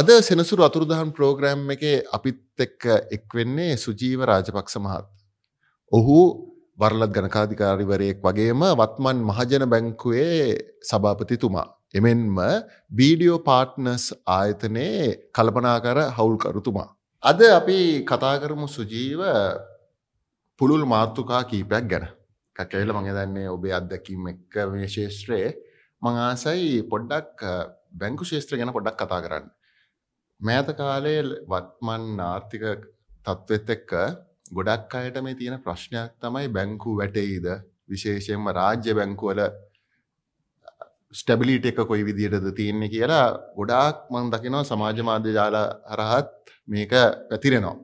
[0.00, 2.84] අද සෙනසුරු අතුරුදහන් ප්‍රෝග්‍රෑම් එක අපිත් එක්ක
[3.16, 5.06] එක්වෙන්නේ සුජීව රාජපක්ෂ මහත්.
[5.92, 6.20] ඔහු
[6.78, 10.38] වරලත් ගණකාධිකාරිවරයෙක් වගේම වත්මන් මහජන බැංකුවේ
[10.82, 11.66] සභාපතිතුමා.
[11.94, 12.38] එමෙන්ම
[12.90, 16.88] බීඩියෝ පාට්නස් ආයතනයේ කල්පනාකර හවුල්කරුතුමා.
[17.22, 19.20] අද අපි කතාකරමු සුජීව
[20.60, 22.10] පුළුල් මාර්තුකා කීපයක් ගැන
[22.56, 25.56] කැකවෙල මඟ දන්නේ ඔබේ අත්දැකීම එක්ක මේ ශේෂත්‍රයේ
[26.02, 27.48] මංආසයි පොඩ්ඩක්
[27.94, 29.48] බැංකු ශේත්‍ර ගැන පොඩ්ඩක් කතා කරන්න.
[30.40, 32.62] මෑත කාලේ වත්මන් ආර්ථික
[33.26, 33.90] තත්ත්වෙත් එක්ක
[34.56, 37.48] ගොඩක් අයට මේ තියෙන ප්‍රශ්නයක් තමයි බැංකු වැටෙයිද
[37.88, 39.40] විශේෂයෙන්ම රාජ්‍ය බැංකුවල
[41.12, 43.26] ස්ටබිලිට එක කොයි විදියටද තියෙන්නේ කියලා
[43.58, 45.56] ගොඩාක් මං දකිනවා සමාජ මාධ්‍ය ජාල
[45.92, 46.32] හරහත්
[46.68, 46.92] මේක
[47.30, 47.76] පැතිරෙනවා.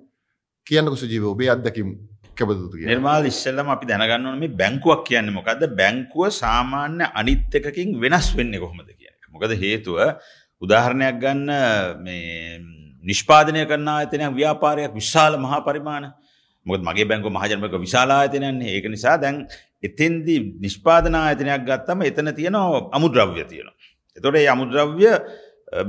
[0.66, 1.90] කියන්නක සුජීව ඔබේ අත්දැකීම්
[2.38, 8.32] කැබතුතු නිර්මාල් ඉස්සල්ලම අපි දැනගන්න ඕන මේ බැංකුවක් කියන්නේ මොකද්ද බැංකුව සාමාන්‍ය අනිත් එකකින් වෙනස්
[8.38, 9.24] වෙන්නේ කොහොමද කියන එක.
[9.34, 10.00] මොකද හේතුව
[10.62, 11.50] උදාහරණයක් ගන්න
[12.04, 12.60] මේ
[13.04, 16.12] නිෂ්පාදනය කරන ආයතනයක් ව්‍යාපාරයක් විශාල මහා පරිමාණ.
[16.66, 19.44] මොකද මගේ බැංකුව මහජනක විශාල ආයතනයන්නේ ඒක නිසා දැන්
[19.82, 23.76] එතෙන්දී නිෂ්පාදන ආයතනයක් ගත්තම එතන තියෙනවා අමුද්‍රව්‍ය තියෙනවා.
[24.18, 25.12] එතොට ඒ අමුද්‍රව්‍ය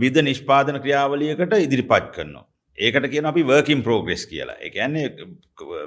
[0.04, 2.45] විධ නිෂ්පාදන ක්‍රියාවලියකට ඉදිරිපත් කරනවා.
[2.78, 4.58] ඒකට කියන අපි වර්කින් ප්‍රෝග්‍රෙස් කියලා.
[4.68, 5.08] එකන්නේ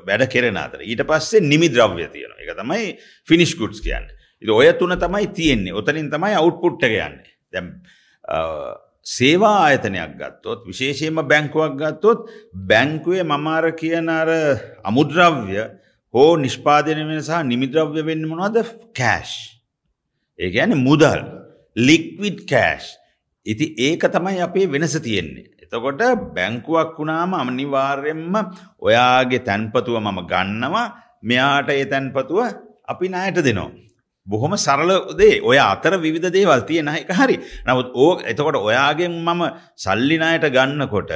[0.08, 0.81] වැඩ කෙරෙන අතර.
[0.83, 4.11] ඊට පස්සේ නිමි ද්‍රව්‍ය තියෙන එක තමයි ෆිනිස් ගුඩ්ස් කියන්න.
[4.42, 5.77] ඉ ඔය තුන තමයි තියෙන්නේ.
[5.81, 7.31] ඔතනින් තමයි අවුට්පුට්ට යන්නේ.
[7.53, 7.75] දැම්
[9.17, 12.28] සේවා ආයතනයක් ගත්තොත් විශේෂයෙන්ම බැංකුවක් ගත්තොත්
[12.70, 14.31] බැංකුවේ මමාර කියන අර
[14.84, 15.61] අමුද්‍රව්‍ය
[16.14, 18.56] හෝ නිෂ්පාදනය වෙන සහ නිමිද්‍රව්‍ය වෙන්න මොනවද?
[18.95, 19.34] කෑෂ්
[20.39, 21.20] ඒ ඇන මුදල්.
[21.77, 22.86] ලික්විඩ් කෑෂ්
[23.47, 25.47] ඉති ඒක තමයි අපේ වෙනස තියෙන්නේ.
[25.62, 26.03] එතකොට
[26.36, 28.34] බැංකුවක් වුණාම අනිවාර්යෙන්ම
[28.86, 30.89] ඔයාගේ තැන්පතුව මම ගන්නවා.
[31.23, 32.41] මෙයාට ඒ තැන්පතුව
[32.89, 33.89] අපි නයට දෙනවා.
[34.31, 37.36] බොහොම සරල දේ ඔය අතර විධ දේවල් තියෙන එක හරි
[37.67, 39.42] නමුත් ඕ එතකොට ඔයාගෙන් මම
[39.77, 41.14] සල්ලිනායට ගන්නකොට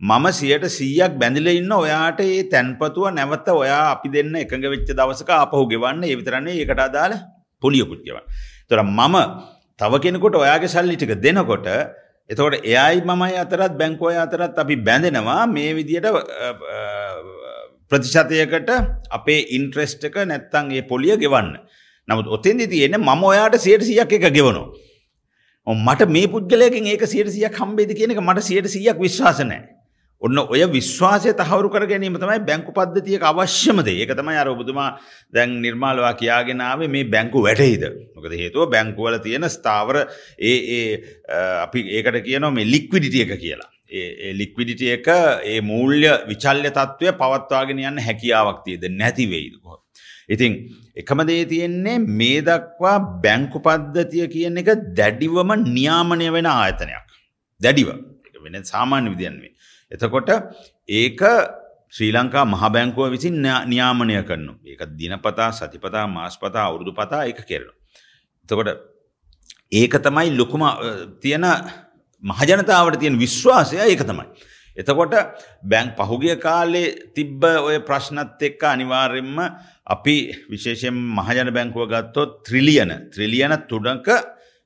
[0.00, 5.30] මම සියට සීයක් බැඳිල ඉන්න ඔයාට ඒ තැන්පතුව නැවත ඔයා අපි දෙන්න එකඟ වෙච්ච දවසක
[5.36, 7.14] අපහු ගෙවන්න ඒ විතරන්නේ ඒකට අදාළ
[7.62, 8.24] පොලියකුත් ගෙවන්.
[8.68, 9.16] තොර මම
[9.78, 11.68] තව කෙනෙකොට ඔයාගේ සල්ලි ටික දෙනකොට
[12.30, 16.08] එතකොට එයයි මමයි අතරත් බැංකෝය අතරත් අපි බැඳෙනවා මේ විදියට
[17.90, 18.70] ප්‍රතිශතයකට
[19.10, 21.50] අපේ ඉන්ට්‍රෙස්ට් එක නැත්තං ඒ පොලිය ගෙවන්න.
[22.10, 24.68] නමුත් ඔතෙන්දි තියෙන මම ඔයාට සියට සියක් එක ගෙවනවා.
[25.66, 29.80] මට මේ පුද්ගලයකින් ඒක සියට සියක් හම්බේද කියන එක මට සියට සියක් විශ්වාස නැහැ.
[30.22, 34.88] ඔන්න ඔය විශ්වාසය තහවුරු කර ගැනීම තමයි බැංකු පද්ධතියක අවශ්‍යමද ඒක තමයි අර ඔබතුමා
[35.32, 37.84] දැන් නිර්මාලවා කියාගෙනාවේ මේ බැංකු වැටයිද
[38.16, 39.98] මොකද හේතුව බැංකුවල තියෙන ස්ථාවර
[40.50, 40.86] ඒ ඒ
[41.64, 45.08] අපි ඒකට කියනවා මේ ලික්විඩිටිය එක කියලා ඒ ලික්විඩිටිය එක
[45.52, 49.80] ඒ මූල්‍ය විචල්්‍ය තත්ත්වය පවත්වාගෙන යන්න හැකියාවක් තියද නැතිවෙයිද කො.
[50.30, 50.52] ඉතින්
[50.96, 57.08] එකම දේ තියෙන්නේ මේ දක්වා බැංකු පද්ධතිය කියන එක දැඩිවම නියාමනය වෙන ආයතනයක්.
[57.60, 57.88] දැඩිව
[58.44, 59.52] වෙන සාමාන්‍ය විදියන්වේ.
[59.92, 60.30] එතකොට
[60.90, 61.22] ඒක
[61.90, 67.74] ශ්‍රී ලංකා මහබැංකුව විසින් නියාමනය කරනු ඒක දිනපතා සතිපතා මාස්පතා අවුරුදු පතා එක කෙරෙන.
[68.44, 68.70] එතකොට
[69.72, 70.62] ඒක තමයි ලොකුම
[71.20, 71.46] තියෙන
[72.22, 74.26] මහජනතාවට තියෙන විශ්වාසය ඒක තමයි.
[74.76, 75.14] එතකොට
[75.62, 79.38] බැංක් පහුගිය කාලේ තිබ්බ ඔය ප්‍රශ්නත් එක්ක අනිවාර්යෙන්ම
[79.94, 80.16] අපි
[80.52, 84.08] විශේෂයෙන් මහජන බැංකුව ගත්තොත් ත්‍රිලියන ත්‍රිලියන තුඩක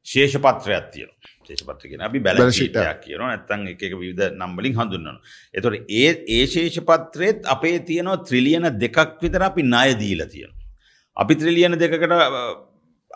[0.07, 1.11] ශේෂපත්‍රයක් තියෙන.
[1.47, 5.19] ශේෂපත්‍ර කියන අපි බැලශීටයක් කියන නැත්තන් එක විධ නම්බලින් හඳුන්නන.
[5.55, 10.53] එතොට ඒ ඒ ශේෂපත්‍රයත් අපේ තියනවා ත්‍රිලියන දෙකක් විතර අපි ණය දීල තියෙන.
[11.17, 12.07] අපි ත්‍රිලියන දෙකට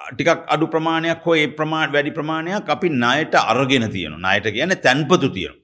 [0.09, 5.29] ටිකක් අඩු ප්‍රමාණයක් හෝ ඒ ප්‍රමාණ වැඩි ප්‍රමාණයක් අපි ණයට අරගෙන තියෙන ණයට කියන තැන්පතු
[5.37, 5.57] තියෙන.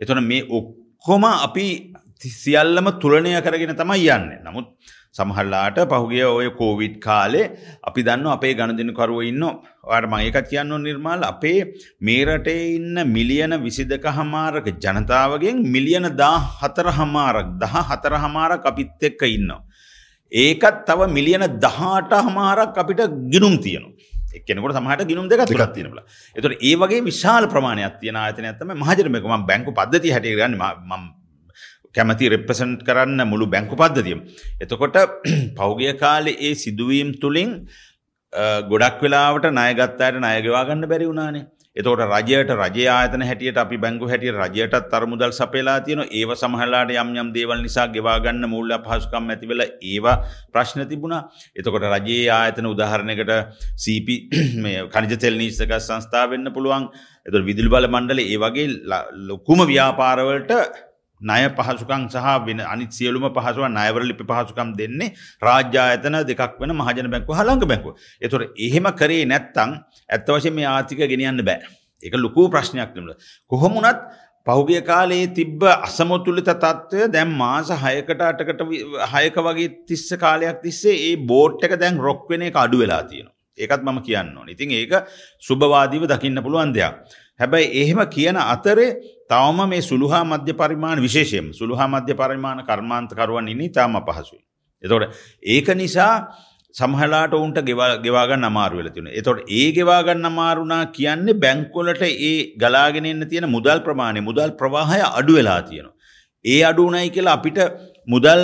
[0.00, 1.66] එතොන මේ ඔක්කොම අපි
[2.32, 4.28] සියල්ලම තුලනය කරගෙන තමයි යන්න.
[4.46, 4.68] නමුත්
[5.14, 7.44] සමහල්ලාට පහුගිය ඔය කෝවිඩ් කාලේ
[7.88, 9.44] අපි දන්න අපේ ගණදනකරුව ඉන්න.
[9.84, 11.24] වාට මඒකත් කියන්න නිර්මාල්.
[11.24, 11.58] අපේ
[12.00, 18.64] මේ රටේ ඉන්න මිලියන විසි දෙක හමාරක ජනතාවගෙන් මිලියන දා හතර හමාරක් දහ හතර හමාරක්
[18.64, 19.60] අපිත් එක්ක ඉන්නවා.
[20.32, 23.84] ඒකත් තව මිලියන දහට හමාරක් අපිට ගිනුම් තියන
[24.34, 25.98] එක්කෙනකොට සමහට ගිනුම් දෙක තිකක් තියෙනල
[26.36, 31.02] එතුට ඒ වගේ විශාල ප්‍රමාණයක් තියෙන ආතන ඇතම මහජරමකම බැංකු පද්ධති හැටිගන්න ම
[31.94, 34.20] කැමති රෙප්‍රසන්ට් කරන්න මුළු බැංකු පද්ධතියම්.
[34.60, 34.98] එතකොට
[35.58, 37.50] පෞගිය කාලෙ ඒ සිදුවීම් තුළින්
[38.68, 41.44] ගොඩක් වෙලාවට නයගත්තායට නයගවාගන්න බැරි වුණානේ.
[41.76, 47.12] එතකොට රජයට රජය ආයතන හැටියට අපි බැංගු හැටිය රජයටත් තරමුදල් සපේලා තියෙන ඒව සමහලාට යම්
[47.14, 50.16] යම් දේවල් නිසා ගෙවාගන්න මුල්ල පහසුකම් ඇතිවෙල ඒවා
[50.50, 51.22] ප්‍රශ්න තිබුණා.
[51.56, 53.32] එතකොට රජයේ ආයතන උදාහරණයකට
[53.78, 54.16] සීපි
[54.90, 56.88] කනිජ තෙල් නිීසක සංස්ථාව වෙන්න පුළුවන්.
[57.26, 58.68] එතු විදුල් බල මණ්ඩල ඒ වගේ
[59.26, 60.52] ලොකුම ව්‍යාපාරවලට
[61.22, 66.74] ණය පහසුකම් සහ වෙන අනිත් සියලුම පහසුව ණයවර ලිපි පහසුකම් දෙන්නේ රාජ්‍ය ආයතන දෙකක් වෙන
[66.74, 67.94] මහජන බැංකුව හලංග බැංකුව.
[68.20, 69.78] ඒතොර එහෙම කරේ නැත්තම්
[70.10, 71.62] ඇත්ත වශයෙන් මේ ආර්ථික ගෙනියන්න බෑ.
[72.00, 73.16] ඒක ලොකු ප්‍රශ්නයක් නෙමෙයි.
[73.50, 74.00] කොහොම වුණත්
[74.46, 78.64] පහුගිය කාලේ තිබ්බ අසමතුලිත තත්ත්වය දැන් මාස හයකට අටකට
[79.12, 83.34] හයක වගේ තිස්ස කාලයක් තිස්සේ ඒ බෝට් එක දැන් රොක් වෙන එක අඩු වෙලා තියෙනවා.
[83.58, 84.48] ඒකත් මම කියන්න ඕන.
[84.48, 84.92] ඉතින් ඒක
[85.40, 86.94] සුභවාදීව දකින්න පුළුවන් දෙයක්.
[87.42, 88.88] හැබැයි එහෙම කියන අතරේ
[89.28, 94.42] තවම මේ සුළුහා මධ්‍ය පරිමාණ විශේෂයෙන් සුළුහා මධ්‍ය පරිමාණ කර්මාන්තකරුවන් ඉන්නේ තාම පහසුයි.
[94.82, 95.04] එතකොට
[95.46, 96.14] ඒක නිසා
[96.74, 97.58] සමහලාට ඔවුන්ට
[98.02, 99.08] ගෙවාගන්න අමාරු වෙල තින.
[99.12, 105.60] එතොට ඒ ගෙවාගන්න අමාරුණා කියන්නේ බැංකොලට ඒ ගලාගෙනන්න තියෙන මුදල් ප්‍රමාණය මුදල් ප්‍රවාහය අඩු වෙලා
[105.62, 105.96] තියෙනවා.
[106.44, 107.58] ඒ අඩුනයි කියලා අපිට
[108.08, 108.42] මුදල්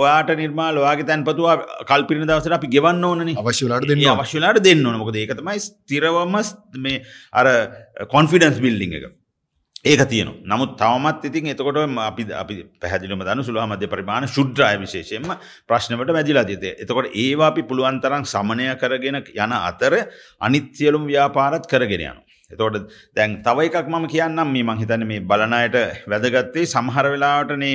[0.00, 3.30] ඔයාට නිර්මාල වාගේ තැන් පතුවා කල්පිරි දවසට අපි ගෙවන්න ඕනන.
[3.36, 4.98] අවශ්‍යලාට දෙන්න අවශ්‍යලාට දෙන්න ඕන.
[4.98, 6.36] මොකද ඒකතමයි ස්තිරවම
[6.78, 7.02] මේ
[7.32, 7.46] අර
[8.08, 9.08] කොන්ෆිඩන්ස් බිල්ලිං එක.
[9.84, 15.28] ඒක තියන නමුත් තවමත් ඉතින් එතකොට අපි අපි පැහදිලම දන සුළහ මධ්‍ය පරිමාණ ශුද්‍රය විශේෂයෙන්ම
[15.68, 19.94] ප්‍රශ්නවට මැදිලා තිත එතකොට ඒවා අපි පුළුවන්තරම් සමනය කරගෙන යන අතර
[20.40, 22.18] අනිත්‍යලුම් ව්‍යාපාරත් කරගෙන යන.
[22.50, 22.76] එතකොට
[23.16, 25.76] දැන් තව එකක් මම කියන්නම් මේ මංහිතන මේ බලනයට
[26.12, 27.74] වැදගත්තේ සමහර වෙලාවටනේ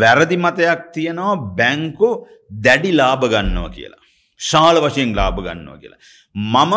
[0.00, 2.08] වැරදි මතයක් තියෙනවා බැංකු
[2.64, 4.02] දැඩි ලාභ ගන්නවා කියලා.
[4.40, 6.00] ශාල වශයෙන් ලාභ ගන්නවා කියලා.
[6.34, 6.74] මම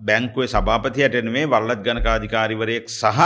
[0.00, 3.20] බැංකුවේ සභාපතියට එනේ වල්ලත් ගණකාධිකාරිවරයෙක් සහ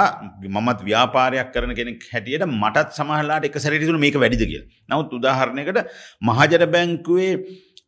[0.54, 4.68] මමත් ව්‍යාපාරයක් කරන කෙනෙක් හැටියට මටත් සමහරලාට එක සැරටිතුන මේක වැඩිද කියලා.
[4.90, 5.80] නමුත් උදාහරණයකට
[6.28, 7.32] මහජන බැංකුවේ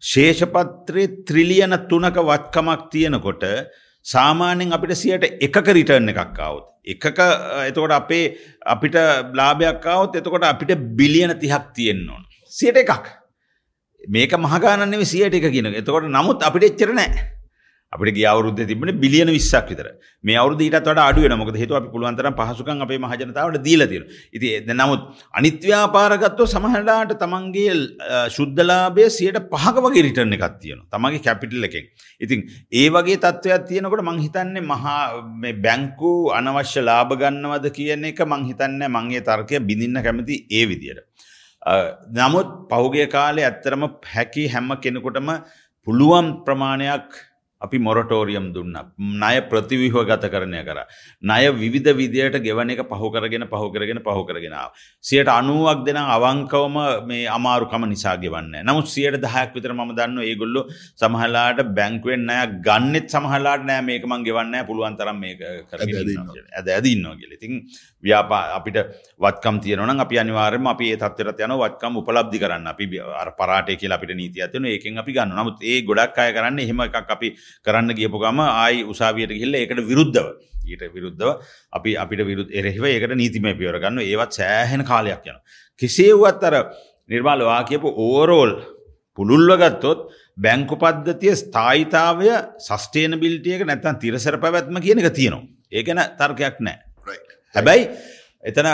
[0.02, 3.46] ශේෂපත්‍රයේ ත්‍රිලියන තුනක වත්කමක් තියෙනකොට
[4.05, 6.67] සාමාන්‍යෙන් අපිට සියට එකක රිටර්න් එකක් අවුත්.
[6.87, 7.19] එකක
[7.69, 8.37] එතකොට අපේ
[8.67, 8.97] අපිට
[9.32, 12.25] බ්ලාභයක් අවුත් එතකොට අපිට බිලියන තිහක් තියෙන්න්න ඕන.
[12.52, 13.05] සියට එකක්.
[14.08, 17.39] මේක මහගානන්නෙ සියට එක කියෙන එතකොට නමුත් අපිට එච්චර නෑ.
[17.92, 19.87] අපිට ගිය අවුරුද්දේ තිබුණේ බිලියන 20ක් විතර.
[20.25, 21.40] මේ අවුරුද්ද ඊටත් වඩා අඩු වෙනවා.
[21.42, 24.12] මොකද හේතුව අපි පුළුවන් තරම් පහසුකම් අපේ මහ ජනතාවට දීලා තියෙනවා.
[24.37, 25.02] ඉතින් නමුත්
[25.38, 27.75] අනිත් ව්‍යාපාර ගත්තොත් සමහරලාට තමන්ගේ
[28.37, 30.88] ශුද්ධ ලාභය 5ක වගේ රිටර්න් එකක් තියෙනවා.
[30.94, 31.87] තමන්ගේ කැපිටල් එකෙන්.
[32.25, 32.40] ඉතින්
[32.81, 34.98] ඒ වගේ තත්ත්වයක් තියෙනකොට මං හිතන්නේ මහා
[35.43, 40.64] මේ බැංකු අනවශ්‍ය ලාභ ගන්නවද කියන එක මං හිතන්නේ මං ඒ තර්කය බිඳින්න කැමති ඒ
[40.70, 41.02] විදියට.
[42.20, 43.82] නමුත් පහුගිය කාලේ ඇත්තරම
[44.14, 45.28] හැකි හැම කෙනෙකුටම
[45.86, 47.10] පුළුවන් ප්‍රමාණයක්
[47.60, 48.76] අපි මොරටෝරියම් දුන්න.
[48.98, 50.78] ණය ප්‍රතිවිහව ගත කරණය කර.
[51.22, 54.70] ණය විධ විදියට ගෙවන එක පහු කරගෙන පහු කරගෙන පහු කරගෙනාව.
[55.04, 58.64] සියට අනුවක් දෙන අවංකවම මේ අමාරුකම නිසා ගෙවන්න.
[58.64, 60.62] නමුත් සියට දහයක් විතර ම දන්න ඒගොල්ලු
[60.96, 63.82] සමහලාට බැංකුවෙන් නය ගන්නෙත් සමහලාට නෑ.
[63.82, 65.36] මේකමන් ගෙවන්න පුළුවන් තරම් මේ
[66.56, 67.60] ඇද ඇදන්නවා ගෙල ඉතින්
[68.02, 68.78] ව්‍යාපා අපිට
[69.20, 72.66] වත්කම් තියනන අපි අනිවාරම අපි තත්වරත් යන වත්කම් උපලබ්ධි කරන්න.
[72.72, 72.84] අපි
[73.38, 77.14] පරාටය කියලා අපිට නීති ඇතින ඒකෙන් අපි ගන්න නමුත් ඒ ගොඩක් අය කරන්න එහෙම එකක්
[77.16, 77.28] අපි
[77.64, 80.26] කරන්න ගියපු ගම ආයි උසාවියට ගිහිල්ල ඒකට විරුද්ධව.
[80.67, 81.31] ඊට විරුද්ධව
[81.73, 84.02] අපි අපිට විරුද් එරෙහිව ඒකට නීතිමය පියවර ගන්න.
[84.02, 85.38] ඒවත් සෑහෙන කාලයක් යන
[85.81, 86.56] කෙසේවුවත් අර
[87.08, 88.52] නිර්මාලවා කියපු ඕරෝල්
[89.19, 90.00] පුළුල්ව ගත්තොත්
[90.38, 92.31] බැංකු පද්ධතිය ස්ථායිතාවය
[92.61, 95.44] සස්ටේන බිල්ටියක නැත්තන් තිරසර පැවැත්ම කියන එක තියෙනවා.
[95.73, 96.79] ඒගැන තර්කයක් නෑ.
[97.55, 97.85] හැබැයි
[98.43, 98.69] එතන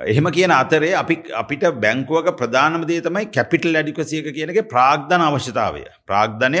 [0.00, 5.82] එහෙම කියන අතරේ අපි අපිට බැංකුවක ප්‍රධානම දේ තමයි කැපිටල් ඇඩිකසියක කියනගේ ප්‍රාග්ධන අවශ්‍යතාවය.
[6.06, 6.60] ප්‍රාග්ධනය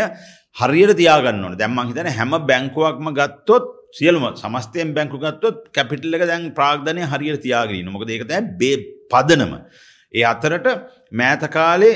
[0.56, 1.56] හරියට තියාගන්න ඕන.
[1.56, 7.92] දැම්මං හිතන හැම බැංකුවක්ම ගත්තොත් සියලුම සමස්තයෙන් බැංකු ගත්තොත් කැපිටල් එක දැන් ප්‍රාග්ධනය හරියට තියාගෙන
[7.92, 8.76] මොකද ඒක දැන් බේ
[9.10, 9.54] පදනම.
[10.14, 10.66] ඒ අතරට
[11.12, 11.94] මෑත කාලේ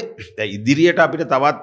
[0.49, 1.61] ඉදිරියට අපිට තවත්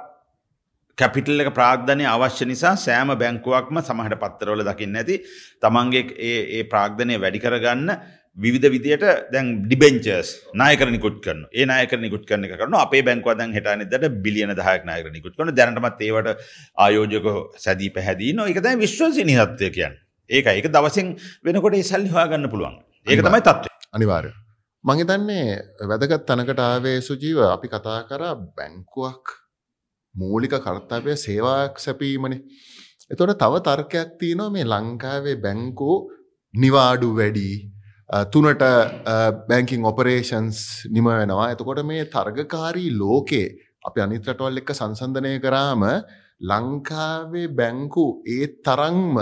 [0.98, 5.22] කැපිටල් එක ප්‍රාග්ධනය අවශ්‍ය නිසා සෑම බැංකුවක්ම සමහට පත්තරවල දකින්න ඇති.
[5.62, 7.90] තමන්ගේ ඒ ප්‍රාග්ධනය වැඩි කරගන්න
[8.44, 13.38] විධ විදියට දැන් ඩිබෙන්චර්ස් නායකර නිකුත් කරන ඒ නායකර නිකුත් කරන එක කරන අපේ බැංකුව
[13.40, 16.46] දැන් හිටානෙදට බිලියන දහයක් නායකර නිකුත් කරන දැනටමත් ඒවට
[16.78, 17.28] ආයෝජක
[17.66, 19.98] සැදී පැහැදී නො එක දැන් විශ්වසනි තත්වය කියන්
[20.30, 21.10] ඒක ඒක දවසින්
[21.44, 22.78] වෙනකොට ඒ සල්ලි හොයාගන්න පුළුවන්.
[23.08, 23.76] ඒක තමයි තත්ත්වය.
[23.94, 24.32] අනිවාර්ය
[24.84, 25.48] මහිතන්නේ
[25.84, 28.24] වැදගත් තනකට ආවේ සුජීව අපි කතා කර
[28.58, 29.34] බැංකුවක්
[30.16, 32.38] මූලික කර්තවය සේවායක් සැපීමනි.
[33.12, 35.98] එතොට තව තර්කයක් තියනවා මේ ලංකාවේ බැංකෝ
[36.54, 37.50] නිවාඩු වැඩි
[38.10, 38.64] තුනට
[39.50, 43.48] බැංකින් ඔපරේෂන්ස් නිම වෙනවා එතකොට මේ තර්ගකාරී ලෝකේ
[43.86, 45.84] අපි අනිත්‍රටවල් එක්ක සංසන්ධනය කරාම
[46.42, 49.16] ලංකාවේ බැංකු ඒ තරංම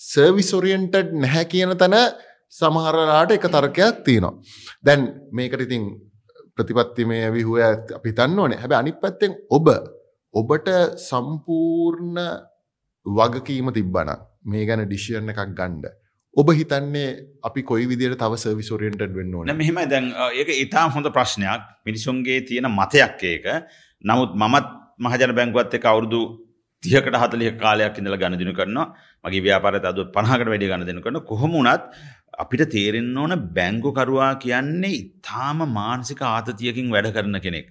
[0.00, 1.96] සර්විසොරියන්ටඩ් නැහැ කියන තැන
[2.50, 4.38] සමහරලාට එක තර්කයක් තියෙනවා.
[4.80, 5.00] දැන්
[5.32, 5.84] මේකට ඉතින්
[6.56, 7.58] ප්‍රතිපත්තිමය විහුව
[7.96, 9.66] අපි තන්න ඕනේ හැබ අනි පැත්තෙන් ඔබ
[10.34, 10.68] ඔබට
[11.00, 12.18] සම්පූර්ණ
[13.06, 14.10] වගකීම තිබ්බන
[14.44, 15.90] මේ ගැන ඩිෂයන එකක් ගණ්ඩ
[16.36, 17.06] ඔබ හිතන්නේ
[17.42, 19.54] අපි කොයි විදියට තව සර්විසෝරියන්ට වෙන්න ඕන?
[19.54, 21.62] මෙහෙම දැන් ඒක ඉතා හොඳ ප්‍රශ්නයක්.
[21.86, 23.46] මිනිසුන්ගේ තියෙන මතයක් ඒක.
[24.04, 24.66] නමුත් මමත්
[25.00, 26.20] මහජන බැංකුවත් එක අවුරුදු
[26.82, 28.86] තියකට හතලිය කාලයක් ඉඳල ගණදිනු කරනවා.
[29.24, 31.90] මගේ ව්‍යාපාරත අද පණහකට වැඩි ගණදන කරන කොහොමුණත්
[32.38, 37.68] අපිට තේරෙන්න ඕන බැංකුකරවා කියන්නේ ඉතාම මානසික ආතතියකින් වැඩ කරන කෙනෙක්.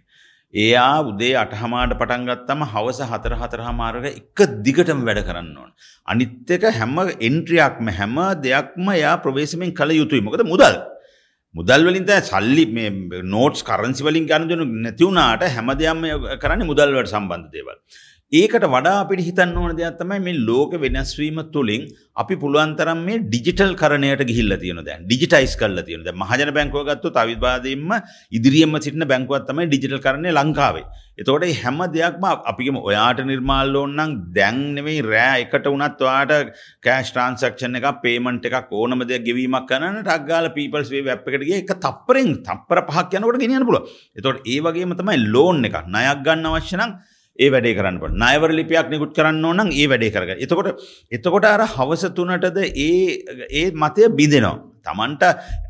[0.54, 5.72] එයා උදේ අටහමාට පටන්ගත්තම හවස හතර හතරහමාරක එක දිගටම වැඩ කරන්න ඕන.
[6.08, 10.78] අනිත් එක හැම එන්ට්‍රියක්ම හැම දෙයක්ම යා ප්‍රවේශමෙන් කළ යුතුයි මොකද මුදල්.
[11.56, 16.06] මුදල් වලින් තමයි සල්ලි මේ නෝට්ස් කරන්සි වලින් ගන්න දෙනු නැති වුණාට හැමදේම
[16.42, 17.78] කරන්නේ මුදල් වලට සම්බන්ධ දේවල්.
[18.32, 23.00] ඒකට වඩා අපිට හිතන්න ඕන දෙයක් තමයි මේ ලෝක වෙනස් වීම තුලින් අපි පුළුවන් තරම්
[23.02, 27.94] මේ ඩිජිටල් කරණයට ගිහිල්ලා තියෙනවා දැන් ඩිජිටයිස් කරලා තියෙනවා දැන් මහජන බැංකුව ගත්තොත් අවිවාදයෙන්ම
[28.32, 30.84] ඉදිරියෙන්ම සිටින බැංකුවක් තමයි ඩිජිටල් කරණය ලංකාවේ.
[31.18, 36.56] එතකොට මේ හැම දෙයක්ම අපිගම ඔයාට නිර්මාල් ඕන නම් දැන් නෙමෙයි රෑ එකට වුණත් ඔයාට
[36.84, 41.48] කෑෂ් ට්‍රාන්සැක්ෂන් එකක් පේමන්ට් එකක් ඕනම දෙයක් ගෙවීමක් කරන්න ටක් ගාලා පීපල්ස් වේ වෙබ් එකට
[41.48, 43.88] ගියා එක තප්පරෙන් තප්පර පහක් යනකොට ගෙනියන්න පුළුවන්.
[44.18, 47.00] එතකොට ඒ වගේම තමයි ලෝන් එකක් ණයක් ගන්න අවශ්‍ය නම්
[47.40, 50.72] ඒ වැඩේ කරන්න පට නයවර ලිපියක් නිකුත් කරන්න ඕනම් ඒ වැඩේ කරග එතකොට
[51.12, 52.90] එතකොට අර හවස තුනටද ඒ
[53.54, 54.58] ඒ මතය බිඳෙනවා.
[54.86, 55.24] තමන්ට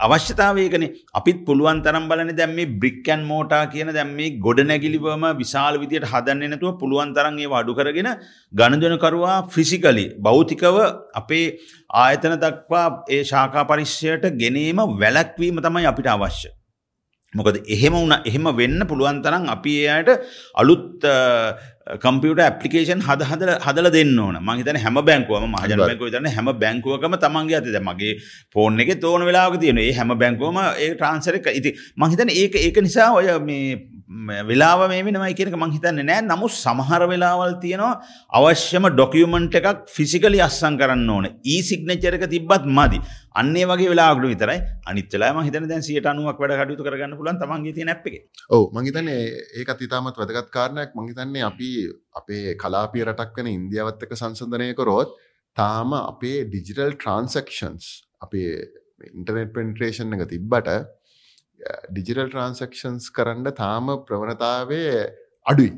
[0.06, 0.86] අවශ්‍යතාවයකන
[1.20, 6.10] අපිත් පුළුවන් තරම් බලන දැම් මේ බ්‍රික්කන් මෝටා කියන දැම් මේ ගොඩ නැගිලිවම විශාල විදියට
[6.12, 8.10] හදන්න නැතුව පුළුවන් තරන් ඒ අඩු කරගෙන
[8.54, 10.78] ගණදනකරවා ෆිසිකලි බෞතිකව
[11.22, 11.46] අපේ
[12.04, 16.57] ආයතන දක්වා ඒ ශාකා පරිශ්ෂයට ගෙනීම වැලැක්වීම තමයි අපිට අවශ්‍ය.
[17.34, 20.24] මොකද එහෙම වුණ එහෙම වෙන්න පුළුවන් තරම් අපි එයාට
[20.56, 21.04] අලුත්
[21.96, 24.40] කම්පියට ඇපලිකේෂන් හද හදල හදල දෙන්න ඕන.
[24.40, 28.14] මහිතන හැම බැංකුවම මහජන බැංකුව තන හැම බැංකුවකම තමන්ගේ ඇතිද මගේ
[28.54, 31.52] ෆෝන් එක තෝන වෙලාක තියෙන ඒ හැම බැංකුවම ඒ ට්‍රන්සර එක.
[31.54, 36.22] ඉති මහිතන ඒක ඒක නිසා ඔය මේ වෙලාව මේ වෙනමයි කියනක මං හිතන්නේ නෑ.
[36.24, 38.00] නමුත් සමහර වෙලාවල් තියෙනවා
[38.40, 41.28] අවශ්‍යම ඩොකියුමන්ට් එකක් ෆිසිකලි අස්සම් කරන්න ඕන.
[41.44, 43.02] ඊ සිග්නේචර් එක තිබ්බත් මදි.
[43.36, 44.60] අන්නේ වගේ වෙලාවකට විතරයි.
[44.88, 48.24] අනිත් වෙලාව මං හිතන්නේ දැන් 90ක් වැඩ කටයුතු කරගන්න පුළුවන් තමන්ගේ තියෙන ඇප් එකේ.
[48.50, 49.22] ඔව් මං හිතන්නේ
[49.60, 50.96] ඒකත් ඉතාමත් වැදගත් කාරණයක්.
[50.96, 51.72] මං හිතන්නේ අපි
[52.16, 55.18] අපේ කලාපිය රටක් වෙන ඉන්දියාවත් එක්ක සංසන්දනය කරොත්
[55.58, 57.90] තාම අපේ ඩිජිටල් ට්‍රන්සක්ෂන්ස්
[58.24, 58.52] අපේ
[59.12, 60.72] ඉන්ටර්නෙට් පෙන්ට්‍රේෂන් එක තිබ්බට
[61.60, 65.06] ඩිජිටල් ට්‍රන්සක්ෂන්ස් කරන්න තාම ප්‍රවණතාවේ
[65.46, 65.72] අඩුයි.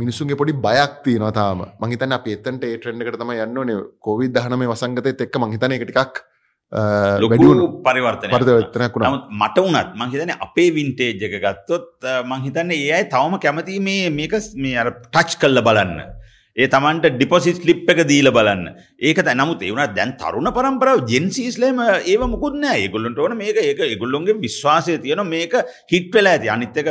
[0.00, 1.62] මිනිසුන්ගේ පොඩි බයක් තියනවා තාම.
[1.82, 3.78] මහිතන අප එතන්ට ඒ ට්‍රෙන්ඩ් එකට තම යන්න ඕනේ.
[4.00, 6.22] කොවිඩ් දහනම වසංගතයත් එක්ක මහිතන එක ටිකක්
[7.22, 8.94] ලොකු පරිවර්තන පරිවර්තනයක්.
[8.94, 9.10] වුණා.
[9.10, 13.80] නමුත් මට වුණත් මං හිතන්නේ අපේ වින්ටේජ් එක ගත්තොත් මං හිතන්නේ ඒ අය තවම කැමති
[13.80, 15.98] මේ මේක මේ අර ටච් කරලා බලන්න.
[16.56, 18.64] ඒ තමන්ට ඩිපොසිට් ලිප් එක දීලා බලන්න.
[19.00, 22.82] ඒක තමයි නමුත් ඒ වුණා දැන් තරුණ පරම්පරාව ජෙන්සීස්ලම ඒව මුකුත් නෑ.
[22.84, 25.54] ඒගොල්ලොන්ට ඕන මේක ඒක ඒගොල්ලොන්ගේ විශ්වාසය තියෙනවා මේක
[25.92, 26.50] හිට් වෙලා ඇති.
[26.50, 26.88] අනිත් එක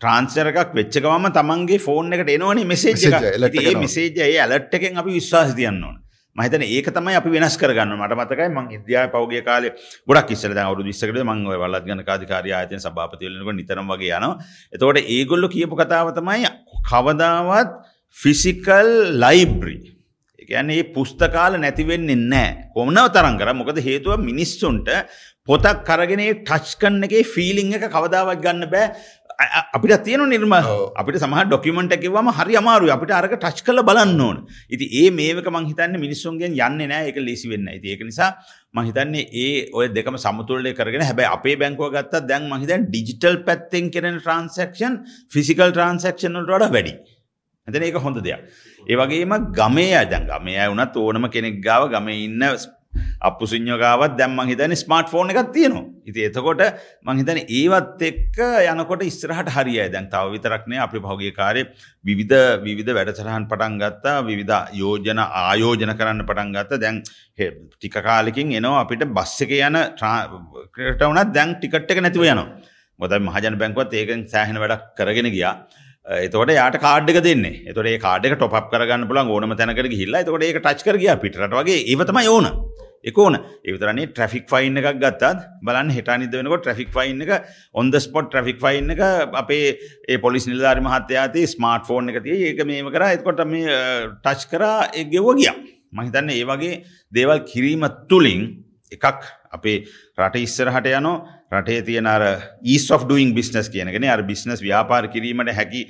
[0.00, 3.28] ට්‍රාන්ස්ෆර් එකක් වෙච්ච ගමන් තමන්ගේ ෆෝන් එකට එනවනේ මෙසේජ් එක.
[3.64, 6.02] ඒ මෙසේජ් ඒ ඇලර්ට් එකෙන් අපි විශ්වාසය තියන්න ඕන.
[6.36, 9.72] මහිතන ඒක තමයි අපි වෙනස් කරගන්න මට මතකයි මං ඉන්දියාව පෞගේ කාලේ
[10.08, 14.16] ගොඩක් ඉස්සර දැන් අවුරුදු 20කට මං ඔය වලත් ගන්න කාර්යකාරී ආයතන සභාපති වෙනකොට නිතරම වගේ
[14.16, 14.38] යනවා.
[14.72, 16.48] එතකොට ඒගොල්ලෝ කියපු කතාව තමයි
[16.88, 17.76] කවදාවත්
[18.16, 19.78] ෆිසිකල් ලයිබ්‍රරි.
[20.38, 22.70] ඒ කියන්නේ මේ පුස්තකාල නැති වෙන්නේ නැහැ.
[22.74, 24.88] කොමනව තරම් කරා මොකද හේතුව මිනිස්සුන්ට
[25.48, 28.86] පොතක් අරගෙන ටච් කරන එකේ ෆීලිං එක කවදාවත් ගන්න බෑ.
[29.74, 34.36] අපිට තියෙන නිර්ම අපිට සහ ඩොකිමට කිවම හරි අමාරු අපිට අරක ටච් කල බලන්න ඕන.
[34.70, 38.30] ඉති ඒ මේක මංහිතන්න මිනිස්සුන්ගෙන් යන්න නෑ එක ලෙසි වෙන්න ඇති ඒක නිසා
[38.72, 44.08] මහිතන්නේ ඒ ඔය දෙකම සමුතුල්ලය කරගෙන හැබැ අපේ බැංකෝ ගත්ත දැන් මහිතන් ඩිජිටල් පැත්තෙන් කෙන
[44.12, 44.94] ට්‍රන්සක්ෂන්
[45.32, 46.94] ෆිසිකල් ට්‍රන්සක්ෂන්ට වඩ වැඩි
[47.66, 48.40] ඇතන ඒක හොඳ දෙයක්.
[48.86, 52.42] ඒවගේම ගමේ අදන් ගමේ වුනත් ඕනම කෙනෙක් ගාව ගම ඉන්න
[53.20, 55.84] අපපුසිං්ඥෝගාවත් දැම්ම හිතන ස්මර්ට් ෆෝන් එකක් තියෙනවා.
[56.04, 56.62] ඉති එතකොට
[57.02, 58.38] මංහිතන ඒවත් එක්ක
[58.72, 61.62] යනකොට ඉස්රහට හරිය දැන් තව විතරක්නේ අපි පහුගේ කාරය
[62.04, 66.80] විවිධ විවිධ වැඩසරහන් පටන් ගත්තා විවිධ යෝජන ආයෝජන කරන්න පටන් ගත්ත.
[66.82, 66.98] දැන්
[67.70, 69.78] ටික කාලෙකින් එනවා අපිට බස්ස එක යන
[70.74, 72.48] ක්‍රට වනත් දැන් ටිකට් එක නැතිව යනවා.
[72.98, 75.54] මොද මහජන බැංකුවත් ඒකෙන් සෑහෙන වැඩක් කරගෙන ගියා.
[76.06, 77.44] එතකොට යාට කාඩ්ක දෙන්න.
[77.74, 81.84] තොට කාඩක ටොප් කරගන්න පුලන් ඕනම තැනකට හිල්ලා තොට ඒක ටච් කර ගිය පිටට වගේ.
[81.92, 82.48] ඒවතම ඕන.
[83.04, 83.34] එකෝන
[83.66, 88.90] ඒතරනේ ට්‍රෆික් ෆයින් එකක් ගත්තත් බලන්න හිටනිද වෙනක ට්‍රෆික් ෆයින් එක ඔොන්ද ස්පොට් ට්‍රෆික් ෆයින්
[88.94, 89.02] එක
[89.42, 89.78] අපේ
[90.08, 92.50] ඒ පොලිස් නිලධාරි මහත්තයාති ස්මාර්ට් ෆෝන් එක තිය.
[92.50, 93.06] ඒක මේම කර.
[93.14, 93.78] එතකොට මේ
[94.24, 95.54] ටච් කරා ගෙව ගිය.
[95.92, 96.82] මහිතන්න ඒ වගේ
[97.12, 98.42] දේවල් කිරීම තුළින්
[98.92, 99.78] එකක් අපේ
[100.18, 101.16] රට ඉස්සරහට යනෝ
[101.52, 102.22] රටේ තියෙන අර
[102.64, 105.82] ඊස් of ඩුයින් බිස්නස් කියනගෙන අර බිස්නස් ව්‍යාපාර කිරීමට හැකි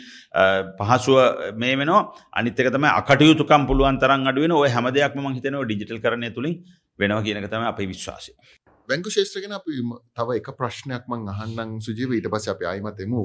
[0.80, 1.18] පහසුව
[1.56, 1.92] මේ වෙන
[2.32, 6.56] අනිතක තම අකටයුතුකම් පුළුවන් තරන් අඩුවෙන ඔය හැම දෙයක්ම මං හිතනවා ඩිජිටල් කරණය තුළින්
[6.98, 8.32] වෙනවා කියනක තම අපේ විශ්වාසය.
[8.88, 12.10] බැංකු ශේෂත්‍රගෙන අපි තව එක ප්‍රශ්නයක් මං අහන්නම් සුජීව.
[12.12, 13.22] ඊට පස්ස අප අයිමතෙමු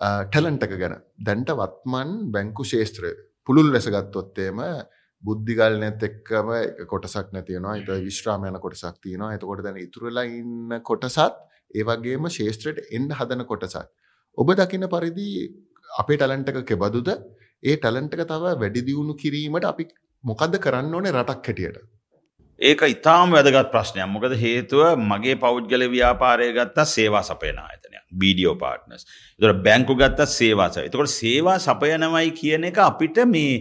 [0.00, 0.96] ටැලන්ටක ගැන.
[1.20, 3.06] දැන්ට වත්මන් බැංකු ශේෂත්‍ර
[3.46, 4.60] පුළුල් ලෙසගත්තොත්තේම
[5.22, 6.50] බුද්ධිගල් නැත් එක්කම
[6.88, 9.32] කොටසක් නැතියනවා එත විශ්‍රාමයන කොටසක් තියෙනවා.
[9.36, 11.20] එතකොට දැන ඉතුරලා ඉන්න කොටසත්
[11.74, 13.86] ඒවගේම ශේෂත්‍රයට එන්ඩ හදන කොටසක්.
[14.38, 15.28] ඔබ දකින පරිදි
[16.02, 17.08] අපේ ටලන්ටක කෙබදුද
[17.62, 19.88] ඒ ටලන්ටක තව වැඩි දියුණු කිරීමට අපි
[20.24, 21.82] මොකද කරන්න ඕනේ රටක් හැටියට.
[22.60, 24.08] ඒක ඉතාම වැදගත් ප්‍රශ්නයක්.
[24.14, 29.06] මොකද හේතුව මගේ පෞද්ගල ව්‍යාපාරය ගත්තා සේවා සපයන ආයතනය බීඩියෝ පාට්නස්
[29.40, 33.52] තොට බැංකු ගත්ත සේවාස එතකොට සේවා සපයනවයි කියන එක අපිට මේ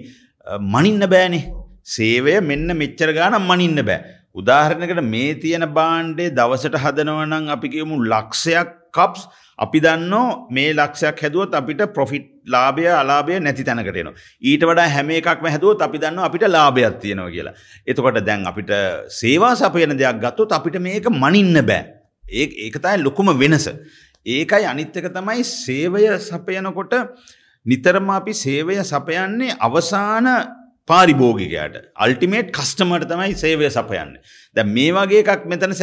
[0.73, 1.43] මනින්න බෑනේ.
[1.85, 4.20] සේවය මෙන්න මෙච්චර ගානම් මනින්න බෑ.
[4.35, 9.23] උදාහරණකට මේ තියෙන බාණ්ඩේ දවසට හදනවනම් අපි කියමු ලක්ෂයක් කප්ස්
[9.59, 14.13] අපි දන්නෝ මේ ලක්ෂයක් හැදුවත් අපිට ප්‍රොෆිට් ලාභය අලාභය නැති තැනකටයනවා.
[14.41, 17.55] ඊට වඩා හැම එකක්ම හැදුවත් අපි දන්න අපිට ලාභයක් තියෙනවා කියලා.
[17.87, 18.71] එතකොට දැන් අපිට
[19.19, 21.83] සේවා සපයන දෙයක් ගත්තොත් අපිට මේක මනින්න බෑ.
[22.31, 23.67] ඒ ඒකතයි ලොකුම වෙනස.
[24.25, 26.93] ඒකයි අනිත්තක තමයි සේවය සපයනකොට
[27.65, 30.27] නිතරම අපි සේවය සපයන්නේ අවසාන
[30.89, 34.15] පාරිභෝගිකයට අල්ටිමේට් කස්ටමට තමයි සේවය සපයන්න.
[34.55, 35.75] ද මේ වගේ එකක් මෙතන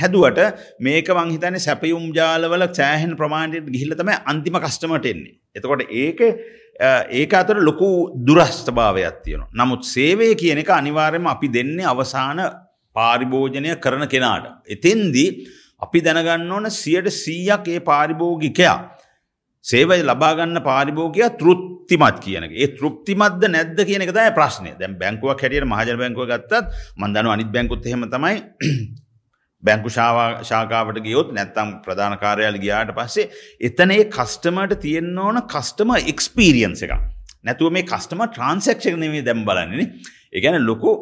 [0.00, 0.40] හැදුවට
[0.80, 5.34] මේක වංහිතන සැපයුම් ජාලවල සෑහන් ප්‍රමාණයට ගිහිල්ල තමයි අන්තිම කස්ටමට එන්නේ.
[5.56, 6.20] එතකොට ඒක
[7.12, 7.90] ඒක අතර ලොකු
[8.26, 9.50] දුරස්ථභාවයක් තියෙනවා.
[9.54, 12.40] නමුත් සේවය කියන එක අනිවාර්යම අපි දෙන්නේ අවසාන
[12.96, 14.46] පාරිභෝජනය කරන කෙනාට.
[14.66, 15.46] එතෙන්දී
[15.82, 18.78] අපි දැනගන්න ඕන සියට සීයක් ඒ පාරිභෝගිකයා.
[19.64, 21.36] සේවය ලබාගන්න පාරිභෝගයා
[21.84, 27.28] තෘප්තිමත් කියනක ඒ තෘප්තිමත්ද නැද්ද කියනක දය ප්‍රශ්නය දැන් බැංකුවක් හැටියට මහජන බැංකුව ගත්තත් මන්දන
[27.28, 28.40] අනිත් බැංකුත් එහෙම තමයි
[29.64, 33.28] බැංකු ශාකාවට ගියොත් නැත්තම් ප්‍රධාන කාරයාල ගියාට පස්සේ
[33.60, 36.96] එතන ඒ කස්ටමට තියෙන්න්න ඕන කස්ටම එක්ස්පීරියන්ස එක
[37.42, 39.88] නැතුව මේ කස්ටම ට්‍රන්සක්ෂක නෙවේ දැම් බලන්නේ
[40.34, 40.92] ඒගැන ලොකු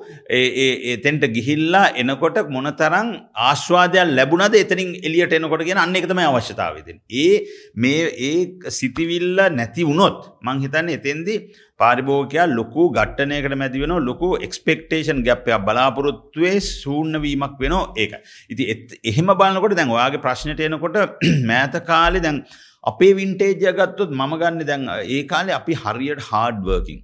[0.94, 3.10] එතෙන්ට ගිහිල්ලා එනකොට මොනතරං
[3.42, 6.98] ආශ්වාදයක් ලැබුණද එතනින් එලියට එනකොට ගෙන අන්න එකතම අවශ්‍යතාවතින්.
[7.22, 7.34] ඒ
[7.76, 11.36] මේ ඒ සිතිවිල්ල නැති වුණොත් මංහිතන්න එතෙන්දි
[11.80, 17.22] පාරිභෝකයා ලොකු ගට්ටනයකට මැති වෙන ලොකු එක්ස්පෙක්ටේෂන් ගැප්පයක් බලාපොරොත්තුවේ සූර්ණ
[17.62, 18.12] වෙන ඒක.
[18.50, 18.62] ඉති
[19.04, 21.00] එහෙම බලන්නකොට දැන් ඔයාගේ ප්‍රශ්නයට එනකොට
[21.50, 22.44] මෑත කාලෙ දැන්
[22.84, 27.00] අපේ වින්ටේජය ගත්තොත් මම ගන්න දැන් ඒ කාලේ අපි හරියට හාඩ්වර්කින්.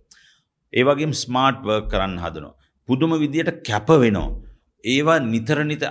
[0.72, 2.54] ඒවගේ ස්මාර්ට් වර්ක් කරන්න හදනවා.
[2.88, 4.28] පුදුම විදියට කැප වෙනෝ.
[4.84, 5.82] ඒවා නිතර නිත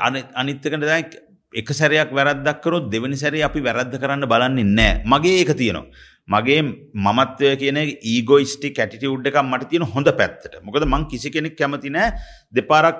[0.41, 1.05] අනිත්තකට දැයි
[1.53, 5.85] එක සැරයක් වැරද්දක් කරොත් දෙවනි සැරේ අපි වැරද්ද කරන්න බලන්නේ නෑ මගේ ඒක තියෙනවා.
[6.27, 6.61] මගේ
[7.05, 7.77] මමත්වය කියන
[8.13, 12.13] ඊගෝයිස්ටි කැටිටියුඩ් එකක් මට තියෙන හොඳ පැත්තට මොකද මං කිසි කෙනෙක් කැමති නෑ
[12.51, 12.99] දෙපාරක්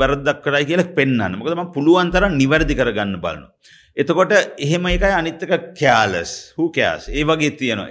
[0.00, 3.46] වැරද්දක් කරයි කියලා පෙන්න්න මොකද ම පුළුවන් තරම් නිවැරදි කරගන්න බලනු.
[3.98, 7.88] එතකොට එහෙම එකයි අනිත්තක කෑලස් හූකෑස් ඒ වගේ තියෙනවා.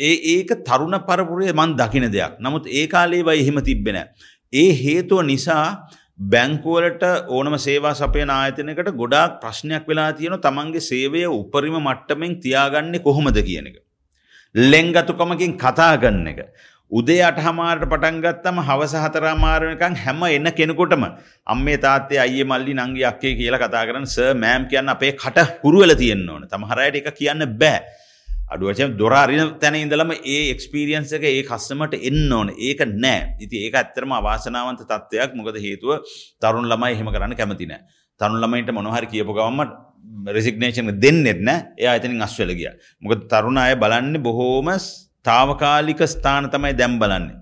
[0.00, 3.98] ඒ ඒක තරුණ පරපුරේ මන් දකින දෙයක් නමුත් ඒ කාලේ වයි එහෙම තිබෙන.
[4.52, 5.66] ඒ හේතුව නිසා
[6.32, 13.40] බැංකුවලට ඕනම සේවා සපය ආයතනකට ගොඩාක් ප්‍රශ්නයක් වෙලා තියෙන තමන්ගේ සේවය උපරිම මට්ටමෙන් තියාගන්නේ කොහොමද
[13.48, 13.76] කියන එක.
[14.54, 16.40] ලෙංගතුකමකින් කතා ගන්න එක.
[16.92, 21.04] උදේ අටහමාරට පටන්ගත්තම හවස හතරමාරණකං හැම එන්න කෙනෙකුටම
[21.46, 25.94] අම්මේ තාත්තේ අයිය මල්ලි නංගි අක්කේ කියලා කතා කරන්න ස මෑම් කියන්න අපේ කට හුරුවල
[25.94, 26.44] තියෙන්න්න ඕන.
[26.46, 27.80] තමහරයට එක කියන්න බෑ.
[28.50, 32.52] අඩුවචම දොරාරින තැන ඉඳලම ඒ එක්ස්පිරියන්ස එක ඒ කස්සමට එන්න ඕන.
[32.58, 33.36] ඒක නෑ.
[33.40, 36.04] ඉති ඒක ඇත්තරම අවාසනාවන්ත තත්ත්වයක් මොකද හේතුව
[36.38, 37.82] තරුණ ළමයි එහෙම කරන්න කැමතිනෑ
[38.20, 39.60] තරුණ ළමයිට මොනහරි කියපු ගවම්ම
[40.28, 41.64] රෙසිගනේෂන් දෙන්නෙත් නෑ.
[41.80, 42.70] ඒ අතනින් අස්වල ගිය.
[43.02, 44.70] මොකද තරුණ අය බලන්න බොහෝම
[45.24, 47.40] තාවකාලික ස්ථාන තමයි දැම් බලන්නේ.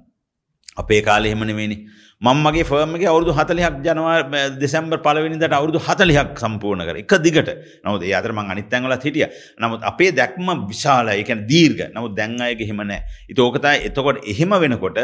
[0.77, 1.77] අපේ කාලෙ එහෙමනවෙනි
[2.23, 6.97] මංමගේ ෆර්මගේ අවුදු හතලයක් ජනවා දෙසැම්බර් පලවෙනිදට අවුදු හතලියක් සම්පූර්ණ කර.
[6.97, 7.49] එක දිගට.
[7.85, 9.27] නවද ඒ අතරම අනිත්තැංගල හිටිය.
[9.59, 15.01] නමුත් අපේ දැක්ම විශාල එකන දීර්ග නමුත් දැංගයක හෙමනෑ ඉතෝකතා එතකොට එහෙම වෙනකොට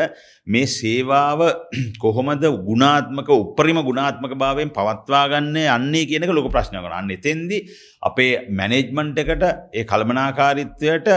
[0.47, 1.41] මේ සේවාව
[2.03, 7.59] කොහොමද ගුණාත්මක උපරිම ගුණාත්මක භාවයෙන් පවත්වාගන්නේ අන්නේ කියනක ලොක ප්‍රශ්න කර අන්න එතෙන්දි
[8.03, 11.09] අපේ මැනේජ්මන්ට් එකට ඒ කල්මනාකාරිත්වයට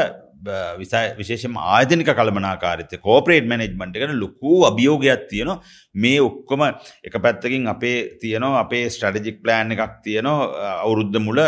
[1.19, 5.61] විශේෂම ආයතනික කළමනාකාරිත කෝපරේට් මැනෙජ්මන්ට් එකට ලොකු අභියෝගයක් තියෙනවා.
[5.95, 6.61] මේ ඔක්කොම
[7.07, 11.39] එක පැත්තකින් අපේ තියනවා අපේ ස්ට්‍රටජික් ප්ලෑන් එකක් තියනවා අවුරුද්ධ මුල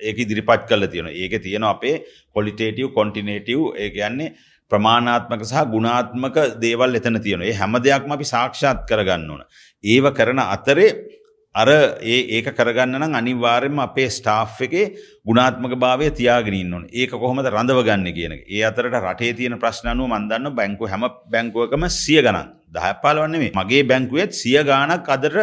[0.00, 4.34] ඒක ඉදිරිපත් කල තියෙන ඒක තියෙන අපේ කොලිටේටව් කොන්ටිනේටව් ඒ කියන්නේ
[4.70, 9.42] ප්‍රමාණාත්මක සහ ගුණාත්මක දේවල් එතන තියෙන ඒ හැම දෙයක්ම අපි සාක්ෂාත් කරගන්න ඕන.
[9.84, 11.17] ඒව කරන අතරේ
[11.60, 11.68] අර
[12.04, 14.84] ඒ ඒක කරගන්න නම් අනිවාර්යෙන්ම අපේ ස්ටාෆ් එකේ
[15.24, 16.84] ගුණාත්මක භාවය තියාගෙන ඕන.
[16.92, 22.48] ඒක කොහොමද රඳවගන්න කියන ඒ අතරට රටේ තියෙන ප්‍රශ්නනුව මන්දන්න බැංකු හැම බැංකුවකම සිය ගණන්.
[22.70, 25.36] දහප්පාලවන්නේ මේ මගේ බැංකුවත් සිය ගානක් අදර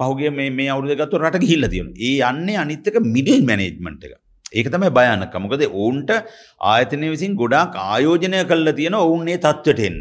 [0.00, 4.14] පහුගේ මේ අවුදගත්තු රට ගිහිල්ල තියෙන ඒ යන්නේ අනිත්තක මිඩල් මැනේජ්මන්ට් එක.
[4.52, 6.10] ඒක තමයි භයනක මොකද ඔවුන්ට
[6.64, 10.00] ආයතනය විසින් ගොඩාක් ආයෝජනය කල්ල තියෙන ඔවුන්නේ තත්වට එන්න.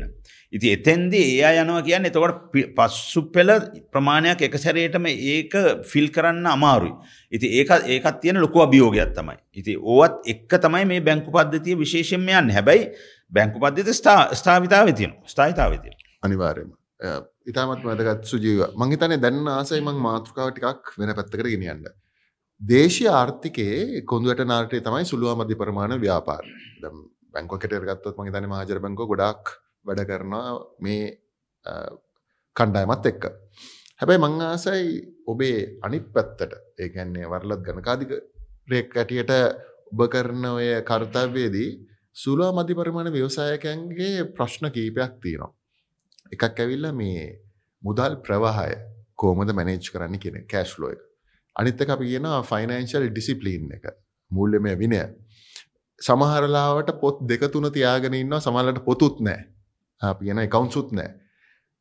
[0.53, 2.37] ඉති එතැන්දි ඒ යනවා කියන්න එතකොට
[2.77, 3.51] පස්සු පෙළ
[3.93, 5.55] ප්‍රමාණයක් එක සැරේටම ඒක
[5.91, 6.93] ෆිල් කරන්න අමාරුයි.
[7.31, 9.37] ඉති ඒක ඒකත් තියෙන ලොකු අභියෝගයක් තමයි.
[9.53, 12.85] ඉති ඕවත් එක්ක තමයි මේ බැංකු පද්ධතිය විශේෂෙන්මයන් හැබැයි
[13.31, 13.97] බැංකු පද්ධති
[14.35, 15.97] ස්ථාවිතාව තියන ස්ථායිතාව තිය.
[16.23, 16.69] අනිවාර්යම.
[17.45, 21.89] ඉතාමත් වැදගත් සුජීව මංහිතනේ දැන්න ආසයි මං මාතෘකාව ටිකක් වෙන පැත්තකට ගෙනියන්න.
[22.61, 26.45] දේශය ආර්ථිකයේ කොඳුවට නාටේ තමයි සුළුව මධි පරමාණ ව්‍යාපාර
[27.33, 31.05] බැංකො කෙට ගත්තොත් මගේ තන මහජර බැංකෝ ගොඩක් වැඩ කරනවා මේ
[32.55, 33.23] කණ්ඩායමත් එක්ක.
[33.99, 34.85] හැබැයි මං ආසයි
[35.27, 36.53] ඔබේ අනිත් පැත්තට.
[36.79, 38.11] ඒ කියන්නේ වරලත් ගණකාදික
[38.67, 39.33] රේක් ඇටියට
[39.93, 41.69] ඔබ කරන ඔය කර්තව්‍යයේදී
[42.15, 45.51] සුළා මධි පරිමාණ ව්‍යවසායකයන්ගේ ප්‍රශ්න කීපයක් තියෙනවා.
[46.33, 47.23] එකක් ඇවිල්ලා මේ
[47.83, 48.75] මුදල් ප්‍රවාහය
[49.15, 51.01] කෝමද මැනේජ් කරන්න කියන කෑශ්ලෝ එක.
[51.55, 53.85] අනිත්තක අපි කියන ෆයිනන්ශල් ඩිසිපලීන් එක.
[54.31, 55.01] මුල්ලමය විනය.
[56.01, 59.41] සමහරලාවට පොත් දෙක තුන තියාගෙන ඉන්න සමල්ලට පොතුත් නෑ
[60.05, 61.11] අපි කියන එකවුන්සුත් නෑ.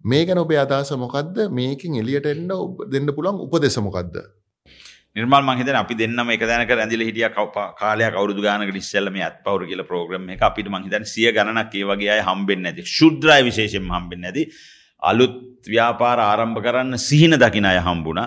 [0.04, 2.48] මේ ගැන ඔබේ අදහස මොකක්ද මේකින් එලියට එන්න
[2.90, 4.16] දෙන්න පුළන් උපදෙස මොකක්ද
[5.16, 7.28] නිර්මල් මහිත අපි දෙන්නම එක දැනක රැඳිල හිටිය
[7.76, 10.40] කාලයක් අවුදු ගානක ඉස්සල්ලම ඇත් පවරු කියල ප්‍රෝග්‍රම එක.
[10.40, 14.44] අපිට මහිතන් සිය ගණනක් ඒ වගේ අය හම්බෙන් ඇති ශුද්‍රයි විශේෂෙන් හම්බෙන් ඇති
[15.02, 18.20] අලුත් ව්‍යාපාර ආරම්භ කරන්න සිහින දකින අය හම්බුණ.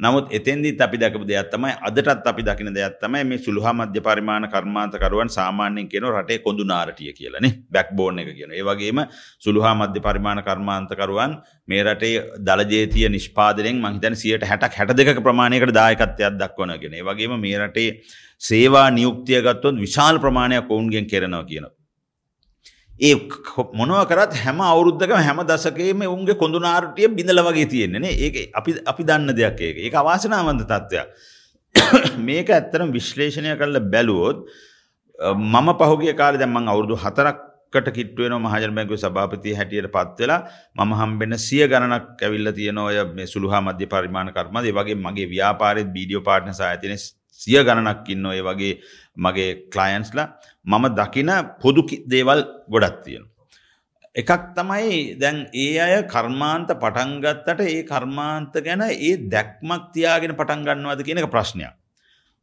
[0.00, 4.48] නමුත් එතෙන්දිත් අපි දැකපු දෙයක් තමයි අදටත් අපි දකින දෙයක් තමයි මේ සුළුහා මධ්‍ය පරිමාණ
[4.48, 8.50] කර්මාන්තකරුවන් සාමාන්‍යයෙන් කියන රටේ කොඳු නාරටිය කියලානේ බෑක්බෝන් එක කියන.
[8.50, 9.04] ඒ වගේම
[9.38, 11.36] සුළුහා මධ්‍ය පරිමාණ කර්මාන්තකරුවන්
[11.68, 16.94] මේ රටේ දලජේතිය නිෂ්පාදනයෙන් මං හිතන්නේ 160ක් 62ක ප්‍රමාණයකට දායකත්වයක් දක්වනවා කියන.
[16.94, 17.90] ඒ වගේම මේ රටේ
[18.40, 21.81] සේවා නියුක්තිය ගත්තොත් විශාල ප්‍රමාණයක් ඔවුන්ගෙන් කරනවා කියනවා.
[23.02, 23.14] ඒ
[23.74, 29.36] මොනව කරත් හැම අවුරුද්ධකම හැම දසකේම උන්ගේ කොඳුනාරටිය බිඳල වගේ තියෙන්නේ ඒ අපි අපි දන්න
[29.38, 29.76] දෙයක් ඒක.
[29.78, 31.08] ඒ අවාසනාවන්ත තත්ත්වයක්
[32.26, 34.44] මේක ඇත්තරම් විශ්ලේෂණය කරල බැලුවොත්
[35.18, 37.38] මම පහුගේ කාල දැම්මන් අවුරුදු හතරක්
[37.72, 40.40] කට කිට්ුවෙන මහජන බැංකු සභාපති හැටියට පත්වෙලා
[40.76, 44.66] මම හම්බෙන සිය ගණනක් ඇවිල්ල තියෙන ඔය මේ සුළුහා මධ්‍ය පරිමාණ කර්මද.
[44.70, 46.96] වගේ මගේ ව්‍යාපාරෙත් බීඩියෝ පාට්න සායතින
[47.40, 48.74] සිය ගණනක් ඉන්න ඔය වගේ
[49.16, 50.32] මගේ කලයන්ස්ලා
[50.64, 53.24] මම දකින පොදු දේවල් ගොඩක් තියෙන.
[54.14, 61.30] එකක් තමයි දැන් ඒ අය කර්මාන්ත පටන්ගත්තට ඒ කර්මාන්ත ගැන ඒ දැක්මක් තියාගෙන පටන්ගන්නවාද කියනක
[61.30, 61.72] ප්‍රශ්නයක්.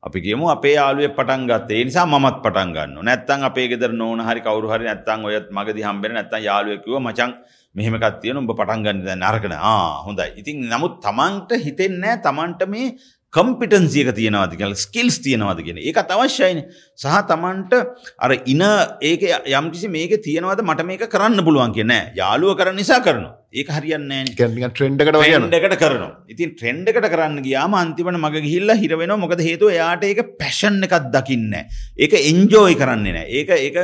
[0.03, 3.03] අපි කියමු අපේ යාළුවේ පටන් ගත්තේ ඒ නිසා මමත් පටන් ගන්නවා.
[3.03, 7.31] නැත්තම් අපේ ගෙදර නෝන හරි කවුරු හරි නැත්තම් ඔයත් මගදී හම්බෙන්නේ නැත්තම් යාළුවෙක් කිව්වා මචං
[7.75, 9.61] මෙහෙම එකක් තියෙනවා උඹ පටන් ගන්න දැන් නරක නෑ.
[9.61, 10.29] ආ හොඳයි.
[10.41, 12.95] ඉතින් නමුත් Tamanට හිතෙන්නේ නැහැ Tamanට මේ
[13.33, 16.61] කම්පිටන්සියක තියෙනවාද කියල ස්කිල්ස් තියෙනවාද කියෙන ඒකත් අවශ්‍යයින.
[16.97, 17.73] සහ තමන්ට
[18.17, 18.63] අර ඉන
[19.01, 24.23] ඒක යම්කිසි මේක තියෙනවද මට මේක කරන්න පුළුවන් කියන යාලුව කරන්න නිසා කරන ඒක හරියන්නේ
[24.29, 25.19] ට්‍රෙන්ඩකට
[25.53, 30.81] ටකට කරන ඉතින් ට්‍රෙන්ඩකට කරන්න ගයාම අන්තිමට මග හිල්ල හිරවෙන මොකද හේතු යාට ඒක පැෂන්
[30.87, 33.27] එකක් දකින්න ඒක එන්ජෝයි කරන්නේ නෑ.
[33.29, 33.77] ඒක ඒක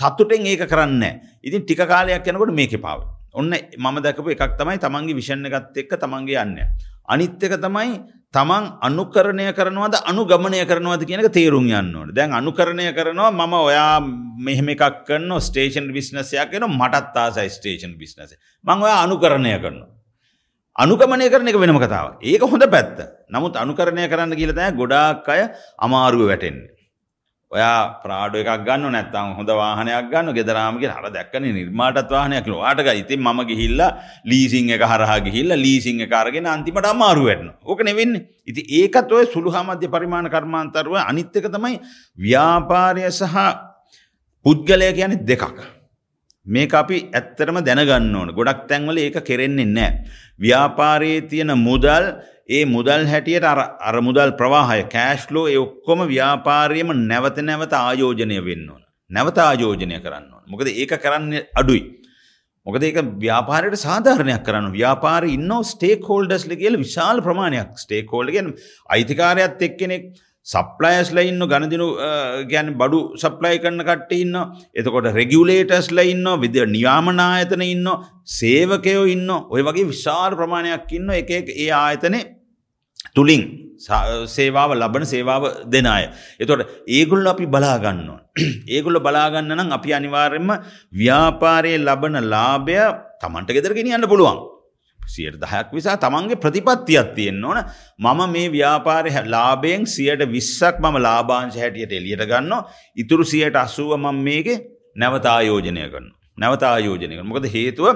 [0.00, 1.04] සත්තුටෙන් ඒක කරන්න
[1.40, 3.00] ඉතින් ටික කාලයක් යනකොට මේක පාව
[3.34, 6.58] ඔන්න මම දැකපු එකක් තමයි තමන්ගේ විෂණ ගත් එක්ක තමන්ගේ යන්න.
[7.08, 7.92] අනිත්්‍යක තමයි
[8.32, 12.10] තමන් අනුකරණය කරනවද අනුගමනය කරනවද කියනක තේරුම් යන්න ඕන.
[12.14, 14.00] දැන් අනුකරණය කරනවා මම ඔයා
[14.46, 19.90] මෙහෙම එකක් කරන්න ස්ටේෂන් බිස්නසයක් එන මටත් ආසයි ස්ටේෂන් බිස්නස මං ඔයා අනුකරණය කරනවා.
[20.76, 22.98] අනුකමනය කරන එක වෙනම කතාව ඒක හොඳ පැත්ත.
[23.30, 25.42] නමුත් අනුකරණය කරන්න කියලතෑ ගොඩාක් අය
[25.78, 26.79] අමාරුව වැටෙන්නේ.
[27.50, 33.20] ඔයා ප්‍රාඩ එකක් ගන්න නැත්තම් හොඳ වාහනයක් ගන්න ගෙදරාමගේ හර දැක්කන නිර්මාටත් වාහනයක් වාටක ඉතින්
[33.26, 33.80] මම ගිහිල්ල
[34.32, 38.14] ලීසිං එක හරහා ගිහිල්ල ලීසිං එක අරගෙන අන්තිමට අමාරු වැටන ඕක නෙවෙන්න.
[38.46, 41.82] ඉති ඒකත් ඔය සුළු හමධ්‍ය පරිමාණ කර්මාන්තරුව අනිත්තක තමයි
[42.18, 43.36] ව්‍යාපාරය සහ
[44.46, 45.58] පුද්ගලය කියන දෙකක්.
[46.46, 48.30] මේක අපි ඇත්තරම දැනගන්න ඕන.
[48.38, 50.06] ගොඩක් තැන්වල ඒක කෙරෙන්නේ නෑ.
[50.38, 52.14] ව්‍යාපාරයේ තියෙන මුදල්
[52.50, 58.82] ඒ මුදල් හැටියට අර මුදල් ප්‍රවාහය කෑශ්ලෝ ඒ ඔක්කොම ව්‍යාපාරයම නැවත නැවත ආයෝජනය වෙන්න ඕන.
[59.10, 60.44] නැවත ආයෝජනය කරන්න ඕන.
[60.46, 61.82] මොකද ඒක කරන්න අඩුයි.
[62.66, 68.50] මොකද ඒක ව්‍යාපාරයට සාධාරණයක් කරන්න ව්‍යාපාර ඉන්න ස්ටේක් හෝල්ඩස්ල කියල විශාල ප්‍රමාණයක් ස්ටේක් හෝල්ඩ ගෙන
[68.88, 70.10] අයිතිකාරයත් එක්කෙනෙක්
[70.46, 71.88] සප්ලයස්ල ඉන්න ගණදිනු
[72.50, 74.36] ගැන බඩු සප්ලයි කරන්න කට ඉන්න
[74.74, 77.88] එතකොට රෙගියුලේටස්ල ඉන්න විද නියාමනායතන ඉන්න
[78.38, 82.39] සේවකයෝ ඉන්න ඔය වගේ විශාල ප්‍රමාණයක් ඉන්න එක ඒ ආයතනේ
[83.20, 83.44] තුළින්
[84.28, 86.04] සේවාව ලබන සේවාව දෙන අය.
[86.38, 88.20] එතොට ඒගුල්ල අපි බලාගන්නවා.
[88.68, 90.50] ඒගුල්ල බලාගන්න නම් අපි අනිවාර්යෙන්ම
[90.92, 92.80] ව්‍යාපාරයේ ලබන ලාභය
[93.20, 94.40] තමන්ට ගෙදර ගෙනියන්න පුළුවන්.
[95.00, 97.60] සියට දහයක් විසා තමන්ගේ ප්‍රතිපත්තියක් තියෙන්න්න ඕන
[97.98, 102.52] මම මේ ව්‍යාපාරය ලාබයෙන් සියට විස්සක් මම ලාබාංශ හැටියට එලියට ගන්න
[102.96, 104.48] ඉතුරු සියට අසුව මම මේක
[104.96, 106.12] නැවත ආයෝජනය කරන්න.
[106.38, 107.86] නැවත ආයෝජනය කර මොකද හේතුව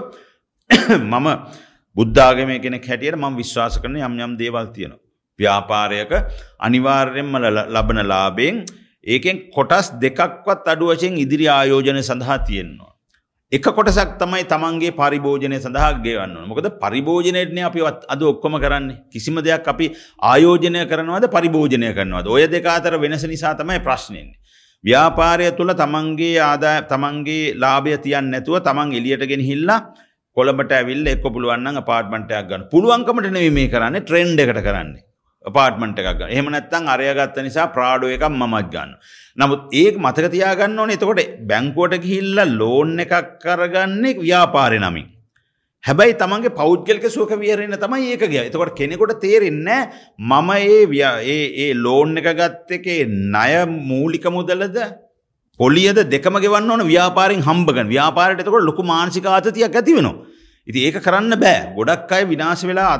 [1.12, 1.28] මම
[1.96, 5.03] බුද්ධාගම කෙනෙක් හැටියට මම විශ්වාස කරන යම් යම් දේවල් තියෙනවා.
[5.38, 6.12] ව්‍යාපාරයක
[6.60, 7.36] අනිවාර්යෙන්ම
[7.76, 8.64] ලබන ලාබයෙන්
[9.04, 12.92] ඒකෙන් කොටස් දෙකක්වත් අඩු වශයෙන් ඉදිරි ආයෝජනය සඳහා තියෙන්නවා.
[13.52, 17.80] එක කොටසක් තමයි තමන්ගේ පරිභෝජනය සඳහා ගේවන්න මොකද පරිභෝජනයටන අපි
[18.14, 19.02] අද ඔක්කොම කරන්නේ.
[19.12, 19.86] කිසිම දෙයක් අපි
[20.30, 22.26] ආයෝජනය කරනවද පරිභෝජනය කරනවද?
[22.26, 24.38] ඔය දෙක අතර වෙනස නිසා තමයි ප්‍රශ්නයන්නේ.
[24.84, 29.80] ව්‍යාපාරය තුළ තමන්ගේ ආදා තමන්ගේ ලාභය තියන් නැතුව තමන් එලියටගෙන හිල්ලා
[30.36, 32.68] කොළඹට ඇවිල්ල එක්ක පුළුවන්න පාර්ට්මටයක් ගන්න.
[32.72, 35.04] පුළුවන්කමට නෙව මේ කරන්න ට්‍රෙන්ඩ් එකට කරන්නේ.
[35.44, 38.94] පාර්ට්මට එකක් ගන්න එහෙම නැත්තං අරයගත්ත නිසා ප්‍රාඩෝ එකක් මමත් ගන්න.
[39.38, 45.06] නමුත් ඒක මතක තියාගන්න ඕන එතකොට බැංකුවට ගිහිල්ල ලෝන් එකක් කරගන්නේ ව්‍යාපාරය නමින්.
[45.84, 49.68] හැබැයි තමන්ගේ පෞද්ගලක සුවක වියරෙන තමයි ඒක ගිය එතකොට කෙනෙකොට තේරෙන්න
[50.18, 51.32] මම ඒ
[51.64, 54.78] ඒ ලෝන් එක ගත්ත එකේ ණය මූලික මුදලද
[55.60, 60.33] පොලියද දෙකම ගෙවන්න ඕන ව්‍යාපාරෙන් හම්බගන්න ව්යාපාරයට එතකොට ලොකු මානසික ආතතියක් ඇති වෙනවා.
[60.68, 61.74] ඉති ඒක කරන්න බෑ.
[61.76, 62.94] ගොඩක් අය විනාශ වෙලා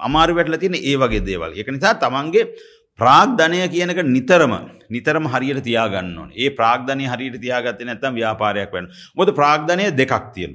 [0.00, 1.56] අමාරු වැටල තියෙන ඒ වගේ දේවල්.
[1.56, 2.50] එක නිසා තමන්ගේ
[2.98, 4.52] ප්‍රාග්ධනය කියනක නිතරම
[4.90, 6.30] නිතරම හරියට තියාගන්න ඕන.
[6.34, 8.92] ඒ ප්‍රාග්ධනය හරියට තියාගත්ත නැත්තම් ව්‍යාපාරයක් වන්න.
[9.16, 10.52] මොද ප්‍රාග්ධනය දෙකක් තියෙන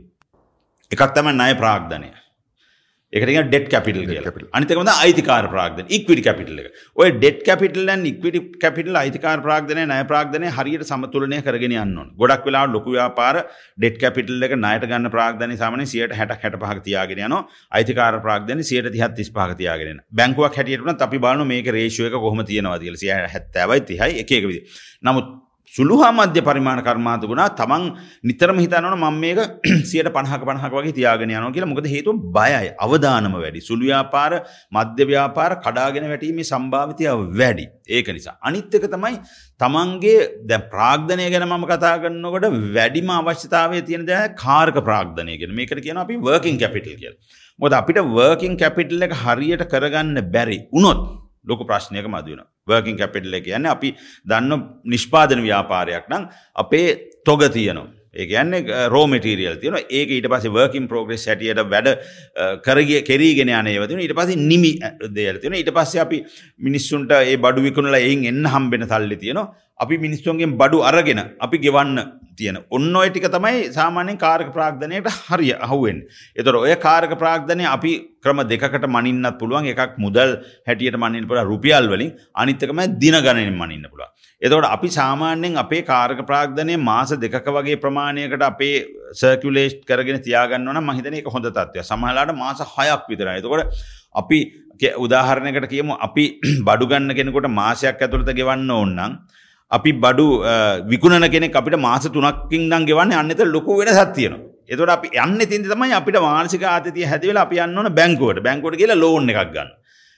[0.91, 2.09] එකක් තම ණය ප්‍රාග්ධනය
[3.13, 4.19] එක ඩෙට කැපිටල් කිය
[4.51, 6.59] අනිතකම අයිතිකාර ප්‍රාග්ධන ඉක්විට කැපිටල
[6.97, 12.65] ඔය ඩෙට කැපිටල් ඉක්විට කැපිටල් අයිතිකාර ප්‍රාග්ධනය නය ප්‍රාග්ධනය හරියට සමතුලනය කරගෙන යන්න ගොඩක් වෙලා
[12.67, 13.41] ලොකු ව්‍යාපාර
[13.77, 17.39] ඩෙට කැපිටල් එක නයට ගන්න ප්‍රාග්ධන සාමන සියට හැට හැට පහක් තියාගෙන යන
[17.71, 22.79] අයිතිකාර ප්‍රාග්ධන සියට තිහත් තිස් පහ තියාගෙන බැංකුවක් හැටියටන අපි බලන මේක රේශුවක කොහම තියෙනවා
[22.79, 24.65] දිල සිය හැත්තවයි තිහයි එකක විදි
[25.67, 27.83] නමුත් සුළුහා මධ්‍ය පරිමාණ කර්මාන්ත ගුණා තමන්
[28.23, 29.39] නිතරම හිතනවන මම මේක
[29.89, 31.67] සියට පණහක පණහක වගේ තියාගෙන යනවා කියලා.
[31.67, 33.61] මොකද හේතුව බයයි අවදානම වැඩි.
[33.61, 34.31] සුළු ව්‍යාපාර
[34.71, 37.05] මධ්‍ය ව්‍යාපාර කඩාගෙන වැටීමේ සම්භාවිතය
[37.39, 37.65] වැඩි.
[37.87, 39.19] ඒක නිසා අනිත් එක තමයි
[39.59, 45.83] තමන්ගේ දැන් ප්‍රාග්ධනය ගැන මම කතා කරනකොට වැඩිම අවශ්‍යතාවය තියෙන දේ කාර්ක ප්‍රාග්ධනය ගැන මේකට
[45.85, 47.17] කියනවා අපි වර්කින් කැපිටල් කියලා.
[47.59, 51.01] මොකද අපිට වර්කින් කැපිටල් එක හරියට කරගන්න බැරි වුණොත්
[51.45, 53.91] ලොකු ප්‍රශ්නයක මදවෙන වර්කින් කැපිටල කියන්න අපි
[54.25, 56.25] දන්න නිෂ්පාදන ව්‍යාපාරයක් නම්
[56.55, 56.87] අපේ
[57.25, 57.87] තොග තියනවා.
[58.21, 58.53] ඒගැන්න
[58.93, 61.89] රෝමටිරියල් තියන ඒක ඊට පස වර්කින් පෝග්‍රෙස් හැටියට වැඩ
[62.65, 64.71] කරගිය කෙරීගෙන යනයවතින ඊට පස නිමි
[65.19, 66.19] දෙයල්තින ඊට පස්ස අපි
[66.67, 69.47] මිනිස්සුන්ට ඒ බඩු විකුණලා එයින් එන්න හම්බෙන සල්ලි තියෙනවා.
[69.79, 71.99] අපි මිනිස්සුන්ගෙන් බඩු අරගෙන අපි ගෙවන්න
[72.35, 72.57] තියෙන.
[72.71, 75.99] ඔන්න ඔය ටික තමයි සාමාන්‍යයෙන් කාරක ප්‍රාග්ධනයට හරිය අහුවෙන්.
[76.35, 79.69] එතොර ඔය කාරක ප්‍රාග්ධනය අපි ක්‍රම දෙකට මනින්නත් පුළුවන්.
[79.73, 80.33] එකක් මුදල්
[80.67, 82.11] හැටියට මනින්න පුළ රුපියල් වලින්.
[82.35, 84.09] අනිත්තකම දින ගණනින් මනින්න පුළුව.
[84.41, 88.75] එතකොට අපි සාමාන්‍යයෙන් අපේ කාරක ප්‍රාග්ධනය මාස දෙක වගේ ප්‍රමාණයකට අපේ
[89.13, 93.73] සර්කුලේස්් කරගෙන තියාගන්නවන මහිතන එක හොඳ තත්වය සමහලාට මාස හයක් විතර එතකොට
[94.15, 94.39] අපි
[94.97, 95.97] උදාහරණයකට කියමු.
[95.99, 96.25] අපි
[96.67, 99.19] බඩුගන්න කෙනෙකොට මාසයක් ඇතුළත ගෙවන්න ඕන්නම්
[99.71, 100.27] අපි බඩු
[100.85, 105.69] විකුණන කෙනෙක් අපිට මාස තුනක්කින් දන් ගෙවන්න අන්නත ලොකු වෙන සත්තියනවා එතොට අපි යන්න තින්ති
[105.71, 108.43] තමයි අපිට මානසික ආතතිය හැතිවල අපි යන්නන බැංකුවට.
[108.43, 109.69] බැංකොට කියලා ලෝන් එකක් ගන්න.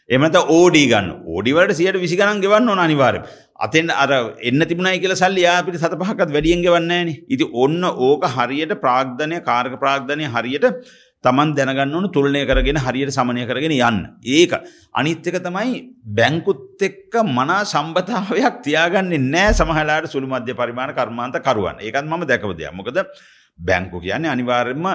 [0.09, 1.09] එමත ඕඩී ගන්න.
[1.27, 3.21] ඕඩිවලට සියට විසිගණන් ගෙවන්න ඕන අනිවාරය
[3.59, 8.73] අතෙන් අර එන්න තිබුණයි කියල සල්ලි යාපිට සත පහකත් වැඩියෙන් ගෙවන්නේන ඉති ඔන්න ඕක හරියට
[8.83, 10.67] ප්‍රාග්ධනය කාර්ක ප්‍රාග්ධනය හරියට
[11.23, 13.97] තමන් දැනගන්න ඕන තුළනය කරගෙන හරියට සමනය කරගෙන යන්න.
[14.23, 14.53] ඒක
[14.93, 15.81] අනිත්්‍යක තමයි
[16.19, 21.83] බැංකුත් එක්ක මනා සම්බතාවයක් තියාගන්නේ නෑ සමහලාට සුළු මධ්‍ය පරිමාණ කර්මාන්ත කරුවන්.
[21.85, 23.03] ඒකත් ම දැකවදයක් මොකද
[23.59, 24.87] බැංකු කියන්නේ අනිවාර්යම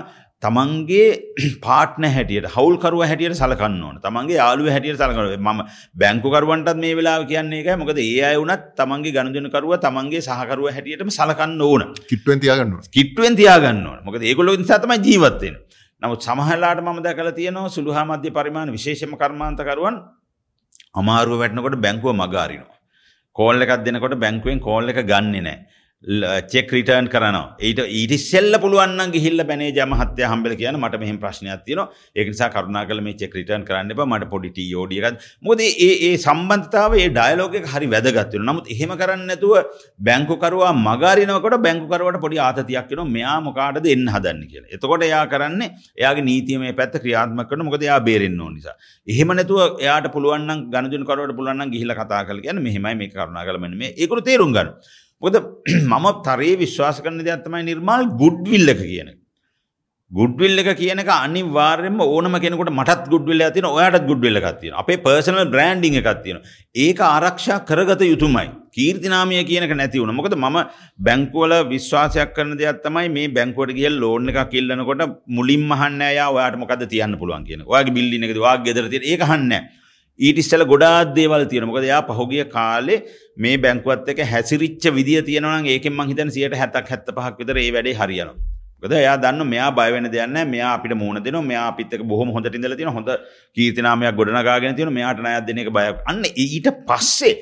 [0.43, 4.01] තමන්ගේ පාට්න හැටියට හවල්කරුව හැටියට සලකන්න ඕන.
[4.05, 5.61] තමන්ගේ යාලුව හැටියට සලකන ම
[6.01, 11.61] බැංකුකරුවන්ටත් මේ වෙලා කියන්නේ එක මොකද ඒ අය වුනත් තමන්ගේ ගණදනකරුව තමන්ගේ සහකරුව හැටියටම සලකන්න
[11.69, 11.85] ඕන.
[12.11, 14.01] කිට්ුවෙන් තියාගන්න කිට්ුවෙන් තියාගන්න ඕන.
[14.07, 15.57] මොකද ඒගොලො සතම ජීවත්තෙන
[16.05, 19.97] නමුත් සමහලාට මම දැකල තියනවා සුළුහා මධ්‍ය පරිමාණ විශේෂම කර්මාන්තකරුවන්
[20.95, 22.77] අමාරුව වැටනකොට බැංකුව මගාරිනවා.
[23.37, 25.59] කෝල් එකක් දෙනකොට බැංකුවෙන් කෝල් එක ගන්නේ නෑ.
[26.05, 31.63] චෙක් රිටර්න් කරන ඊට ඊට සෙල්ල පුළුවන් ගිහිල්ල බැනේ ජමහත්ය හම්බල කියන මට මෙහම ප්‍රශ්නයක්
[31.65, 31.81] තියන
[32.15, 34.03] ඒකනිසා කරුණා කල මේ චෙක් රිටර්න් කරන්න එප.
[34.05, 35.71] මට පොඩිට යෝඩියකත් මොද ඒ
[36.09, 39.55] ඒ සම්බන්ධතාව ඒ ඩයිලෝක හරි වැදගත්වන නමුත් එහෙම කරන්න නැතුව
[40.09, 44.73] බැංකුකරවා මගාරිනකට බැංකුකරුවට පොඩි ආතතියක් වෙන මෙයා මොකාටද එන්න හදන්න කියලා.
[44.77, 45.71] එතකොට එයා කරන්නේ
[46.03, 48.77] එයාගේ නීතියම පැත්ත ක්‍රියාත්මක කරන මොකද එයා බේරෙන්න ඕන නිසා.
[49.07, 52.95] එහෙම නැතුව එයාට පුළුවන් ගණජන කරවට පුළුවන් ගිහිල කතා කල කියන මෙහෙමයි.
[53.01, 53.95] මේ කරුණා කල මෙන්න මේ.
[53.97, 54.71] ඒකරු තේරුම් ගන්න.
[55.25, 55.37] මොකද
[55.93, 59.19] මම තරයේ විශ්වාස කරන දෙයක් තමයි නිර්මාල් ගුඩ්විල් එක කියන එක.
[60.11, 64.83] ගුඩ්විල් එක කියන එක අනිවාර්යෙන්ම ඕනම කෙනෙකුට මටත් ගුඩ්විල් එකක් තියෙනවා ඔයාටත් ගුඩ්විල් එකක් තියෙනවා
[64.83, 66.53] අපේ පර්සනල් බ්‍රෑන්ඩින් එකක් තියෙනවා
[66.85, 70.59] ඒක ආරක්ෂා කරගත යුතුමයි කීර්තිනාමය කියනක නැති වුණා මොකද මම
[70.99, 76.61] බැංකුවල විශ්වාසයක් කරන දෙයක් තමයි මේ බැංකුවට ගිහලා ලෝන් එකක් ඉල්ලනකොට මුලින්ම අහන්නේ අය ඔයාට
[76.63, 77.65] මොකද්ද තියන්න පුළුවන් කියන.
[77.65, 79.84] ඔයාගේ බිල්ඩින් එකද ඔයාගේ ගෙදර තියෙන ඒක අහන්නේ නැහැ.
[80.19, 81.71] ඊට ඉස්සල ගොඩාක් දේවල් තියෙනවා.
[81.71, 82.99] මොකද එයා පහුගිය කාලේ
[83.37, 87.97] මේ බැංකුවත් එක්ක හැසිරිච්ච විදිය තියෙනවා නම් ඒකෙන් මං හිතන්නේ 170ක් 75ක් විතර ඒ වැඩේ
[88.01, 88.37] හරියනවා.
[88.83, 90.51] මොකද එයා දන්න මෙයා බය වෙන දෙයක් නැහැ.
[90.55, 91.49] මෙයා අපිට මූණ දෙනවා.
[91.51, 92.97] මෙයා අපිත් එක්ක බොහොම හොඳට ඉඳලා තියෙනවා.
[92.99, 93.11] හොඳ
[93.57, 94.99] කීර්තිනාමයක් ගොඩනගාගෙන තියෙනවා.
[94.99, 96.03] මෙයාට ණයක් දෙන එක බයක්.
[96.11, 97.35] අන්න ඊට පස්සේ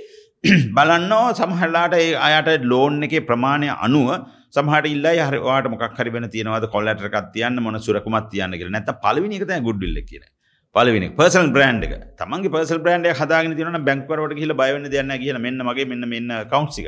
[0.76, 4.08] බලන්නෝ සමහරලාට ඒ අයට ලෝන් එකේ ප්‍රමාණය අනුව
[4.56, 8.76] සමහට ඉල්ලයි හරි ඔයාට මොකක් හරි වෙන තියෙනවද කොල්ලටර් එකක් තියන්න මොන සුරකුමක් තියන්න කියලා.
[8.76, 10.32] නැත්නම් පළවෙනි එක තමයි ගුඩ්විල් එක කියන්නේ.
[10.74, 11.92] පලවෙනි පර්සල් බ්‍රන්් එක.
[12.16, 16.86] තමන්ගේ පර්සල් බ්‍රන්ඩ් හදාගෙන තියන බැංකරට කියල බයවන්න දයන්න කියල මෙන්න මගේ මෙන්න මෙන්න කවන්සික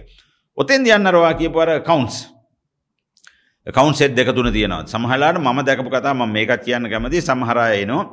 [0.58, 2.16] ඔතෙන් යන්නරවා කියපුවර කවන්ස්
[3.66, 4.86] කවන්සෙත් දෙක තුන තියෙනවා.
[4.86, 8.04] සමහලාට ම දැකපු කතා ම මේකත් කියන්න කැමති සමහරයනවා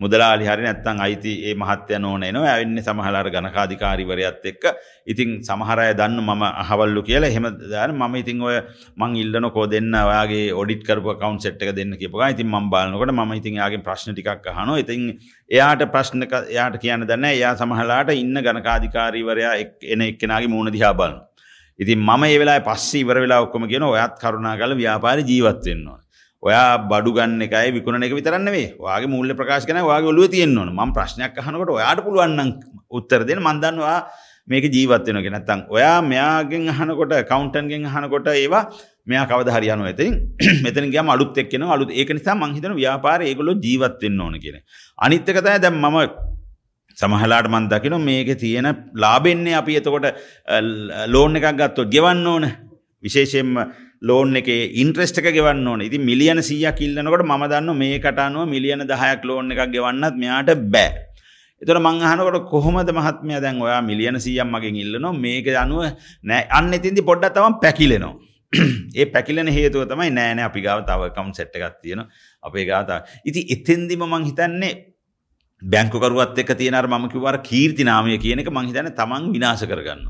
[0.00, 4.64] මුදලාලි හරි නැත්තං අයිති ඒ මහත්‍ය නෝන නවා ඇවෙන්නේ සමහලාර ගණකාධිකාරිවරයත් එක්ක.
[5.06, 8.56] ඉතින් සමහරය දන්න මම අහවල්ලු කියලා එහෙම දාන මම ඉතින් ඔය
[8.96, 13.14] මං ඉල්ලන කෝ දෙන්න ඔයාගේ ඔඩිට කරපු කවුන්් සෙට් එක දෙන්න කියපුවා ඉතින් මම බලනකොට
[13.14, 14.80] මම ඉතින් යාගේ ප්‍රශ්න ටිකක් අහනවා.
[14.84, 15.00] ඉතින්
[15.50, 19.54] එයාට ප්‍රශ්න එයාට කියන්න දන්න එයා සමහලාට ඉන්න ගණකාධිකාරීවරයා
[19.94, 21.26] එන එක්කෙනගේ මූුණ දිහා බලන්න
[21.78, 25.99] ඉතින් මම ඒ වෙලා පස්සේ ඉවර වෙලා ඔක්කොම කියන ඔයත් කරුණා කල ව්‍යාපාර ජීවත්වෙන්නවා
[26.42, 30.56] ඔයා බඩු ගන්න එකයි විකුණන එක විතරන්න වේ වාගේ මුල්ල ප්‍රකාශ කන වාගේ ඔලුව තියෙන්න
[30.56, 30.70] ඕන.
[30.70, 32.50] ම ප්‍රශ්නයක් අහනකොට ඔයාට පුළුවන්න්න
[32.90, 33.98] උත්තර දෙන මන්දන්නවා
[34.48, 38.64] මේක ජීවත්වෙන ගෙනත්තං ඔයා මෙයාගෙන් අහනකොට කවන්ටන්ගෙන් අහනකොට ඒවා
[39.06, 40.16] මෙයා කවද හරියනු ඇතින්
[40.64, 44.60] මෙතන ගම අලුත් එක්කෙන අලුත් ඒක නිසා මංහිතන ව්‍යාපාර ඒගොලො ජීවත්වෙන්න ඕන කියෙන
[44.98, 45.98] අනිත්තකතය දැම් මම
[46.98, 50.06] සමහලාට මන් දකින මේක තියෙන ලාබෙන්නේ අපි එතකොට
[51.08, 52.44] ලෝන් එකක් ගත්තොත් ගෙවන්න ඕන.
[53.04, 53.54] විශේෂයෙන්ම
[54.02, 58.84] ලෝන් එක ඉන්ට්‍රෙස්ට එක ගෙවන්න ඕන ඉති මිලියන සිය කිල්ලනකොට ම දන්න මේ කටනුව මිලියන
[58.84, 60.90] දහයක් ලෝන් එකක් ගෙවන්නත් මෙයාට බෑ.
[61.62, 65.84] එතට මංහනකොට කොහොමද මහත්මය දැන් ඔයා මිලියන සියම් මගින් ඉල්ලනවා මේක අනුව
[66.24, 68.14] නෑ අන්න ඉතින්දි පොඩ්ඩත් තම පැකිලෙනවා.
[68.98, 72.00] ඒ පැකිලෙන හේතුව තමයි නෑනෑ අපි ගාව තව කම් සෙට්ට එකක් තියෙන
[72.42, 73.04] අපේ ගාතා.
[73.24, 74.72] ඉති එතෙන්දිම මං හිතන්නේ
[75.62, 80.08] බැංකුකරුවත් එක තියෙනර මම කිවර කීර්ති නාමය කියන එක මංහිතන තමන් විනාශ කරගන්න.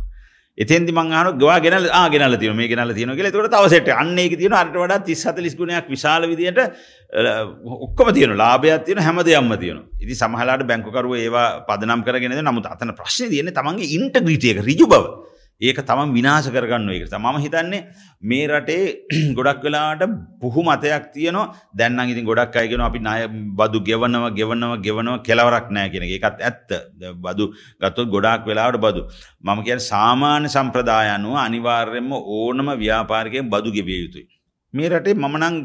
[0.59, 3.31] එතෙන්දි මංහන ගවා ගෙනල ආගෙනල තියන මේ ගෙනල තියන කියල.
[3.31, 6.59] තොට තවසට අන්නේ තියන අට වඩා තිස් හතලිස් ගුණයක් විශාල විදියට
[7.87, 12.93] ඔක්කම තියන ලාභයක් තියන හැම දෙයක්ම තියන ඉති සමහලාට බැංකුකරුව ඒවා පදනම් කරගෙන නමුත් අතන
[12.93, 15.05] ප්‍රශ්න තියන තමන්ගේ ඉන්ටග්‍රීටියක රිජු බව.
[15.61, 17.81] ඒක තමන් විනාශ කරගන්න එක මම හිතන්නේ
[18.23, 18.79] මේ රටේ
[19.39, 20.03] ගොඩක් වෙලාට
[20.41, 21.53] පුහු මතයක් තියනවා.
[21.75, 23.27] දැන්න ඉතින් ගොඩක් අයගෙන අපි නාය
[23.59, 26.69] බදු ගෙවනව ගෙවනව ගෙවනව කෙලවරක් නෑ කියෙන එකත් ඇත්ත.
[27.19, 29.03] බදු ගත්තොත් ගොඩක් වෙලාට බදු.
[29.43, 34.27] මම කිය සාමාන්‍ය සම්ප්‍රදායනුව අනිවාර්යෙන්ම ඕනම ව්‍යාපාරකයෙන් බදු ගෙවිය යුතුයි.
[34.75, 35.57] මේ රටේ මමනං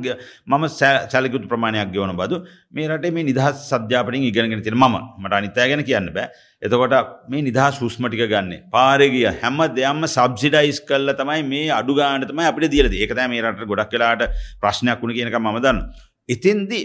[0.48, 0.66] මම
[1.12, 2.42] සැලකුතු ප්‍රමාණයක් ගෙවන බදු.
[2.72, 6.28] මේ රටේ මේ නිදහස් සධ්‍යාපනින් ඉගෙනගෙන තින ම මට අනිතය ගැන කියන්න බෑ.
[6.62, 6.96] එතකොට
[7.30, 8.52] මේ නිදහස් සුස්මටික ගන්න.
[8.76, 14.30] පාරගිය හැම දෙයම්ම සබ්සිඩයිස් කල්ල තමයි මේ අඩුගානතම අපිට දියලද ඒකත මේ රට ගොඩක් කලාට
[14.62, 15.82] ප්‍රශ්නයක් වුණ කියනක මදන්න.
[16.30, 16.82] ඉතින්දි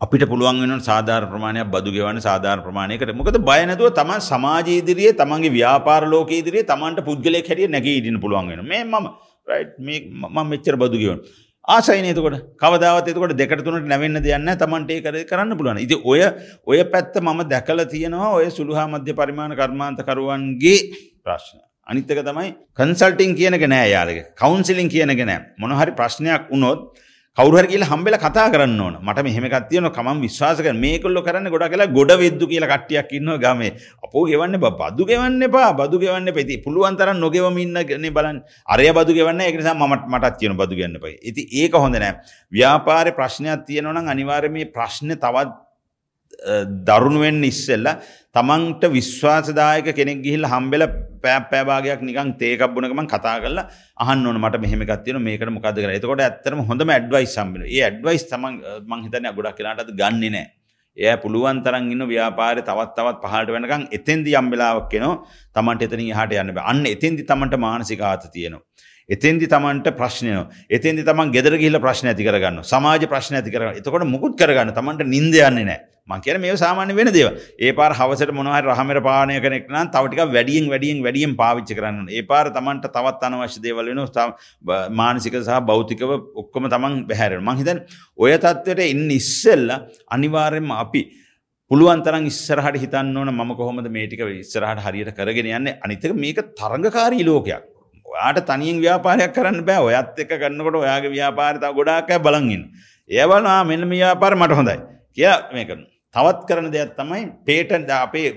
[0.00, 3.14] අපිට පුළුවන් වෙන සාධාර ප්‍රමාණයක් බදු ගෙවන්න සාධාර ප්‍රමාණයකට.
[3.14, 8.84] මොකද බයනතුව තම සමාජීදිරියේ තමන්ගේ ව්‍යාපාර ලෝකීදිරියේ තමන්ට පුද්ගලය හැටිය නැගේ ඉඩින පුළුවන් වෙන මේ
[8.84, 9.06] මම
[9.78, 11.20] මේ මම මෙච්චර බදු ගෙවන.
[11.64, 15.82] ආසයිනයතකොට කවදාවත් එතකොට දෙකට තුනට නැවෙන්න දෙයන්න තමන්ට කර කරන්න පුළුවන්.
[15.86, 16.20] ඉති ඔය
[16.66, 20.78] ඔය පැත්ත මම දැකල තියෙනවා ඔය සුළුහා මධ්‍ය පරිමාණ කර්මාන්තකරුවන්ගේ
[21.24, 21.60] ප්‍රශ්න.
[21.86, 24.26] අනිත්තක තමයි කන්සල්ටිං කියනක නෑ යාලගේ.
[24.40, 25.40] කවන්සිලින් කියනක නෑ.
[25.58, 26.80] මොනහරි ප්‍රශ්නයක් වුණොත්
[27.38, 28.94] කවුහර කියල හම්බෙල කතා කරන්න ඕන.
[29.00, 31.46] මට මෙහෙමකත් තියන කම විශ්වාසක මේකොල්ල කරන්න.
[31.46, 33.70] ගොඩ කියලා ගොඩ වෙද්දු කියල කට්ටියක් ඉන්න ගමේ.
[34.04, 35.70] අපෝ ගෙවන්න බදු ගෙවන්න එපා.
[35.72, 40.74] බදු ගෙවන්න පැති පුළුවන්තර නොගෙවමින්න ගන බලන් අරය බදු ගෙවන්න එකනිසා මට මටත් තියෙන බදු
[40.74, 42.18] ගන්න පයි ඇති ඒක හොඳ නෑ
[42.52, 45.69] ව්‍යාපාරය ප්‍රශ්නයක් තියෙනවනම් අනිවාර්මය ප්‍රශ්න තවත්
[46.88, 47.88] දරුණුවෙන් ඉස්සෙල්ල
[48.32, 50.84] තමන්ට විශ්වාසදායක කෙනෙක් ගිහිල් හම්බෙල
[51.22, 53.66] පෑ පෑභාගයක් නිකන් තේකක්බුණකම කතා කරලා
[53.96, 58.56] අහන්න ඕන මට මෙහෙමකත්තියන මේකට මොකද කර එතකොට ඇත්තරම හොඳම ඇඩ්වයිස් සම්බෙන ඒ ඇඩ්වයිස් තමන්
[58.86, 60.46] මංහිතන ගොඩක් කියලාටත් ගන්නේ නෑ.
[60.98, 65.18] එය පුළුවන් තරන් ඉන්න ව්‍යාපාරය තවත් තවත් පහට වෙනකම් එතෙන්දි යම්බෙලාවක් කෙනවා
[65.56, 68.64] තමන්ට එතන හට යන්න අන්න එතෙන්දි තමන්ට මානසික ආත තියෙනවා.
[69.10, 70.34] එතෙන්දි තමන්ට ප්‍රශ්නය
[70.70, 75.10] එතෙන්දි තමන් ගෙදර ගිහිල ප්‍රශ්න ඇති කරගන්න සමාජ ප්‍රශ්න ඇති කරගන්න එතකොට මුකුත් කරගන්න තමන්ට
[75.14, 79.36] නින්ද යන්නේ නෑ මං කියන මේ සාමාන්‍ය වෙන දේව ඒ පාර හවසට මොනහරි රහමෙර පානය
[79.44, 83.90] කෙනෙක් නම් තව ටිකක් වැඩියෙන් වැඩියෙන් වැඩියෙන් පාවිච්චි කරන්න ඒ පාර තමන්ට තවත් අනවශ්‍ය දේවල්
[83.90, 84.26] වෙනවා.
[84.90, 87.86] මානසික සහ භෞතිකව ඔක්කොම තමන් බැහැරෙන මං හිතන්නේ
[88.18, 91.02] ඔය තත්ත්වයට ඉන්න ඉස්සෙල්ලා අනිවාර්යයෙන්ම අපි
[91.70, 95.78] පුළුවන් තරම් ඉස්සරහට හිතන්න ඕන මම කොහොමද මේ ටික ඉස්සරහට හරියට කරගෙන යන්නේ.
[95.84, 97.69] අනිත් එක මේක තරඟකාරී ලෝකයක්.
[98.12, 102.64] ඔයාට තනියෙන් ව්‍යාපාරයක් කරන්න බෑ ඔයත් එක්ක කරනකොට ඔයාගේ ව්‍යාපාරය තව ගොඩාක් අය බලන් ඉන්න.
[103.10, 104.76] ඒවල මෙන්න මේ ව්‍යාපාර මට හොඳයි.
[105.16, 105.70] කියලා මේක
[106.14, 108.28] තවත් කරන දෙයක් තමයි පේටන් අපේ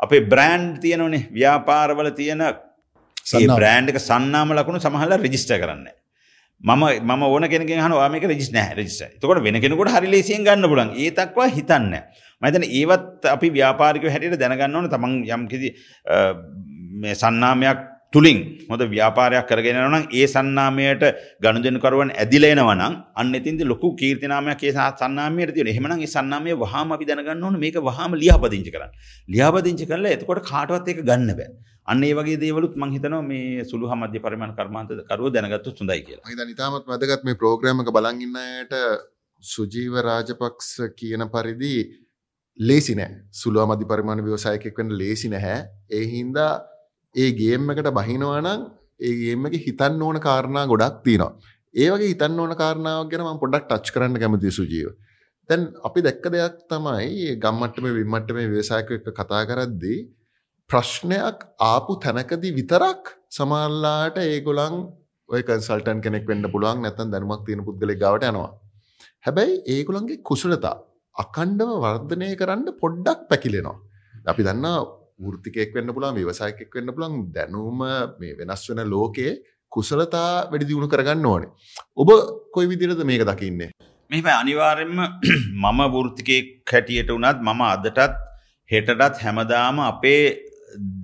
[0.00, 2.42] අපේ බ්‍රෑන්් තියෙනවනේ ව්‍යාපාරවල තියෙන
[3.56, 5.86] බ්‍රෑන්් එක සන්නාම ලකුණු සමහල රජිස්ට කරන්න.
[6.62, 10.68] මම ම ඕන කෙනෙ හන වාමක රජිස් නෑ රජිස්ට තකොට වෙන කෙනෙකුට හරි ලේසියෙන් ගන්න
[10.72, 11.94] පුලන් ඒතක්වා හිතන්න.
[12.42, 15.68] මතන ඒවත් අපි ව්‍යාපාරික හැටියට දැනගන්න ඕන තමන් යම්කිසි
[17.22, 17.80] සන්නාමයක්
[18.12, 21.04] තුළින් හොඳ ව්‍යාපාරයක් කරගෙන නම් ඒ සන්නාමයට
[21.42, 27.44] ගණුදෙනකරුවන් ඇදිලේනවනම් අන්න එතින්ද ලොකු කීර්තිනාමයක් ඒ සන්නාමයට තියෙන එහෙමනම් ඒ සන්නාමය වහාම අපි දැනගන්න
[27.44, 28.92] ඕන මේක වහාම ලියාපදිංචි කරන්න.
[29.28, 31.50] ලියාපදිංචි කරලා එතකොට කාටවත් ඒක ගන්න බෑ.
[31.84, 36.24] අන්න ඒ වගේ දේවලුත් මං හිතනවා මේ සුළු මධ්‍ය පරිමාණ කර්මාන්ත කරුව දැනගත්තොත් හොඳයි කියලා.
[36.24, 38.74] මම හිතන්නේ ඉතාමත් වැදගත් මේ ප්‍රෝග්‍රෑම් එක බලන් ඉන්න අයට
[39.42, 40.68] සුජීව රාජපක්ෂ
[40.98, 41.72] කියන පරිදි
[42.58, 43.16] ලේසි නෑ.
[43.40, 45.58] සුළු මධ්‍ය පරිමාණ ව්‍යවසායකයෙක් වෙන්න ලේසි නැහැ.
[45.90, 46.52] ඒ හින්දා
[47.14, 48.62] ඒ ගේම් එකට බහිනවනම්
[49.00, 51.32] ඒ ගේම් එක හිතන්න ඕන කාරණා ගොඩක් තියෙනවා.
[51.74, 54.88] ඒ වගේ හිතන්න ඕන කාරණාවක් ගැන මම පොඩ්ඩක් ටච් කරන්න කැමතියි සුජීව.
[55.50, 59.98] දැන් අපි දැක්ක දෙයක් තමයි ගම්මට්ටමේ විමට්ටමේ ව්‍යවසායකයෙක් එක්ක කතා කරද්දී
[60.70, 64.76] ප්‍රශ්නයක් ආපු තැනකදී විතරක් සමහරලාට ඒගොල්ලන්
[65.28, 68.50] ඔය කන්සල්ටන්ට් කෙනෙක් වෙන්න පුළුවන් නැත්නම් දැනුමක් තියෙන පුද්ගලෙක් ගාවට යනවා.
[69.24, 70.76] හැබැයි ඒගොල්ලන්ගේ කුසලතා
[71.14, 73.78] අකණ්ඩව වර්ධනය කරන්න පොඩ්ඩක් පැකිලෙනවා.
[74.26, 74.78] අපි දන්නා
[75.24, 77.82] වෘතිකෙක් වෙන්න පුළුවන් ව්‍යවසායකෙක් වෙන්න පුළුවන් දැනුම
[78.20, 79.32] මේ වෙනස් වෙන ලෝකයේ
[79.72, 81.50] කුසලතා වැඩි දියුණු කරගන්න ඕනේ.
[81.96, 82.10] ඔබ
[82.54, 83.70] කොයි විදිහටද මේක දකින්නේ?
[84.10, 84.98] මෙහෙම අනිවාර්යෙන්ම
[85.62, 88.18] මම වෘත්තිකයෙක් හැටියට වුණත් මම අදටත්
[88.70, 90.20] හෙටටත් හැමදාම අපේ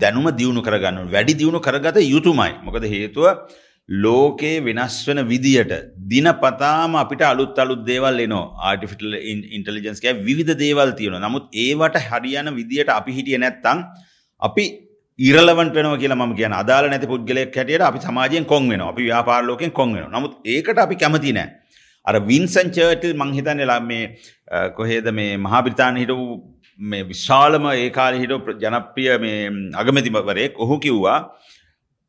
[0.02, 2.52] දැනුම දියුණු කරගන්න වැඩි දියුණු කරගත යුතුමයි.
[2.66, 3.26] මොකද හේතුව
[3.88, 5.72] ලෝකයේ වෙනස් වෙන විදියට
[6.10, 9.14] දිනපතාම අපිට අලුත් අලුත් දේවල් එනවා ආටිෆිටල්
[9.56, 11.24] ඉන්ටලිජන්ස් කෑ විවිධ දේවල් තියෙනවා.
[11.26, 13.78] නමුත් ඒවට හරියන විදියට අපි හිටියේ නැත්තම්
[14.42, 14.64] අපි
[15.18, 18.90] ඉරලවන්ට වෙනවා කියලා මම කියන අදාළ නැති පුද්ගලයෙක් හැටියට අපි සමාජයෙන් කොන් වෙනවා.
[18.90, 20.12] අපි ව්‍යාපාර ලෝකෙන් කොන් වෙනවා.
[20.14, 21.54] නමුත් ඒකට අපි කැමති නැහැ.
[22.06, 24.04] අර වින්සන් චර්ටිල් මං හිතන්නේ මේ
[24.76, 26.26] කොහේද මේ මහා බ්‍රිතාන්‍ය හිටපු
[26.78, 29.40] මේ විශාලම ඒ කාලේ හිටපු ජනප්‍රිය මේ
[29.82, 31.18] අගමැතිවරයෙක් ඔහු කිව්වා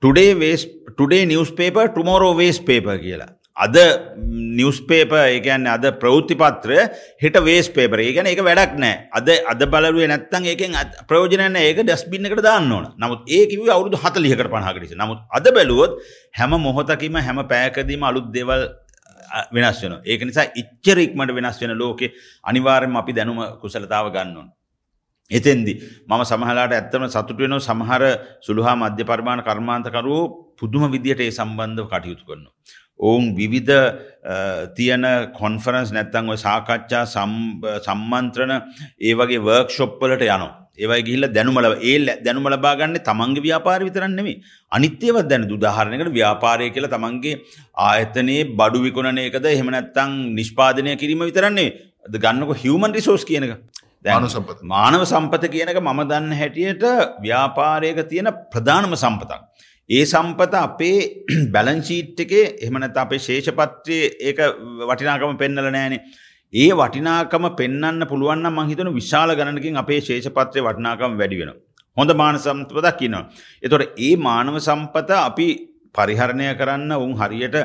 [0.04, 3.34] today waste today news paper tomorrow waste paper කියලා.
[3.60, 3.76] අද
[4.56, 6.80] නිවස් පේප ඒකන්න අද ප්‍රෞතිපත්‍රය
[7.20, 9.08] හිට වේස් පේපර ඒකන එක වැඩක් නෑ.
[9.12, 10.76] අද අද බලුවේ නැත්තන් ඒකෙන්
[11.08, 12.86] ප්‍රෝජනන ඒක ඩස්බින්න එකට දාන්න ඕන.
[12.96, 15.98] නමුත් ඒකිව අවුදු හතලිහකට පහකරිසි නමුත් අද බැලුවොත්
[16.34, 18.70] හැම මොහොතකිම හැම පෑකදීම අලුත් දෙවල්
[19.52, 24.50] වෙනස් වෙන ඒක නිසා ඉච්චර ඉක්මට වෙනස් වෙන ලෝකෙ අනිවාර්යම අපි දැනුම කුසලතාව ගන්නවන්.
[25.32, 25.74] එතෙන්දි
[26.08, 28.04] මම සමහලාට ඇත්තම සතුට වෙන සමහර
[28.42, 30.24] සුළුහා මධ්‍ය පරිමාණ කර්මාන්තකරුවෝ
[30.58, 32.54] පුදුම විදියට ඒ සම්බන්ධව කටයුතු කරනවා.
[33.00, 33.74] ඔවුන් විවිධ
[34.78, 35.04] තියන
[35.40, 37.04] කොන්ෆරන්ස් නැත්තං ඔය සාකච්ඡා
[37.88, 38.56] සම්මන්ත්‍රණ
[39.02, 40.52] ඒ වගේ වර්ක් ෂොප්පලට යනවා.
[40.82, 41.96] ඒවයි ගිහිල්ල දැනුමල ඒ
[42.26, 44.38] දැනුම ලබාගන්න තමන්ගේ ව්‍යාපාර විතරන්නෙමේ
[44.72, 47.42] අනිත්‍යවත් දැන දුදාහරණයකට ව්‍යාපාරය කියලා තමන්ගේ
[47.88, 51.70] ආයතනයේ බඩු විකුණන එකද එහෙම නැත්තං නිෂ්පාදනය කිරීම විතරන්නේ
[52.14, 53.54] ද ගන්නක හිවමන් රිසෝස් කියනක
[54.64, 55.44] මානව සම්පත.
[55.56, 56.84] කියනක මම දන්න හැටියට
[57.26, 59.42] ව්‍යාපාරයක තියෙන ප්‍රධානම සම්පතක්.
[59.90, 60.98] ඒ සම්පත අපේ
[61.54, 64.42] බැලන්ශීට් එකේ එහමනත අපේ ශේෂපත්‍රයේ ඒක
[64.90, 66.02] වටිනාකම පෙන්නල නෑනේ
[66.54, 71.52] ඒ වටිනාකම පෙන්න්න පුළුවන් මහිතන විශාල ගණනකින් අපේ ශේෂපත්‍රය වටිනාකම් වැඩි වෙන.
[71.98, 73.24] හොඳ මාන සම්පතක් කියනවා.
[73.64, 75.48] එතොට ඒ මානව සම්පත අපි
[75.96, 77.56] පරිහරණය කරන්න උන් හරියට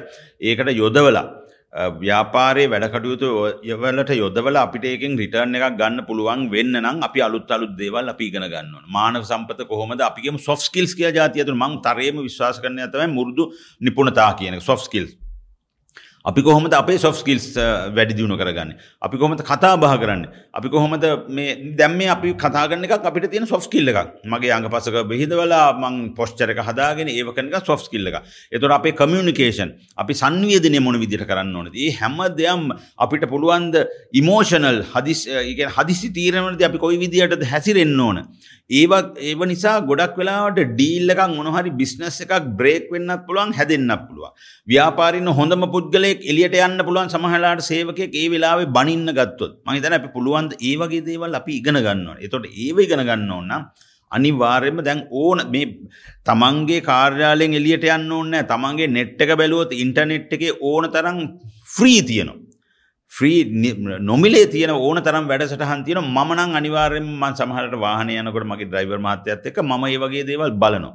[0.43, 1.27] ඒකට යොදවලා.
[1.75, 3.29] ව්‍යාපාරයේ වැඩකටයුතු
[3.67, 8.29] යවලට යොදවල අපිට ඒකෙන් රිටර්න් එකක් ගන්න පුළුවන් වෙන්න නම් අපි අලුත් අලුත් දේවල් අපි
[8.31, 8.85] ඉගෙන ගන්න ඕන.
[8.97, 13.51] මානව සම්පත කොහොමද අපිගේම soft skills කියලා જાතිය අතර මම තරයේම විශ්වාස කරන තමයි මුරුදු
[13.81, 15.19] නිපුණතා කියන soft skills.
[16.25, 17.47] අපි කොහොමද අපේ සොෆ් ස්කිල්ස්
[17.97, 18.71] වැඩි දියුණු කරගන්න?
[19.07, 20.23] අපි කොහොමද කතා බහ කරන්න?
[20.55, 24.09] අපි කොහොමද මේ දැම්ම අපි කතාගන්න එකක් අපිට තියෙන සොෆ් කිල්ල එකක්.
[24.25, 28.17] මගේ අඟ පසක බෙහිදවලා මං පොස්්චර එක හදාගෙන ඒවකනක සොෆ් කිල්ල එක
[28.53, 31.77] එතුට අපේ කමියනිකේෂන් අපි සංවේදනය මොන විදිට කරන්න ඕනද?
[31.77, 33.77] ඒ හැම දෙයම් අපිට පුළුවන්ද
[34.15, 35.29] ඉමෝෂනල් හදිස්
[35.77, 38.25] හදිසි තීරණද අපි කොයි විදිහටද හැසිරෙන්න්න ඕන?
[38.71, 44.33] ඒවත් ඒව නිසා ගොඩක් වෙලාවට ඩීල් එකක් මොනහරි බිස්නස් එකක් බ්‍රේක් වෙන්නත් පුළුවන් හැදෙන්න්න පුළුව
[44.73, 49.99] ව්‍යාපාරින්න හොඳම පුද්ගලය කෙනෙක් එලියට යන්න පුළුවන් සමහලාට සේවකයෙක් ඒ වෙලාවේ බනින්න ගත්තොත් මම හිතන්නේ
[50.01, 52.25] අපි පුළුවන් ඒ වගේ දේවල් අපි ඉගෙන ගන්න ඕනේ.
[52.25, 53.63] එතකොට ඒව ඉගෙන ගන්න ඕන නම්
[54.13, 55.67] අනිවාර්යයෙන්ම දැන් ඕන මේ
[56.25, 58.49] තමන්ගේ කාර්යාලයෙන් එළියට යන්න ඕනේ නැහැ.
[58.53, 61.19] තමන්ගේ නෙට් එක බැලුවොත් ඉන්ටර්නෙට් එකේ ඕන තරම්
[61.67, 62.41] ෆ්‍රී තියෙනවා.
[63.13, 63.41] ෆ්‍රී
[64.03, 69.01] නොමිලේ තියෙන ඕන තරම් වැඩසටහන් තියෙන මම නම් අනිවාර්යෙන්ම මම සමහරට වාහනේ යනකොට මගේ ඩ්‍රයිවර්
[69.01, 70.95] මහත්තයත් එක්ක මම මේ වගේ දේවල් බලනවා.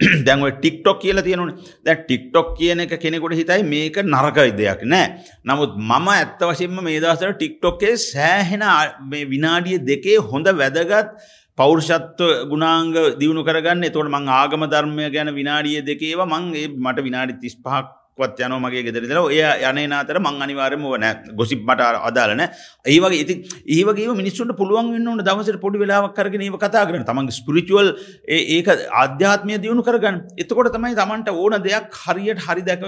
[0.26, 1.50] දැන්ව ටික්ටොක් කියල තියෙනුන.
[1.84, 5.06] දැ ටික්ටොක් කියන එක කෙනෙකුට හිතයි මේක නරකයි දෙයක් නෑ.
[5.44, 8.64] නමුත් මම ඇත්ත වශයෙන්ම මේ දසර ටික්ටොක්කේ සෑහෙන
[9.10, 11.14] මේ විනාඩිය දෙකේ හොඳ වැදගත්
[11.58, 13.88] පෞර්ෂත්ව ගුණාංග දියුණු කරගන්න.
[13.90, 16.26] තොට මං ආගම ධර්මය ගැන විනාඩිය දෙකේව.
[16.26, 21.06] මං මට විනාඩි තිස් පහක් වත් යන මගේ ගෙදරදල ඔය යන අතර මං අනිවාරම වන
[21.38, 23.34] ගොසිප් මට අදාලන ඒවගේ ඉති
[23.76, 27.90] ඒවගේ මිනිස්සුන්ට පුළුවන් වන්න දවසට පොඩි වෙලාවක් කරගෙන ඒ කතා කරන තමන්ගේ ස්පිරිචුවල්
[28.28, 28.68] ඒක
[29.04, 30.20] අධ්‍යාත්මය දියුණු කරගන්න.
[30.36, 32.82] එතකොට තමයි තමන්ට ඕන දෙයක් හරියට හරි දැක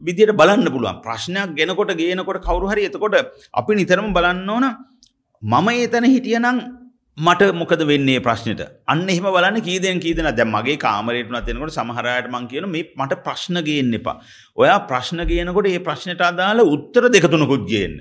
[0.00, 1.02] විදියට බලන්න පුළුවන්.
[1.06, 3.20] ප්‍රශ්නයක් ගෙනකොට ගේනකොට කවරු හරි එතකොට
[3.54, 4.66] අපි නිතරම බලන්න ඕන.
[5.42, 6.83] මම ඒතන හිටියනම්
[7.18, 12.06] මට මොකද වෙන්නේ ප්‍රශ්නයට අන්න එහෙම බලන්න කීදෙන් කීදෙන දැන් මගේ කාමරේට උනත් එනකොට සමහර
[12.06, 14.18] අයට මං කියන මේ මට ප්‍රශ්න ගේන්න එපා.
[14.56, 17.94] ඔයා ප්‍රශ්න ගේනකොට ඒ ප්‍රශ්නට අදාළ උත්තර දෙක තුනකුත් ගේන්න.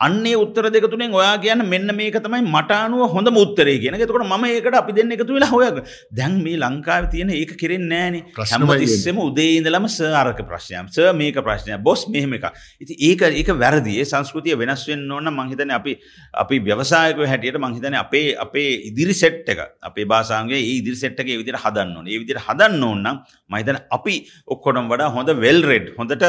[0.00, 3.94] අන්නේ උත්තර දෙක තුනෙන් ඔයා කියන්න මෙන්න මේක තමයි මට අනුව හොඳම උත්තරේ කියන.
[3.96, 5.78] එතකොට මම ඒකට අපි දෙන්න එකතු වෙලා හොයග.
[6.18, 8.22] දැන් මේ ලංකාවේ තියෙන ඒක කෙරෙන්නේ නැහනේ.
[8.50, 10.92] හැමතිස්සෙම උදේ ඉඳලම සර් අරක ප්‍රශ්නයක්.
[10.94, 11.82] සර් මේක ප්‍රශ්නයක්.
[11.82, 12.46] බොස් මෙහෙම එකක්.
[12.80, 13.96] ඉතින් ඒක ඒක වැරදි.
[13.98, 15.96] ඒ සංස්කෘතිය වෙනස් වෙන්න ඕන මං හිතන්නේ අපි
[16.44, 21.18] අපි ව්‍යවසායකයෝ හැටියට මං හිතන්නේ අපේ අපේ ඉදිරි සෙට් එක අපේ භාෂාංගයේ ඒ ඉදිරි සෙට්
[21.18, 22.14] එක ඒ විදිහට හදන්න ඕනේ.
[22.14, 23.18] ඒ විදිහට හදන්න ඕන නම්
[23.50, 26.26] මම හිතන්නේ අපි ඔක්කොටම වඩා හොඳ වෙල් රෙඩ් හොඳට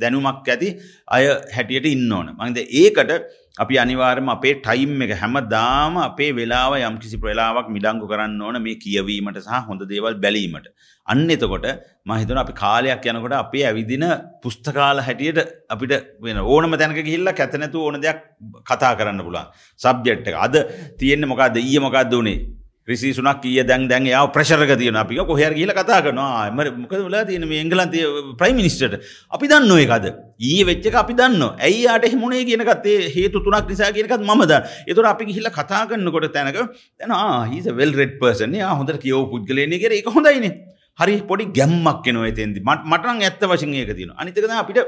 [0.00, 0.70] දැනුමක් ඇති
[1.16, 1.24] අය
[1.56, 2.36] හැටියට ඉන්න ඕන.
[2.36, 3.28] මං ඒක ඒකට
[3.62, 8.76] අපි අනිවාර්යම අපේ ටයිම් එක හැමදාම අපේ වෙලාව යම් කිසි වෙලාවක් මිඩංගු කරන්න ඕන මේ
[8.84, 10.68] කියවීමට සහ හොඳ දේවල් බැලීමට.
[11.06, 11.66] අන්න එතකොට
[12.06, 14.06] මම හිතනවා අපි කාලයක් යනකොට අපේ ඇවිදින
[14.42, 15.40] පුස්තකාල හැටියට
[15.74, 18.20] අපිට වෙන ඕනම තැනක ගිහිල්ලා කැත නැතුව ඕන දෙයක්
[18.70, 19.50] කතා කරන්න පුළුවන්.
[19.80, 20.38] සබ්ජෙක්ට් එක.
[20.46, 20.56] අද
[21.00, 21.58] තියෙන්නේ මොකද්ද?
[21.58, 22.38] ඊයේ මොකද්ද උනේ?
[22.88, 26.48] රිසිසුනක් කිය දැන් දැන් යා ප්‍රශරක තියන අපි කොහර කියල කතා කරනවා.
[26.48, 28.00] එම මොකද වෙලා තියෙන මේ එංගලන්තය
[28.40, 28.94] ප්‍රයි මිනිස්ටට
[29.30, 30.06] අපි දන්න එකද
[30.40, 31.42] ඒ වෙච්චක අපි දන්න.
[31.58, 34.52] ඇයි අට හිමුණේ කියනකත්තේ හේතු තුනක් නිසා කියනකත් මද
[34.86, 36.58] එතුර අපි හිල්ල කතා කරන්නකොට තැනක
[36.98, 37.14] තැන
[37.52, 40.48] හිස වෙල් රෙඩ් පර්සන හොඳ කියව පුද්ගලයන කර එක හොඳයින.
[40.98, 44.80] හරි පොඩි ගැම්මක් කෙනව ඇතෙන්දි මට මටන් ඇත්ත වශයෙන් ඒක තියෙන අනිතකද අපිට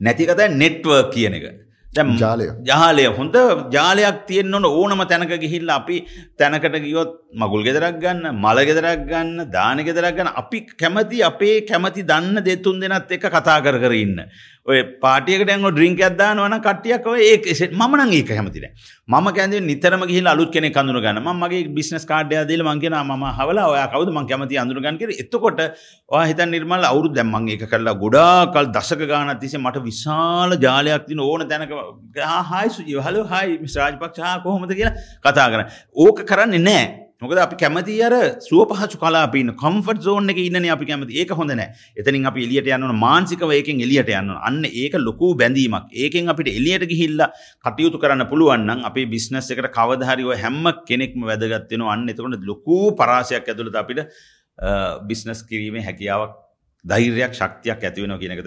[0.00, 1.46] නැතිකත නෙට්වර්ක් කියන එක.
[1.94, 2.46] ජාලය.
[2.64, 3.04] ජාලය.
[3.18, 3.34] හොඳ
[3.76, 5.96] ජාලයක් තියෙන්න්න ඕන ඕනම තැනක ගිහිල්ල අපි
[6.38, 10.32] තැනකට ගියොත් මගුල් ගෙදරක් ගන්න මල ගෙදරක් ගන්න දාන ගෙදරක් ගන්න.
[10.42, 14.24] අපි කැමති අපේ කැමති දන්න දෙතුන් දෙනත් එක කතා කර කර ඉන්න.
[14.66, 18.66] ඔය පාටියකට ඇ ඩ්‍රිංක අදදානවන කටියක් ඔය ඒ මන ඒක හැමතින
[19.08, 21.18] ම කැද නිතරම ගහි අලුත් කෙනෙ කඳුර ගන්න.
[21.42, 24.14] මගේ බිස්නස් කාඩය දල මංගෙන ම හවලා ඔය කවද?
[24.14, 25.60] මං කැමති අඳුරගන් කර එතකොට
[26.30, 31.48] හිත නිර්මල් අවුරු දැම්මන් එක කරලා ගොඩාකල් දසක ගාන තිසේ මට විශාල ජාලයක් තින ඕන
[31.48, 31.74] තැනක
[32.50, 34.70] හායි සුජී හල හයි මිස්රාජපක්ෂා කොහොමද?
[34.70, 34.94] කියලා
[35.24, 37.01] කතා කරන්න ඕක කරන්නේ නෑ.
[37.22, 38.14] මොකද අපි කැමති අර
[38.46, 41.68] සුව පහසු කලාපින්න කොම්ෆර්ට් සෝන් එක ඉන්න අපි කැමති ඒක හොඳ නෑ.
[41.96, 45.86] එතනින් අපි එලියට යන්න මානසිකව ඒකෙන් එලියට යන්න අන්න ඒක ලොකු බැඳීමක්.
[45.94, 47.30] ඒකෙන් අපිට එලියට ගිහිල්ලා
[47.64, 51.94] කටයුතු කරන්න පුළුවන් නම් අපේ බිස්නස් එකට කවදා හරි ඔය හැම කෙනෙක්ම වැදගත් වෙනවා.
[51.94, 54.02] අන්න එතකොට ලොකු පරාසයක් ඇතුළත අපිට
[55.08, 56.34] බිස්නස් කිරීමේ හැකියාවක්
[56.84, 58.44] ධෛර්යයක් ශක්තියක් ඇති වෙනවා කියන එක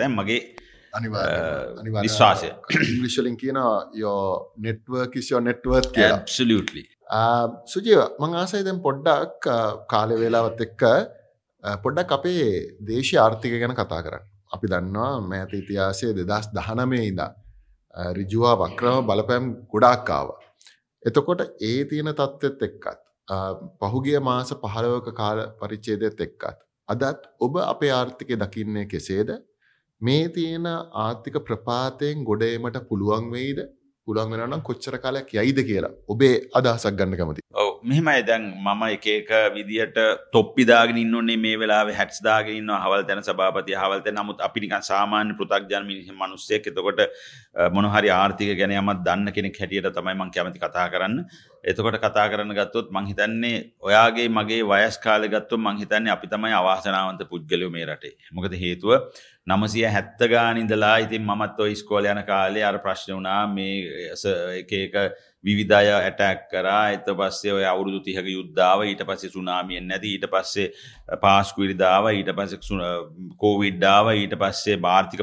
[0.95, 2.49] මගේ විශ්වාසය
[2.87, 3.61] ඉංග්‍රිෂලින් කියන
[3.95, 4.17] your
[4.57, 6.85] network is your network කියලා absolutely
[7.65, 9.49] සුජීව මං ආසයි දැන් පොඩ්ඩක්
[9.87, 10.83] කාලය වෙලාවත් එක්ක
[11.83, 12.45] පොඩ්ඩක් අපේ
[12.81, 14.25] දේශය ආර්ථික ගැන කතා කරන්න.
[14.53, 17.31] අපි දන්නවා මෑත ඉතිහාසය දෙදස් දහනමේ ඉදා
[18.13, 20.27] රිජුවා වක්‍රම බලපෑම් ගොඩාක්කාව.
[21.05, 23.01] එතකොට ඒ තියෙන තත්ත්වෙත් එක්කත්.
[23.81, 26.57] පහුගිය මාස පහළවක කාල පරිච්චේදයත් එක්කත්.
[26.89, 29.29] අදත් ඔබ අපේ ආර්ථිකය දකින්නේ කෙසේද
[30.05, 30.67] මේ තියෙන
[31.03, 33.59] ආර්ථික ප්‍රපාතයෙන් ගොඩේමට පුළුවන් වෙයිද
[34.07, 37.41] පුළුවන් වෙනවා නම් කොච්චර කාලයක් යයිද කියලා ඔබේ අදහසක් ගන්න කැමති.
[37.61, 39.97] ඔව් මෙහෙමයි දැන් මම එක එක විදියට
[40.35, 44.45] තොප්පි දාගෙන ඉන්න ඕනේ මේ වෙලාවේ හැට්ස් දාගෙන ඉන්නවා හවල් තැන සභාපති හවල් තැන නමුත්
[44.47, 45.89] අපි නිකන් සාමාන්‍ය පෘථග්ජන
[46.21, 47.01] මිනිස්සෙක් එතකොට
[47.75, 51.17] මොන හරි ආර්ථික ගැන යමක් දන්න කෙනෙක් හැටියට තමයි මම කැමති කතා කරන්න.
[51.65, 56.53] එතකොට කතා කරන්න ගත්තොත් මං හිතන්නේ ඔයාගේ මගේ වයස් කාලේ ගත්තොත් මං හිතන්නේ අපි තමයි
[56.53, 58.13] අවාසනාවන්ත පුද්ගලයෝ මේ රටේ.
[58.31, 58.91] මොකද හේතුව
[59.47, 64.11] නමසිය හැත්ත ගානින්දලා ඉතින් මමත් ඔය ස්කෝල යන කාලේ අර ප්‍රශ්න වුණා මේ
[64.61, 64.95] එක එක
[65.45, 66.91] විවිධය ඇටැක් කරා.
[66.91, 70.67] එත පස්සේ ඔය අවුරුදු තිහක යුද්ධාව ඊට පස්සේ සුනාමියෙන් නැති ඊට පස්සේ
[71.21, 72.81] පාස්කුවිරිදාව ඊට පස්සේ
[73.37, 75.21] කෝවිඩ්ඩාව ඊට පස්සේ භාර්ථික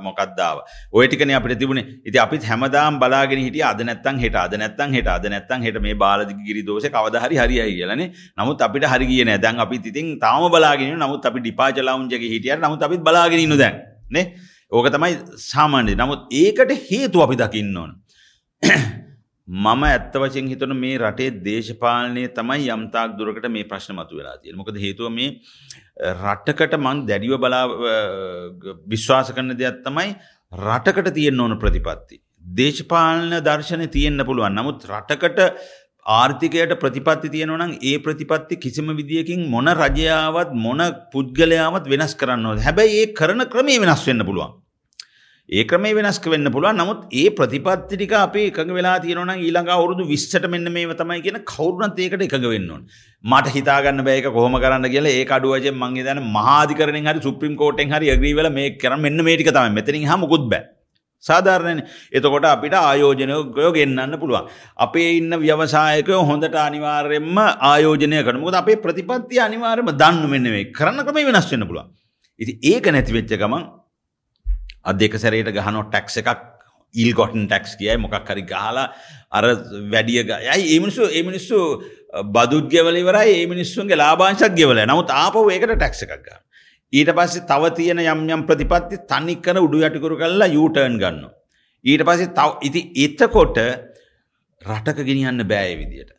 [0.00, 0.62] මොකක්දාව
[0.92, 2.00] ඔයටිකන අපිට තිබුණේ.
[2.04, 5.94] ඉති අපිත් හැමදාම් බලාගෙන හිටිය අද නැත්තන් හෙට අද නැත්තන් හෙට අද නැත්තන් හෙට මේ
[5.96, 10.96] බාලදි ගිරි දෝෂ කවදහරි හරියයි කියලනේ නමුත් අපිට හරි කියන දැන් අපි ඉතින් තාම බලාගෙන
[10.98, 13.76] නමුත් අපි ඩිපාචලවුන්ජගේ හිටිය නමුත් අපිත් බලාගෙනන්න දැන්
[14.10, 14.26] නේ.
[14.72, 17.92] ඕක තමයි සාමාන්‍ය නමුත් ඒකට හේතු අපි දකින්න ඕන.
[19.50, 24.56] මම ඇත්ත වශයෙන් හිතන මේ රටේ දේශපාලනය තමයි යම්තාක් දුරකට මේ ප්‍රශ්න මතු වෙලා තියෙන.
[24.60, 25.30] මොකද හේතුව මේ
[26.12, 27.64] රටකට මං දැඩිව බලා
[28.92, 30.08] විශ්වාස කරන දෙයක් තමයි
[30.52, 32.22] රටකට තියෙන්න ඕන ප්‍රතිපත්ති.
[32.60, 34.54] දේශපාලන දර්ශනය තියෙන්න පුළුවන්.
[34.54, 35.40] නමුත් රටකට
[36.06, 40.80] ආර්ථිකයට ප්‍රතිපත්ති තියෙනවා නම් ඒ ප්‍රතිපත්ති කිසිම විදියකින් මොන රජයාවත් මොන
[41.12, 42.66] පුද්ගලයාවත් වෙනස් කරන්න ඕනේ.
[42.68, 44.54] හැබැයි ඒ කරන ක්‍රමේ වෙනස් වෙන්න පුළුවන්.
[45.50, 49.70] ඒ ක්‍රමේ වෙනස්ක වෙන්න පුළුවන් නමුත් ඒ ප්‍රතිපත්ති ටික අපි එකඟ වෙලා තියෙනවා නම් ඊළඟ
[49.76, 52.82] අවුරුදු 20ට මෙන්න මේව තමයි කියන කවුරුනත් ඒකට එකඟ වෙන්න ඕන.
[53.24, 57.24] මට හිතා ගන්න බෑ ඒක කොහොම කරන්න කියලා ඒක අඩුව වශයෙන් මං හිතන්නේ මහාධිකරණයෙන් හරි
[57.26, 59.74] සුප්‍රීම කෝර්ටෙන් හරි ඇග්‍රී වෙලා මේක කරන්න මෙන්න මේ ටික තමයි.
[59.78, 60.62] මෙතනින් හා මුකුත් බෑ.
[61.24, 61.86] සාධාරණනේ.
[62.12, 64.46] එතකොට අපිට ආයෝජනයකයෝ ගෙන්නන්න පුළුවන්.
[64.86, 67.42] අපේ ඉන්න ව්‍යවසායකයෝ හොඳට අනිවාර්යයෙන්ම
[67.72, 68.44] ආයෝජනය කරනවා.
[68.44, 71.92] මොකද අපේ ප්‍රතිපත්තිය අනිවාර්යයෙන්ම දන්න මෙන්න මේ කරන්න ක්‍රමය වෙනස් වෙන්න පුළුවන්.
[72.40, 73.79] ඉතින් ඒක නැති වෙච්ච ගමන්
[74.84, 76.30] අදක සැරයට ගහනො ටැක්ස එකක්
[76.94, 78.86] ඉල් ගොටන් ටැක්ස් කියයි මොකක් හරි ගහලා
[79.30, 79.44] අර
[79.92, 81.58] වැඩිය යයි ඒමිනිස්සු ඒමිනිස්සු
[82.28, 86.40] බදුද්ගවලිවරයි ඒ මිනිස්සුන්ගේ ලාබාංශක් ගෙවල නමුත් ආපව ඒකට ටැක්ස එකක් ගන්න.
[86.92, 91.28] ඊට පස්සේ තව තියෙන යම් යම් ප්‍රතිපත්ති තනිකර උඩු යටිකුරු කල්ලා යුටර්න් ගන්න.
[91.84, 93.60] ඊට පස්සේ තව ඉති එතකොට
[94.62, 96.10] රටක ගෙනියන්න බෑ විදියට.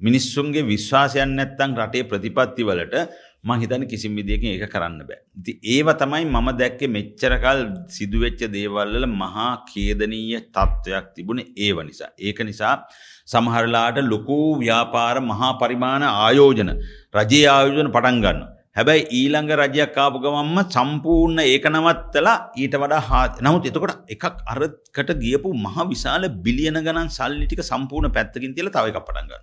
[0.00, 3.06] මිනිස්සුන්ගේ විශ්වාසයන් නැත්තං රටේ ප්‍රතිපත්ති වලට
[3.44, 5.20] මං හිතන්නේ කිසිම විදියකින් ඒක කරන්න බෑ.
[5.38, 7.60] ඉතින් ඒව තමයි මම දැක්කේ මෙච්චරකල්
[7.96, 12.10] සිදුවෙච්ච දේවල් වල මහා ඛේදනීය තත්වයක් තිබුණේ ඒව නිසා.
[12.20, 12.74] ඒක නිසා
[13.32, 16.72] සමහරලාට ලොකු ව්‍යාපාර මහා පරිමාණ ආයෝජන
[17.18, 18.50] රජයේ ආයෝජන පටන් ගන්නවා.
[18.76, 25.10] හැබැයි ඊළඟ රජයක් ආපු ගමන්ම සම්පූර්ණ ඒක නවත්තලා ඊට වඩා හා නමුත් එතකොට එකක් අරකට
[25.24, 29.42] ගියපු මහ විශාල බිලියන ගණන් සල්ලි ටික සම්පූර්ණ පැත්තකින් තියලා තව එකක් පටන් ගන්නවා.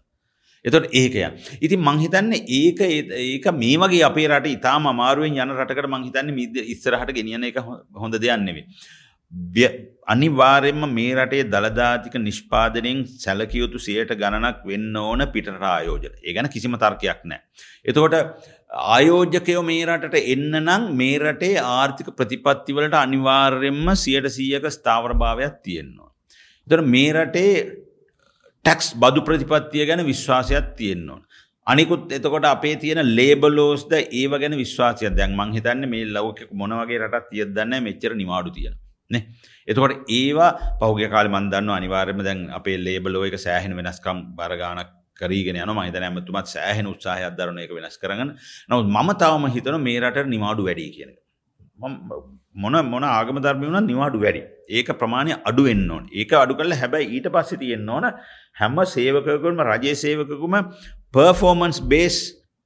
[0.66, 1.26] එතොට ඒකය.
[1.62, 7.14] ඉතින් මංහිතන්න ඒක ඒක මේ වගේ අපේ රට ඉතාම අමාරුවෙන් යන රටකට මංහිතන්න මිද ඉස්සරහට
[7.14, 7.62] ගෙනියන එක
[7.96, 8.66] හොඳ දෙයන්නෙවේ.
[10.08, 16.76] අනිවාර්යෙන්ම මේ රටේ දළදාතික නිෂ්පාදනයෙන් සැලකියයුතු සියයට ගණනක් වෙන්න ඕන පිටට ආයෝජන ඒ ගැන කිසිම
[16.76, 17.42] තර්කයක් නෑ.
[17.86, 18.16] එතකොට
[18.70, 26.10] ආයෝජකයෝ මේ රටට එන්න නම් මේ රටේ ආර්ථික ප්‍රතිපත්තිවලට අනිවාර්යෙන්ම සියට සීයක ස්ථාවරභාවයක් තියෙන්නවා.
[26.68, 27.54] තර මේ රටේ
[28.66, 31.22] ටැක්ස් බදු ප්‍රතිපත්තිය ගැන විශ්වාසයක් තියෙන්නවා.
[31.68, 37.52] අනිකුත් එතකොට අපේ තියෙන ලේබලෝස්ද ඒව ගැන විශ්වාසය දැන් මංහිතන්න මේ ලවක මොනවගේ රටත් තියද
[37.56, 38.76] දන්න මෙච්චර නිවාඩු තියෙන.
[39.12, 39.24] නේ?
[39.68, 45.72] එතකොට ඒවා පහුගේ කාල මන්දන්න අනිවාර්යම දැන් අපේ ලේබලෝ එක සෑහෙන වෙනස්කම් බරගානක් කරීගෙන යන
[45.72, 48.32] මහිතන ඇමතුමත් සෑහෙන උත්සාහයක් දරන එක වෙනස් කරගන්න
[48.70, 51.12] නවත් මම තවම හිතන මේ රට නිවාඩු වැඩි කියන
[52.56, 54.42] මොන මොන ආගම ධර්මය වුණත් නිවාඩු වැඩි.
[54.70, 56.06] ඒක ප්‍රමාණය අඩු වෙන්න ඕන.
[56.12, 58.12] ඒක අඩු කළ හැබැයි ඊට පස්සේ තියෙන්න ඕන
[58.60, 60.56] හැම සේවකකුම රජයේ සේවකකුම
[61.14, 62.18] performance based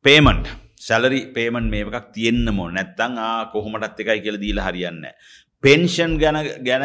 [0.06, 5.06] payment salary payment මේකක් තියෙන්න්න මො නැත්තං ආ කොහොමටත් එකයි කියල දීල හරියන්න
[5.64, 6.38] පෙන්ෂන් ගැන
[6.68, 6.84] ගැන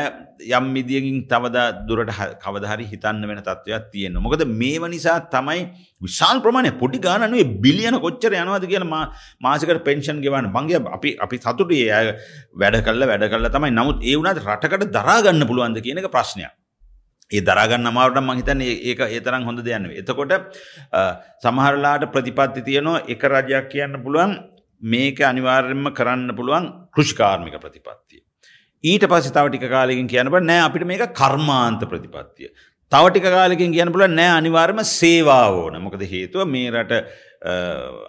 [0.49, 1.59] යම් මිදියකින් තවද
[1.89, 2.13] දුරට
[2.43, 5.63] කවදහරි හිතන්න වෙන තත්ත්වයක් තියෙන මොකද මේව නිසා තමයි
[6.01, 8.87] විශාල් ප්‍රමාණය පොඩි ගානුවේ බිලියන කොච්චර යනවාද කියන
[9.41, 10.51] මාසකට පෙන්ෂන් ගෙවන්න.
[10.57, 11.89] මංගේ අපි අපි සතුටේ.
[11.91, 12.07] අය
[12.55, 13.73] වැඩ කල්ල වැඩ කල්ල තමයි.
[13.79, 16.55] නමුත් ඒ වුණත් රටකට දරාගන්න පුළුවන්ද කියන එක ප්‍රශ්නයක්.
[17.31, 20.33] ඒ දරාගන්න අමාවට මහිතන ඒක ඒතරම් හොඳ දෙයන්න එතකොට
[21.43, 24.39] සමහරලාට ප්‍රතිපත්ති තියනවා එක රජයක් කියන්න පුළුවන්.
[24.83, 28.28] මේක අනිවාර්යෙන්ම කරන්න පුළුවන් කෘෂිකාර්මික ප්‍රතිපත්තිය.
[28.85, 32.51] ඊට පස්සේ තව ටික කාලෙකින් කියන්න බෑ නෑ අපිට මේක කර්මාන්ත ප්‍රතිපත්තිය.
[32.93, 35.81] තව ටික කාලෙකින් කියන්න පුළුවන් නෑ අනිවාර්යයෙන්ම සේවාව ඕන.
[35.83, 37.03] මොකද හේතුව මේ රට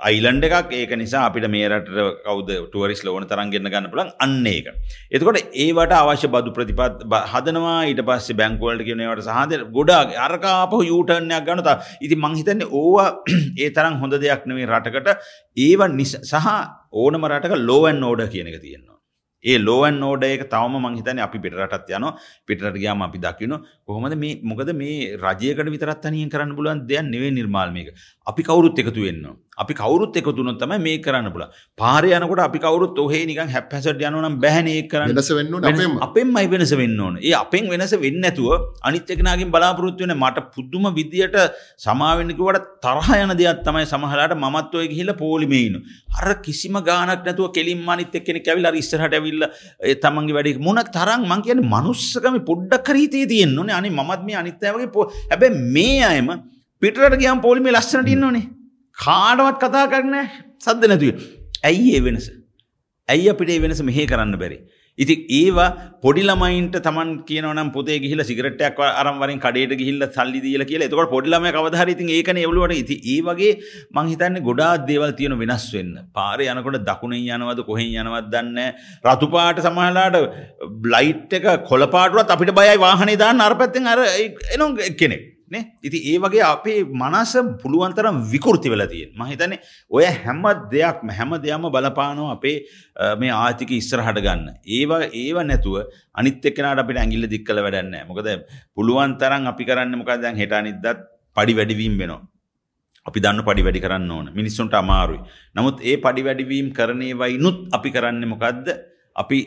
[0.09, 4.45] අයිලන්ඩ එකක් ඒක නිසා අපිට මේ රට කවද ටුවරිස් ලෝන තරන් ගෙන්න්න ගන්න පුලන් අන්න
[4.45, 4.69] ඒක.
[5.11, 7.03] එතකොට ඒවට අවශ්‍ය බදු ප්‍රතිපත්
[7.33, 13.09] හදනවා ඊට පස්සේ බැංකුවලට කියනවට සහද ගොඩා අරකාපහ යුටර්ණයක් ගනත ඉති මංහිතන්නේ ඕවා
[13.63, 15.09] ඒ තරම් හොඳ දෙයක් නෙවේ රටකට
[15.57, 16.47] ඒව සහ
[16.93, 18.98] ඕනම රටක ලෝවන් නෝඩ කියන එක තියෙනවා.
[19.43, 22.05] ඒ ලෝවන් නෝඩ එක තවම මංහිතන අපි පිටරටත් යන
[22.45, 23.53] පිටට ගයාම අපි දකින
[23.85, 27.93] කොහොමද මේ මොකද මේ රජයකට විතරත් අනියෙන් කරන්න පුලන් දෙයක් නෙවේ නිර්මාල්මයක
[28.27, 29.23] අපි කවුරුත් එකතු වෙන්න
[29.59, 31.43] අපි කවුරුත් එකතුනොත් තම මේ කරන්න පුල
[31.79, 35.11] පාර යනකොට අපි කවුරුත් ඔහේ නිකන් හැප්හැසට යනනම් බැහනේ කරන්න.
[35.11, 37.17] වෙනස වෙන්න අපෙන්මයි වෙනස වෙන්න ඕන.
[37.19, 38.51] ඒ අපෙන් වෙනස වෙන්න ඇතුව
[38.83, 41.37] අනිත්‍යකනගින් බලාපොරොත්තු වෙන මට පුද්දුම විදියට
[41.79, 45.75] සමාවෙන්නකවට තරහ යන දෙයක් තමයි සමහලාට මත්වය ගහිල පෝලිමේන
[46.17, 49.47] අර කිසිම ගානක් නැතුව කෙලින් මනිත කෙනෙ කැවිල් ඉස්සරහට ඇවිල්ල
[50.03, 55.09] තමන්ගේ වැඩි මුණ තරම් මං කියන මනුස්සකම පොඩ්ඩක් කරීතේ තියෙන්න්නනේ අනි මත් මේ අනිත්තයවගේ පෝ
[55.25, 56.31] හැබැ මේ අයම
[56.81, 58.45] පිටරට ගියම් පොලිමේ ලස්සනට ඉන්නනේ
[58.99, 60.17] කාඩවත් කතා කරන
[60.59, 61.23] සද්ද නැතුව.
[61.63, 62.27] ඇයි ඒ වෙනස.
[63.09, 64.59] ඇයි අපිට ඒ වෙනස මෙහේ කරන්න බැරි.
[64.99, 65.67] ඉති ඒවා
[66.03, 72.07] පොඩිලමයින්ට තමන් කියනවනම් පොතේ ගිහිල සිගරටයක් අරම්වරින් කඩේට ගිහිල්ල සල්ලි දීල කියලා එතකොට පොඩිලම කවදහරිති
[72.17, 73.53] ඒකන එවලුවට ඉති ඒ වගේ
[73.97, 78.59] මංහිතන්න ගොඩා දේවල් තියෙන වෙනස් වෙන්න පාර යනකොට දකුණෙන් යනවද කොහෙන් යනවත් දන්න
[79.07, 80.19] රතුපාට සමහලාට
[80.85, 85.23] බ්ලයිට් එක කොළපාටුවත් අපිට බයයි වාහනේ දාන්න අරපැත්තෙන් අර එනම් කෙනෙක්
[85.53, 85.63] නේ?
[85.87, 89.53] ඉති ඒ වගේ අපේ මනස පුළුවන්තරම් විකෘති වෙලා තියෙන මහිතන
[89.97, 90.43] ඔය හැම
[90.73, 92.55] දෙයක්ම හැම දෙයක්ම බලපානෝ අපේ
[93.21, 94.49] මේ ආතික ඉස්සරහට ගන්න.
[94.77, 95.77] ඒවා ඒව නැතුව
[96.19, 98.29] අනිත් එක්කෙනාට අපිට ඇඟිල්ල දික් කළ වැඩන්න මොකද
[98.75, 100.85] පුළුවන් තරම් අපි කරන්න මොකද දැන් හෙට අනිද්දත්
[101.37, 102.21] පඩි වැඩිවීම වෙනවා.
[103.07, 104.29] අපි දන්න පඩි වැඩි කරන්න ඕන.
[104.39, 105.21] මිනිස්සුන්ට අමාරුයි.
[105.57, 108.67] නමුත් ඒ පඩි වැඩිවීම් කරනේ වයිනුත් අපි කරන්න මොකක්ද
[109.21, 109.37] අපි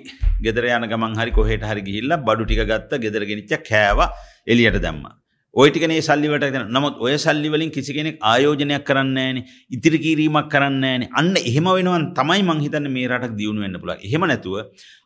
[0.44, 4.08] ගෙදර යන ගමන් හරි කොහෙට හරි ගිහිල්ලා බඩු ටික ගත්ත ගෙදර ගෙනනිච්ච කෑවා
[4.52, 5.14] එලියට දැම්මා.
[5.54, 9.38] ඔයටිකනේ සල්ලිවට නමුත් ඔය සල්ලිවලින් කිසි කෙනෙක් ආයෝජනයක් කරන්න ෑන
[9.70, 14.24] ඉතිරි කිරීමක් කරන්න ෑන අන්න එහෙම වෙනවන් තමයි මංහිතන්න මේ රටක් දියුණු වෙන්න පුළ එහෙම
[14.30, 14.56] නැතුව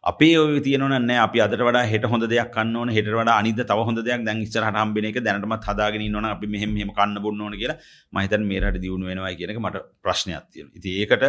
[0.04, 4.00] අපේ ඔය තියනවන්න අපි අදට වඩා හෙට හොඳ දෙයක් කන්න හෙට වඩා අනිද තව හොඳ
[4.08, 4.22] දෙයක්.
[4.26, 7.78] දැන් ඉස්සරහට හම්බෙන එක දැනටමත් හදාගෙන ඉන්නවා අපි මෙහෙම මෙහෙම කන්න බොන්න ඕන කියලා
[8.12, 10.76] මහිතන් මේ රට දියුණු වෙනවා කියන එක මට ප්‍රශ්නයක් තියෙනවා.
[10.78, 11.24] ඉතින් ඒකට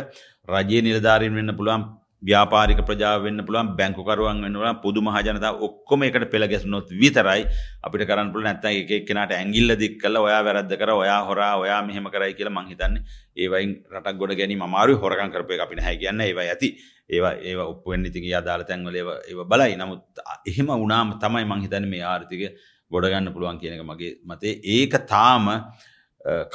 [0.47, 1.84] රජයේ නිලධාරීන් වෙන්න පුළුවන්.
[2.24, 7.45] ව්‍යාපාරික ප්‍රජාව වෙන්න පුළුවන් බැංකුකරුවන් වෙන්න පුළුවන් පොදු මහජනතාව ඔක්කොම එකට පෙළ ගැසුනොත් විතරයි
[7.86, 8.47] අපිට කරන්න පුළුවන්.
[8.49, 12.55] නැත්නම් එක එක්කෙනාට ඇඟිල්ල දික් කරලා ඔයා වැරද්ද කර ඔයා හොරා ඔයා මෙහෙම කරයි කියලා
[12.57, 13.03] මං හිතන්නේ.
[13.38, 14.97] ඒ වයින් රටක් ගොඩ ගැනීම අමාරුයි.
[15.03, 16.30] හොරකම් කරපු එක අපි නැහැ කියන්නේ.
[16.32, 16.70] ඒවා ඇති.
[17.09, 19.78] ඒවා ඒවා ඔප්පු වෙන්න ඉතින් අදාළ තැන්වල ඒවා ඒවා බලයි.
[19.78, 20.01] නමුත්
[20.49, 22.49] එහෙම වුණාම තමයි මං හිතන්නේ මේ ආර්ථිකය
[22.91, 24.57] ගොඩ ගන්න පුළුවන් කියන එක මගේ මතේ.
[24.76, 25.45] ඒක තාම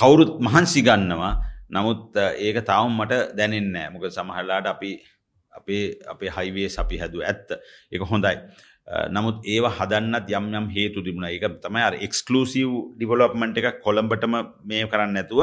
[0.01, 1.33] කවුරුත් මහන්සි ගන්නවා.
[1.71, 3.93] නමුත් ඒක තාම මට දැනෙන්නේ නැහැ.
[3.95, 4.91] මොකද සමහරලාට අපි
[5.59, 7.49] අපේ අපේ හයිවේ අපි හැදුව ඇත්ත.
[7.95, 8.37] එක හොඳයි.
[9.15, 11.29] නමුත් ඒව හදන්නත් යම් යම් හේතු තිබුණ.
[11.29, 14.35] එක තමයි අර එක්ස්කලූසිව් ඩිවලොප්මන්ට් එක කොළඹටම
[14.71, 15.41] මේ කරන්න ඇතුව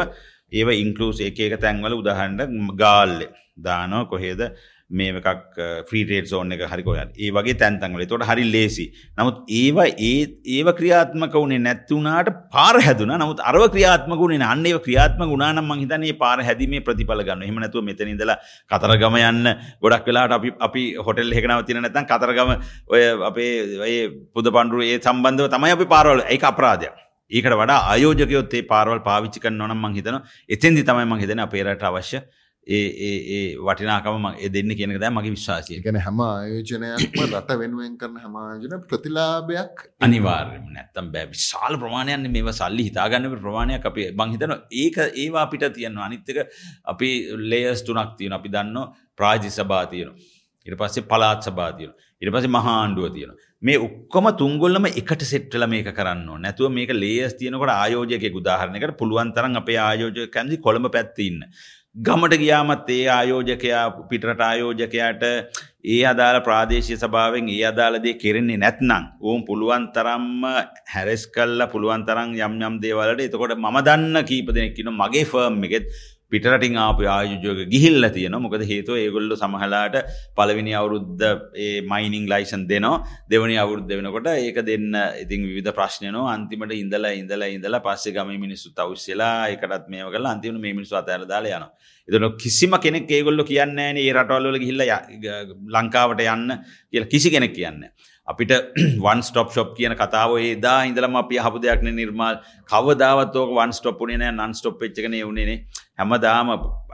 [0.52, 3.18] ඒව ඉන්කලූස් එක එක තැන්වල උදහන්ට ගාල්ල.
[3.66, 4.42] දානෝ කොහේද?
[4.90, 5.58] මේ එකක්
[5.90, 8.86] ෆ්‍රීටේට් සෝන් එක හරි කොයන් ඒ වගේ තැන්තන්වල තොට හරි ලේසි
[9.18, 10.16] නමුත් ඒවා ඒ
[10.50, 13.14] ඒව ක්‍රියාත්මක වුණේ නැත්තුනාට පාර හැදුන.
[13.14, 17.44] නමුත් අරව ක්‍රියාත්ම ගුණේ අන්නේ ක්‍රියාත්ම ගුණානම් මං හිතන්නේ පාර හැදීමේ ප්‍රතිඵල ගන්න.
[17.44, 18.38] එහෙම නැතුව මෙතන ඉඳලා
[18.72, 22.56] කතරගම යන්න ගොඩක් වෙලාවට අපි අපි හොටෙල් එකක නවතින නැත්නම් කතරගම
[22.90, 23.54] ඔය අපේ
[23.86, 23.96] ඔය
[24.34, 26.26] පුද පඬුරු ඒ සම්බන්ධව තමයි අපි පාරවල්.
[26.26, 26.98] ඒක අපරාධයක්.
[27.32, 31.64] ඒකට වඩා ආයෝජකයොත් ඒ පාරවල් පාවිච්චි කරනවා නම් මං හිතනවා එතෙන්දි තමයි මං හිතන්නේ අපේ
[31.64, 32.22] රටට අවශ්‍ය
[32.70, 35.80] ඒ ඒ වටිනාකම දෙන්න කියනක දැ මගේ විශ්වාසය.
[35.82, 41.30] ගැන හැම ආයෝජනයක්ම රට වෙනුවෙන් කරන හමාජන ප්‍රතිලාභයක් අනිවාර්යම නැත්තම් බෑ.
[41.30, 46.10] විශාල ප්‍රමාණයන් මේ සල්ලි හිතාගන්න ප්‍රමාණයක් අපේ බංහිතන ඒක ඒවා අපිට තියෙනවා.
[46.10, 46.38] අනිත්තක
[46.86, 47.10] අපි
[47.46, 48.78] ලේස් තුනක් තියෙන අපි දන්න
[49.18, 50.14] ප්‍රාජි සභා තියෙන
[50.66, 55.90] ඉට පස්සේ පලාත් සභා තියෙන ඉට පස්සේ මහාණ්ඩුව තියෙන මේ ඔක්කොම තුංගොල්ලම එකට සෙට්ටල මේක
[55.92, 61.40] කරන්න නැතුව මේක ලේස් තියනකට ආයෝජක උදාහරණකට පුළුවන් තරන් අපේ ආයෝජය කැන්දි කොළඹ පැත්තින්න
[61.96, 65.24] ගමට ගියාමත් ඒ ආයෝජකයා පිටරට ආයෝජකයාට
[65.86, 70.46] ඒ අදාළ ප්‍රාදේශය සභාවෙන් ඒ අදාළදේ කෙරෙන්නේ නැත්නම් ඕම් පුළුවන් තරම්ම
[70.88, 75.90] හැරෙස් කල්ල පුළුවන් තරම් යම් යම් දේවලට එතකොට මම දන්න කීප දෙනෙක්කින මගේ ෆර්ම් එකෙත්
[76.32, 79.96] පිටරටින් ආපු ආයුජෝක ගිහිල්ල තියෙන මොකද හේතුව ඒගොල්ල සමහලාට
[80.38, 81.24] පළවිනි අවුරුද්ධ
[81.58, 83.04] ඒ මයිනිං ලයිසන් දෙනවා.
[83.32, 88.70] දෙවනි අවුරුද්ධ වෙනකොට ඒක දෙන්න ඉතින් විධ ප්‍රශ්නයනෝ අන්තිමට ඉඳලා ඉඳලා ඉඳලා පස්සේ ගම මිනිස්සු
[88.72, 91.72] තවස්සලා එකටත් මේ කල අන්තිම මේ මිනිස්සු අතර දාලා යනවා.
[92.08, 95.00] එතන කිසිම කෙනෙක් ඒගොල්ලෝ කියන්නේ නැහැ ඒ රටවල් වල ගිහිල්ලා
[95.76, 96.48] ලංකාවට යන්න
[96.92, 97.92] කියලා කිසි කෙනෙක් කියන්නේ
[98.28, 98.52] අපිට
[99.02, 102.36] වන් ස්ටොප් ෂොප් කියන කතාව ඒදා ඉඳලම අපි අහපු දෙයක් නේ නිර්මාල්.
[102.72, 105.60] කවදාවත් ඕක වන් ස්ටොප් උනේ නැහැ නන් ස්ටොප් වෙච්ච එක නේ උනේ නේ.
[106.00, 106.52] හැමදාම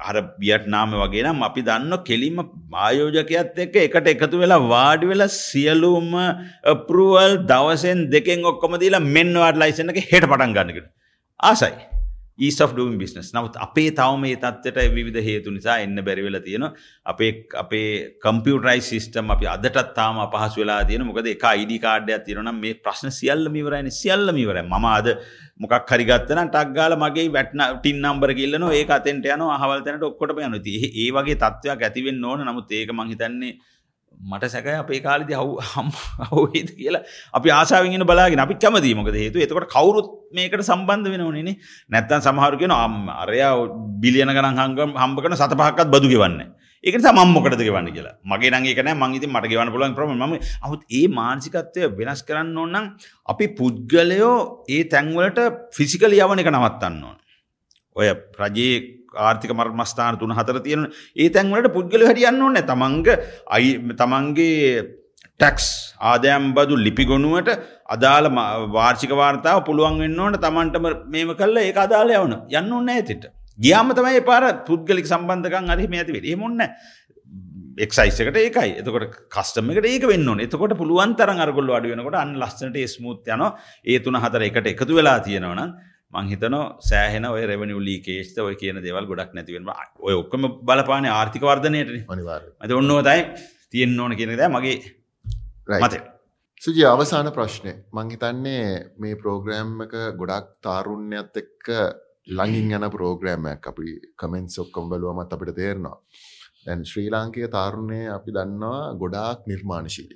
[0.09, 2.39] අර වියට්නාම වගේ නම් අපි දන්න කෙලින්ම
[2.85, 6.11] ආයෝජකයත් එක්ක එකට එකතු වෙලා වාඩි වෙලා සියලුම
[6.73, 10.93] අප්‍රූවල් දවසෙන් දෙකෙන් ඔක්කොම දීලා මෙන්න වාඩ් ලයිසන් එක හෙට පටන් ගන්න කියලා.
[11.39, 11.94] ආසයි.
[12.39, 13.31] ඊස් of doing business.
[13.33, 16.71] නමුත් අපේ තවම මේ තත්ත්වයට විවිධ හේතු නිසා එන්න බැරි වෙලා තියෙනවා.
[17.05, 17.31] අපේ
[17.63, 17.88] අපේ
[18.25, 21.09] කම්පියුටරයිස් සිස්ටම් අපි අදටත් තාම අපහසු වෙලා තියෙනවා.
[21.11, 24.65] මොකද එක ID කාඩ් එකක් තියෙනවා නම් මේ ප්‍රශ්න සියල්ලම ඉවරයිනේ සියල්ලම ඉවරයි.
[24.67, 25.07] මම අද
[25.63, 29.55] මොකක් හරි ගත්ත නම් ටක් ගාලා මගේ වැට්න ටින් නම්බර කිල්ලනවා ඒක අතෙන්ට යනවා.
[29.59, 30.61] අහවල් තැනට ඔක්කොටම යනවා.
[30.63, 32.43] ඉතින් ඒ වගේ තත්ත්වයක් ඇති වෙන්න ඕන.
[32.49, 33.55] නමුත් ඒක මං හිතන්නේ
[34.26, 35.53] මට සැකයි අපේ කාලෙදි හවු
[36.23, 37.03] හවුද කියලා
[37.34, 41.55] අපි ආසාාවෙන් බලාගෙන අපි කැමති මොකද හේතු එතකොට කවුරුත් මේකට සම්බන්ධ වෙන ඕනේ
[41.89, 43.55] නැත්තන් සමහරු කියන අම් අරයා
[44.03, 46.41] බිලියන ගණන් හංගම් හම්බ කරන සත පහක්කත් බදු ගෙවන්න
[46.84, 48.15] ඒක මම මොකටද ගෙවන්න කියලා.
[48.23, 52.21] මගේ නම් ඒක නෑ මං ඉතින් මට ගෙවන්න පුළුවන් ප්‍රොබ්ලම් මම අහුත් ඒ මානසිකත්වය වෙනස්
[52.21, 52.86] කරන්න ඕන නම්
[53.28, 54.36] අපි පුද්ගලයෝ
[54.69, 55.39] ඒ තැන්වලට
[55.78, 57.17] ෆිසිකලි යවන එක නවත්තන්න ඕන.
[57.95, 58.07] ඔය
[58.39, 58.78] රජයේ
[59.16, 60.86] ආර්ථික මර්මස්ථාන තුන හතර තියෙන
[61.16, 63.07] ඒ තැන්වලට පුද්ගල හරියන්න ඕන තමන්ග
[63.47, 64.86] අයි තමන්ගේ
[65.39, 65.68] ටැක්ස්
[66.01, 67.49] ආදයම් බදු ලිපිගොනුවට
[67.88, 68.28] අදාළ
[68.76, 70.38] වාර්ෂික වාර්තාව පුළුවන් වෙන්න ඕන.
[70.38, 72.36] තමන්ටම මේම කල්ල ඒ අදාල යවන.
[72.51, 73.26] යන්න ඕන්න ඇතිට
[73.59, 76.63] ගියාම තමයි පාර පුද්ගලික සම්බන්ධකන් අරි මේ ඇතිවේ ඒමුන්න
[77.78, 78.72] එක්සයිසකට ඒකයි.
[78.80, 83.43] එතකොට කස්ටම එකට ඒක වෙන්න එතකොට පුළුවන් තරන් අරගොල්ල අඩු වෙනකොට අන් ලස්සනට ස්මුත් යන
[83.86, 85.76] ඒ තුන හතර එකට එකතු වෙලා තියෙනවනම්
[86.16, 91.93] මංහිතන සෑහෙන ඔය රෙවනිු ලීකේෂ්ත ඔය කියන දෙවල් ගොඩක් නැතිවෙන ඔය ඔක්කම බලපාන ආර්ථික වර්ධනයට
[92.09, 93.22] අනිවාර ඇත ඔන්නෝතයි
[93.72, 94.78] තියෙන් ඕන කියන ද මගේ
[95.80, 96.03] මත
[96.61, 98.66] සුජි අවසාන ප්‍රශ්නය මංහිතන්නේ
[98.97, 101.74] මේ ප්‍රෝග්‍රෑම් එක ගොඩක් තාරුණ්‍යත් එක්ක
[102.28, 105.97] ළඟින් යන ප්‍රෝග්‍රෑමයක් අපි කමෙන්ස් ඔක්කොම් බලුවමත් අපිට තේරනවා.
[106.66, 110.16] දැන් ශ්‍රී ලාංකය තාරුණය අපි දන්නවා ගොඩාක් නිර්මාණශීලි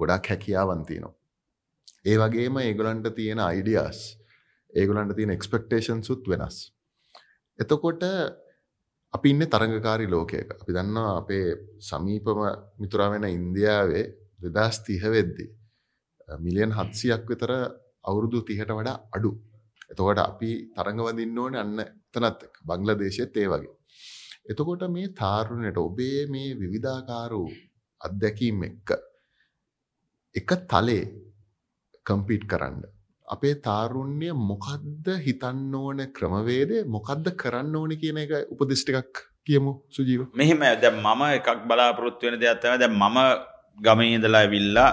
[0.00, 1.14] ගොඩක් හැකියාවන්තිනවා
[2.04, 3.98] ඒ වගේම ඒගොලන්ට තියෙන අයිඩියස්
[4.74, 6.56] ඒගොලන්ට තියෙන එක්ස්පෙක්ටේෂන් සුත් වෙනස්.
[7.58, 8.02] එතකොට
[9.14, 11.46] අපි ඉන්න තරඟකාරි ලෝකයක අපි දන්නවා අපේ
[11.80, 12.40] සමීපම
[12.80, 14.04] මිතුරා වෙන ඉන්දියාවේ
[14.46, 15.46] දෙදස් තිහ වෙද්දි.
[16.38, 17.52] මිලියන් හත්සියක් විතර
[18.04, 19.32] අවුරුදු තිහට වඩා අඩු.
[19.90, 23.74] එතකොට අපි තරඟවදින්න ඕන අන්න එතනත් බංගල දේශයත් ඒ වගේ.
[24.50, 27.48] එතකොට මේ තාරුණයට ඔබේ මේ විවිධාකාරූ
[28.00, 28.88] අත්දැකීම් එක්ක
[30.34, 31.04] එක තලේ
[32.06, 32.99] කම්පීට් කරන්න
[33.34, 36.78] අපේ තාරුණ්‍ය මොකක්ද හිතන්න ඕන ක්‍රමවේදය?
[36.96, 40.26] මොකක්ද කරන්න ඕන කියන එක උපදිෂ්ටිකක් කියමු සුජීව.
[40.40, 43.18] මෙහෙම දැ මම එකක් බලාපොරොත්තු වෙන දෙයක්ත්තව දැ මම
[43.86, 44.90] ගමීදලා විල්ලා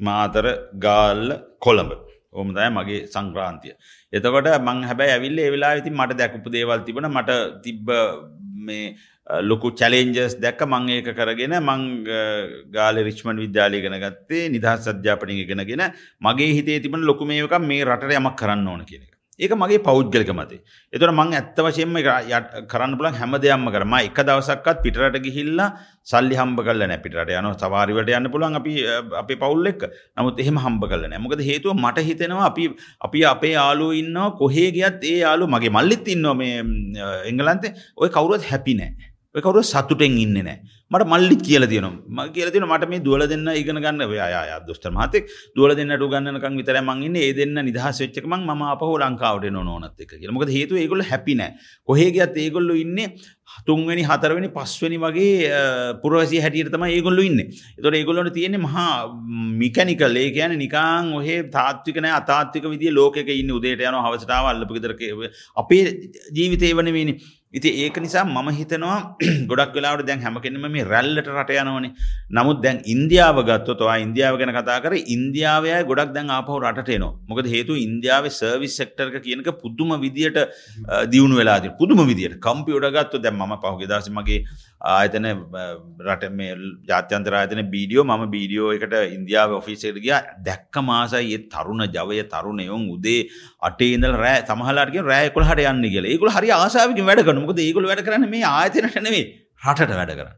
[0.00, 0.46] මාතර
[0.84, 1.26] ගාල්ල
[1.66, 2.07] කොළඹ.
[2.32, 3.74] ඕමදය මගේ සංක්‍රාන්තිය.
[4.12, 7.90] එතකොට මං හැබැයි ඇවිල්ල වෙලා ඉති මට දැකපු දේවල් තිබන මට තිබ්බ
[8.66, 8.96] මේ
[9.42, 11.84] ලොකු චලෙන්ජස් දැක්ක මං ඒක කරගෙන මං
[12.76, 15.84] ගාල රිච්මන් විද්‍යාලය ගෙන ගත්තේ නිදහස් අධ්‍යාපනය ගෙනගෙන
[16.20, 19.17] මගේ හිතේ තිබන ලොකු මේක මේ රට යමක් කරන්න ඕන කියන එක.
[19.38, 20.60] ඒක මගේ පෞද්ගලික මතේ.
[20.92, 21.94] එතකොට මං ඇත්ත වශයෙන්ම
[22.70, 23.86] කරන්න පුළුවන් හැම දෙයක්ම කරා.
[23.86, 25.68] මම එක දවසක්වත් පිටරට ගිහිල්ලා
[26.04, 28.74] සල්ලි හම්බ කරලා නැහැ පිටරට යනවා සවාරි වලට යන්න පුළුවන් අපි
[29.22, 29.84] අපේ පවුල් එක්ක.
[30.16, 31.24] නමුත් එහෙම හම්බ කරලා නැහැ.
[31.26, 32.64] මොකද හේතුව මට හිතෙනවා අපි
[33.08, 36.56] අපි අපේ යාළුවෝ ඉන්නවා කොහේ ගියත් ඒ යාළුවෝ මගේ මල්ලිත් ඉන්නවා මේ
[37.30, 37.74] එංගලන්තේ.
[37.96, 39.07] ওই කවුරුවත් හැපි නැහැ.
[39.34, 40.56] ඔය කවුරු සතුටෙන් ඉන්න නෑ.
[40.90, 44.00] මට මල්ලිත් කියල තියන ම කියල තින මට මේ දුවල දෙන්න ඉගෙන ගන්න.
[44.18, 48.84] යාය දොස්තර මතෙක් දුවල දෙන්නට ගන්නකන් විතර මංගන්න ඒ දෙන්න නිදහස් වෙච්චක ම ම අපහ
[49.02, 50.32] ලංකාවට නොනොත් එක කියල.
[50.32, 51.42] මොකද හේතු ඒගොල හැපින
[51.88, 52.98] කොහේගත් ඒගොල්ලු ඉන්න
[53.68, 55.52] තුන්වැනි හතරවනි පස්වනි වගේ
[56.02, 57.52] පුරවසි හැටියට තම ඒගොල්ලු ඉන්න.
[57.84, 59.12] තොර ඒගොල්ලොට තියෙන මහා
[59.62, 63.52] මිකනිකල් ඒ කියන නිකාං ඔහේ තාත්විකන අතාත්තික විදි ලෝක ඉන්න.
[63.58, 65.04] උදේට යන හවසටාව අල්ලපිතරක
[65.62, 65.84] අපේ
[66.32, 67.14] ජීවිතය වන වේනි
[67.54, 69.16] ඉති ඒක නිසා මම හිතනවා
[69.50, 71.92] ගොඩක් වෙලාවට දැන් හැම කෙනෙම මේ රැල්ලට රට යනවනේ.
[72.30, 77.14] නමුත් දැන් ඉන්දියාව ගත්තොතවා ඉන්දියාව ගැන කතා කර ඉන්දියාවය ගොඩක් දැන් ආපහු රටට එනවා.
[77.28, 80.38] මොකද හේතු ඉන්දියාවේ සර්විස් සෙක්ටර්ක කියනක පුදුම විදියට
[81.08, 82.36] දියුණු වෙලාදී පුදුම විදියට.
[82.38, 84.40] කම්පියුටර් ගත්තොත් දැන් මම පහුගිය දවසේ මගේ
[84.90, 85.30] ආයතන
[86.00, 86.52] රට මේ
[86.84, 90.20] ජාත්‍යන්තර ආයතන බීඩියෝ මම බීඩියෝ එකට ඉන්දියාව ඔෆිසේට ගියා.
[90.44, 93.20] දැක්ක මාසයි ඒ තරුණ ජවය තරුණයොන් උදේ
[93.62, 96.10] අටේ ඉඳලා රෑ සමහරලාට කියන රෑ 11ට යන්නේ කියලා.
[96.14, 97.46] ඒගොල්ලෝ හරි ආසාවකින් වැඩ කරනවා.
[97.46, 99.24] මොකද ඒගොල්ලෝ වැඩ කරන්නේ මේ ආයතනට නෙවෙයි
[99.66, 100.36] රටට වැඩ කරන්නේ.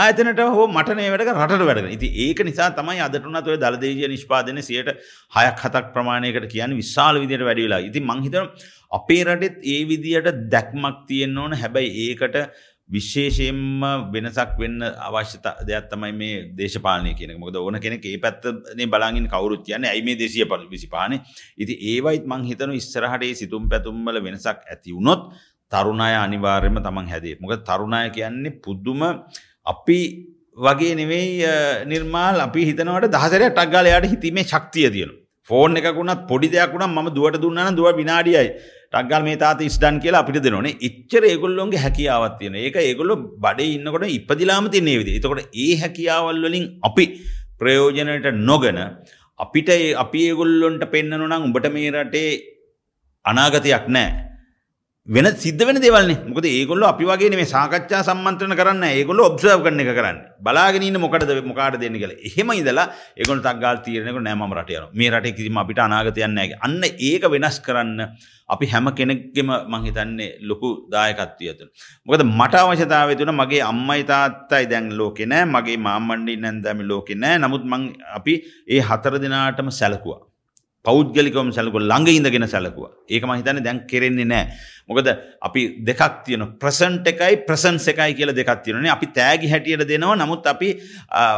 [0.00, 1.92] ආයතනට හෝ මටනේ වැඩ රටට වැඩ කරන.
[1.96, 4.96] ඉතින් ඒක නිසා තමයි අදට උනත් ඔය දලදේශීය නිෂ්පාදනය 6ක්
[5.36, 7.82] 7ක් ප්‍රමාණයකට කියන්නේ විශාල විදියට වැඩි වෙලා.
[7.90, 8.48] ඉතින් මං හිතනවා
[8.98, 11.54] අපේ රටෙත් ඒ විදියට දැක්මක් තියෙන්න ඕන.
[11.62, 12.36] හැබැයි ඒකට
[12.88, 13.82] විශේෂයෙන්ම
[14.12, 17.38] වෙනසක් වෙන්න අවශ්‍ය දෙයක් තමයි මේ දේශපාලනය කියන එක.
[17.38, 21.20] මොකද ඕන කෙනෙක් ඒ පැත්තනේ බලන් කවුරුත් කියන්නේ ඇයි මේ දේශීය විසිපානේ.
[21.58, 25.34] ඉතින් ඒවයිත් මං හිතනවා ඉස්සරහට ඒ සිතුම් පැතුම් වල වෙනසක් ඇති වුණොත්
[25.72, 27.36] තරුණ අය අනිවාර්යයෙන්ම තමන් හැදේ.
[27.40, 29.02] මොකද තරුණ අය කියන්නේ පුදුම
[29.66, 29.98] අපි
[30.58, 35.25] වගේ නෙවෙයි නිර්මාල් අපි හිතනවට දහසරයක් ටක් ගාලා යාට හිතීමේ ශක්තිය තියෙනවා.
[35.50, 38.48] ෆෝන් එකක් වුණත් පොඩි දෙයක් වුණත් මම දුවට දුන්නා නම් දුව විනාඩියයි.
[38.92, 40.74] ටක්ගල් මේ තාත ඉස්ඩන් කියලා අපිට දෙනනේ.
[40.88, 46.66] එච්චර ඒගොල්ලොන්ගේ හැකියාවත් තියෙන ඒක ඒගොල්ලො බඩේ ඉන්නකොට ඉපදිලාම තින්නේ විදි එතකොට ඒ හැකියාවල් වලින්
[46.88, 47.06] අපි
[47.60, 48.80] ප්‍රයෝජනයට නොගන
[49.40, 52.30] අපිට අපි ඒගොල්ලොන්ට පෙන්න්නන නම් උඹට මේ රටේ
[53.24, 54.08] අනාගතයක් නෑ
[55.08, 59.82] වෙන සිද්ධ වෙන දෙවල්න්නේ මොකද ඒගොල්ල අපි වගේ මේ සාකච්ඡා සම්මන්ත්‍රණ කරන්න ඒගොල්ල ඔබ්සර්ව් කරන
[59.82, 60.18] එක කරන්න.
[60.46, 62.18] බලාගෙනන්න මොකටද මොකාට දෙන්න කියලා.
[62.28, 62.86] එහෙම ඉදලා
[63.20, 68.02] ඒගොල තක්ගල් තීරණක නෑම රටයන මේ රට කිසිම අපිට අනාගතයන්නෑ අන්න ඒක වෙනස් කරන්න
[68.54, 71.70] අපි හැම කෙනෙක්ගෙම මංහිතන්නේ ලොකු දායකත්වයතුන්.
[72.06, 75.46] මොකද මට අවශ්‍යතාව තුන මගේ අම්මයි තාත්තයි දැන් ලෝකෙ නෑ.
[75.54, 77.38] මගේ මාමණ්ඩි නැන්දැමි ලෝකෙ නෑ.
[77.44, 78.34] නමුත් මං අපි
[78.74, 80.22] ඒ හතර දෙනාටම සැලකුවා.
[80.86, 82.92] පෞද්ගලිකවම සැලකුව ළඟ ඉඳගෙන සැලකුවා.
[83.10, 84.74] ඒක මම හිතන්නේ දැන් කෙරෙන්නේ නැහැ.
[84.88, 85.08] මොකද
[85.46, 86.54] අපි දෙකක් තියෙනවා.
[86.62, 88.92] ප්‍රසන්ට් එකයි ප්‍රසන්ස් එකයි කියලා දෙකක් තියෙනවානේ.
[88.94, 90.16] අපි තෑගි හැටියට දෙනවා.
[90.22, 90.68] නමුත් අපි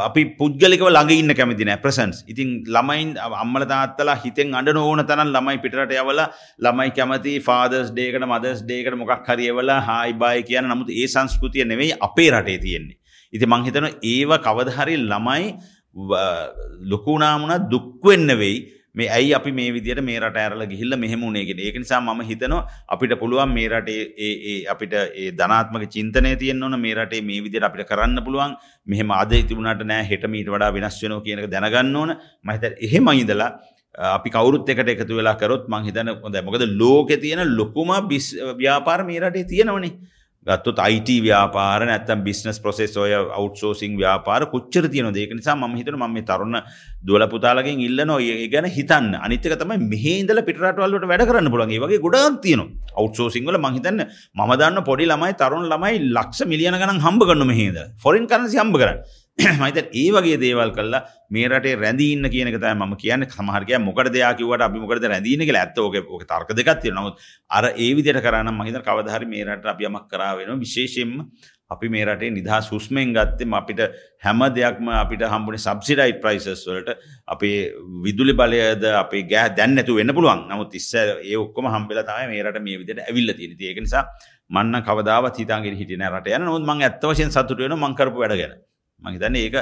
[0.08, 1.82] අපි පුද්ගලිකව ළඟ ඉන්න කැමති නැහැ.
[1.86, 2.24] ප්‍රසන්ස්.
[2.32, 6.28] ඉතින් ළමයින් අම්මලා තාත්තලා හිතෙන් අඬන ඕන තරම් ළමයි පිටරට යවලා
[6.66, 10.92] ළමයි කැමති ෆාදර්ස් ඩේ එකට මදර්ස් ඩේ එකට මොකක් හරි එවලා හායි බයි කියන නමුත්
[10.92, 12.98] ඒ සංස්කෘතිය නෙවෙයි අපේ රටේ තියෙන්නේ.
[13.32, 15.44] ඉතින් මං හිතනවා ඒව කවදා හරි ළමයි
[16.92, 18.58] ලොකු නාමුණා දුක් වෙන්න වෙයි.
[18.94, 22.60] මේ ඇයි අපි මේ විදියට මේ රට ඇරල ගිහිල්ල මෙහෙමුණේගෙන ඒක නිසා මම හිතනවා
[22.94, 26.76] අපිට පුළුවන් මේ රටේ ඒ අපිට ඒ ධනාත්මක චින්තනය තියෙන්න ඕන.
[26.80, 28.56] මේ රටේ මේ විදියට අපිට කරන්න පුළුවන්.
[28.86, 32.12] මෙහෙම අද තිබුණාට නෑ හෙට මීට වඩා වෙනස් වෙනවා කියන එක දැනගන්න ඕන.
[32.44, 33.50] මම හිතන්නේ එහෙම ඉඳලා
[34.16, 37.90] අපි කවුරුත් එකට එකතු වෙලා කරොත් මං හිතන හොඳ මොකද ලෝකේ තියෙන ලොකුම
[38.62, 39.92] ව්‍යාපාර මේ රටේ තියෙනවනේ.
[40.46, 45.98] ගත්තොත් අයිට ව්‍යාපාර නැත්තම් බිස්නස් ප්‍රසෙස් ඔය අවට්සෝසිං ව්‍යාපාර කොච්චර තියෙන ඒක නිසා ම හිතන
[45.98, 46.56] ම තරුණ
[47.04, 49.12] දුවල පුතාලගෙන් ඉල්ල නො ඒ ගැන හිතන්න.
[49.18, 52.62] අනිතක තමයි මෙහේදල පිටරටවල්ලට වැඩ කරන්න පුළන්ගේ වගේ ගොඩක් තියෙන
[52.96, 54.00] අවට්සෝසිංවල මහිතන්න
[54.38, 58.78] ම දන්න පොඩි ළමයි තරුණ ළමයි ලක්ෂ මිලියන ගන හම්බ කරන්න මෙහේද ෆොරින් කරන්සි හම්බ
[58.78, 59.02] කරන්න.
[59.38, 63.24] මයිත ඒ වගේ දේවල් කල්ලා මේ රටේ රැඳීන්න කියනක තයි ම කියන්න.
[63.26, 65.62] සමහරකය මොකට දෙයාකිවට අපි මොකද රැඳීන කියලා.
[65.64, 67.20] ඇත්ත ඕක ඕක තර්ක දෙකත්තිය නමුත්
[67.50, 71.12] අර ඒ විදියට කරන්න මහිත කවදහරි මේ රට අපියමක් කරාවෙන විශේෂෙන්ම
[71.70, 73.80] අපි මේ රටේ නිදහස් හුස්මෙන් ගත්තෙම අපිට
[74.26, 76.96] හැම දෙයක්ම අපිට හම්බුනේ සබ්සිඩයි ප්‍රයිසස් වලට.
[77.28, 77.58] අපේ
[78.04, 80.48] විදුලි බලයද අපේ ගෑ දැන් නැතු වෙන්න පුළුවන්.
[80.50, 83.70] නමුත් ඉස්සර ඒ ඔක්කොම හම්බෙලා තමයි මේ රට මේ විදිහට ඇවිල්ලා තියෙන්නේ.
[83.70, 84.04] ඒක නිසා
[84.50, 88.24] මන්න කවදාවත් හිතාගෙන හිටියේ නෑ රට යන නමුත් මම ඇත්ත වශයෙන් සතුටු වෙනවා මම කරපු
[88.24, 88.58] වැඩ ගැන.
[89.02, 89.56] මහිතන්න ඒක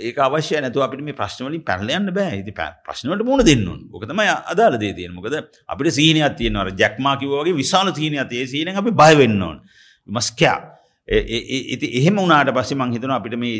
[0.00, 2.40] ඒක අවශ්‍ය නැතු අපිට මේ ප්‍රශ්නවලින් පැරලයන්න බෑ.
[2.42, 2.52] ඉති
[2.86, 8.46] ප්‍රශ්නවට මුණ දෙන්නුන් ඕකතම අදාල දේ තියෙන මොකද අපිට සීනයක් තියෙනවර ජැක්මාකිවගේ විශාල තියනයක් ඒ
[8.46, 9.58] සීන අපි බයවෙන්න ඕන්.
[10.08, 10.58] මස්කයා
[11.08, 13.58] ඉති එහෙම උනාට පස්සේ මං හිතන අපිට මේ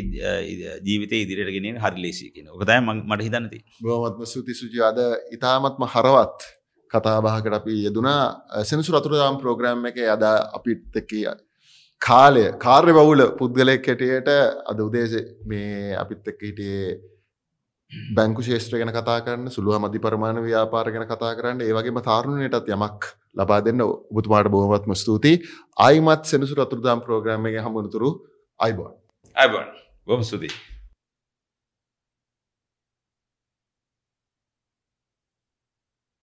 [0.79, 4.99] ජීවිත ඉදිරියට ගෙන හරි ලේසි කියෙන ඕකතයි මට හිතනති බෝමත්ම සුති සුචි අද
[5.31, 6.47] ඉතාමත්ම හරවත්
[6.91, 11.25] කතාබාහකට අපි යෙදුනා සෙනසු රතුරදාම් ප්‍රෝග්‍රෑම් එක අද අපිත් එක්කී
[12.01, 14.29] කාලය කාර්ය බවුල පුද්ගලෙක් හැටියට
[14.71, 15.13] අද උදේස
[15.45, 16.87] මේ අපිත් එක්ක හිටියේ
[18.17, 21.61] බැංකු ශේෂත්‍ර ගැන කතා කරන්න සුළුව මධි පරමාණ ව්‍යාපාර ගැන කතා කරන්න.
[21.61, 25.43] ඒවගේම තාරුණයටත් යමක් ලබා දෙන්න ඔබතුමාට බොහමත්ම ස්තුතියි.
[25.79, 28.11] අයිමත් සෙනසු රතුරදාම් ප්‍රෝග්‍රම එක හමුණතුරු
[28.59, 28.93] අයිබෝන්.
[29.35, 29.67] අයිබෝන්.
[30.07, 30.70] බොම ස්තුතියි.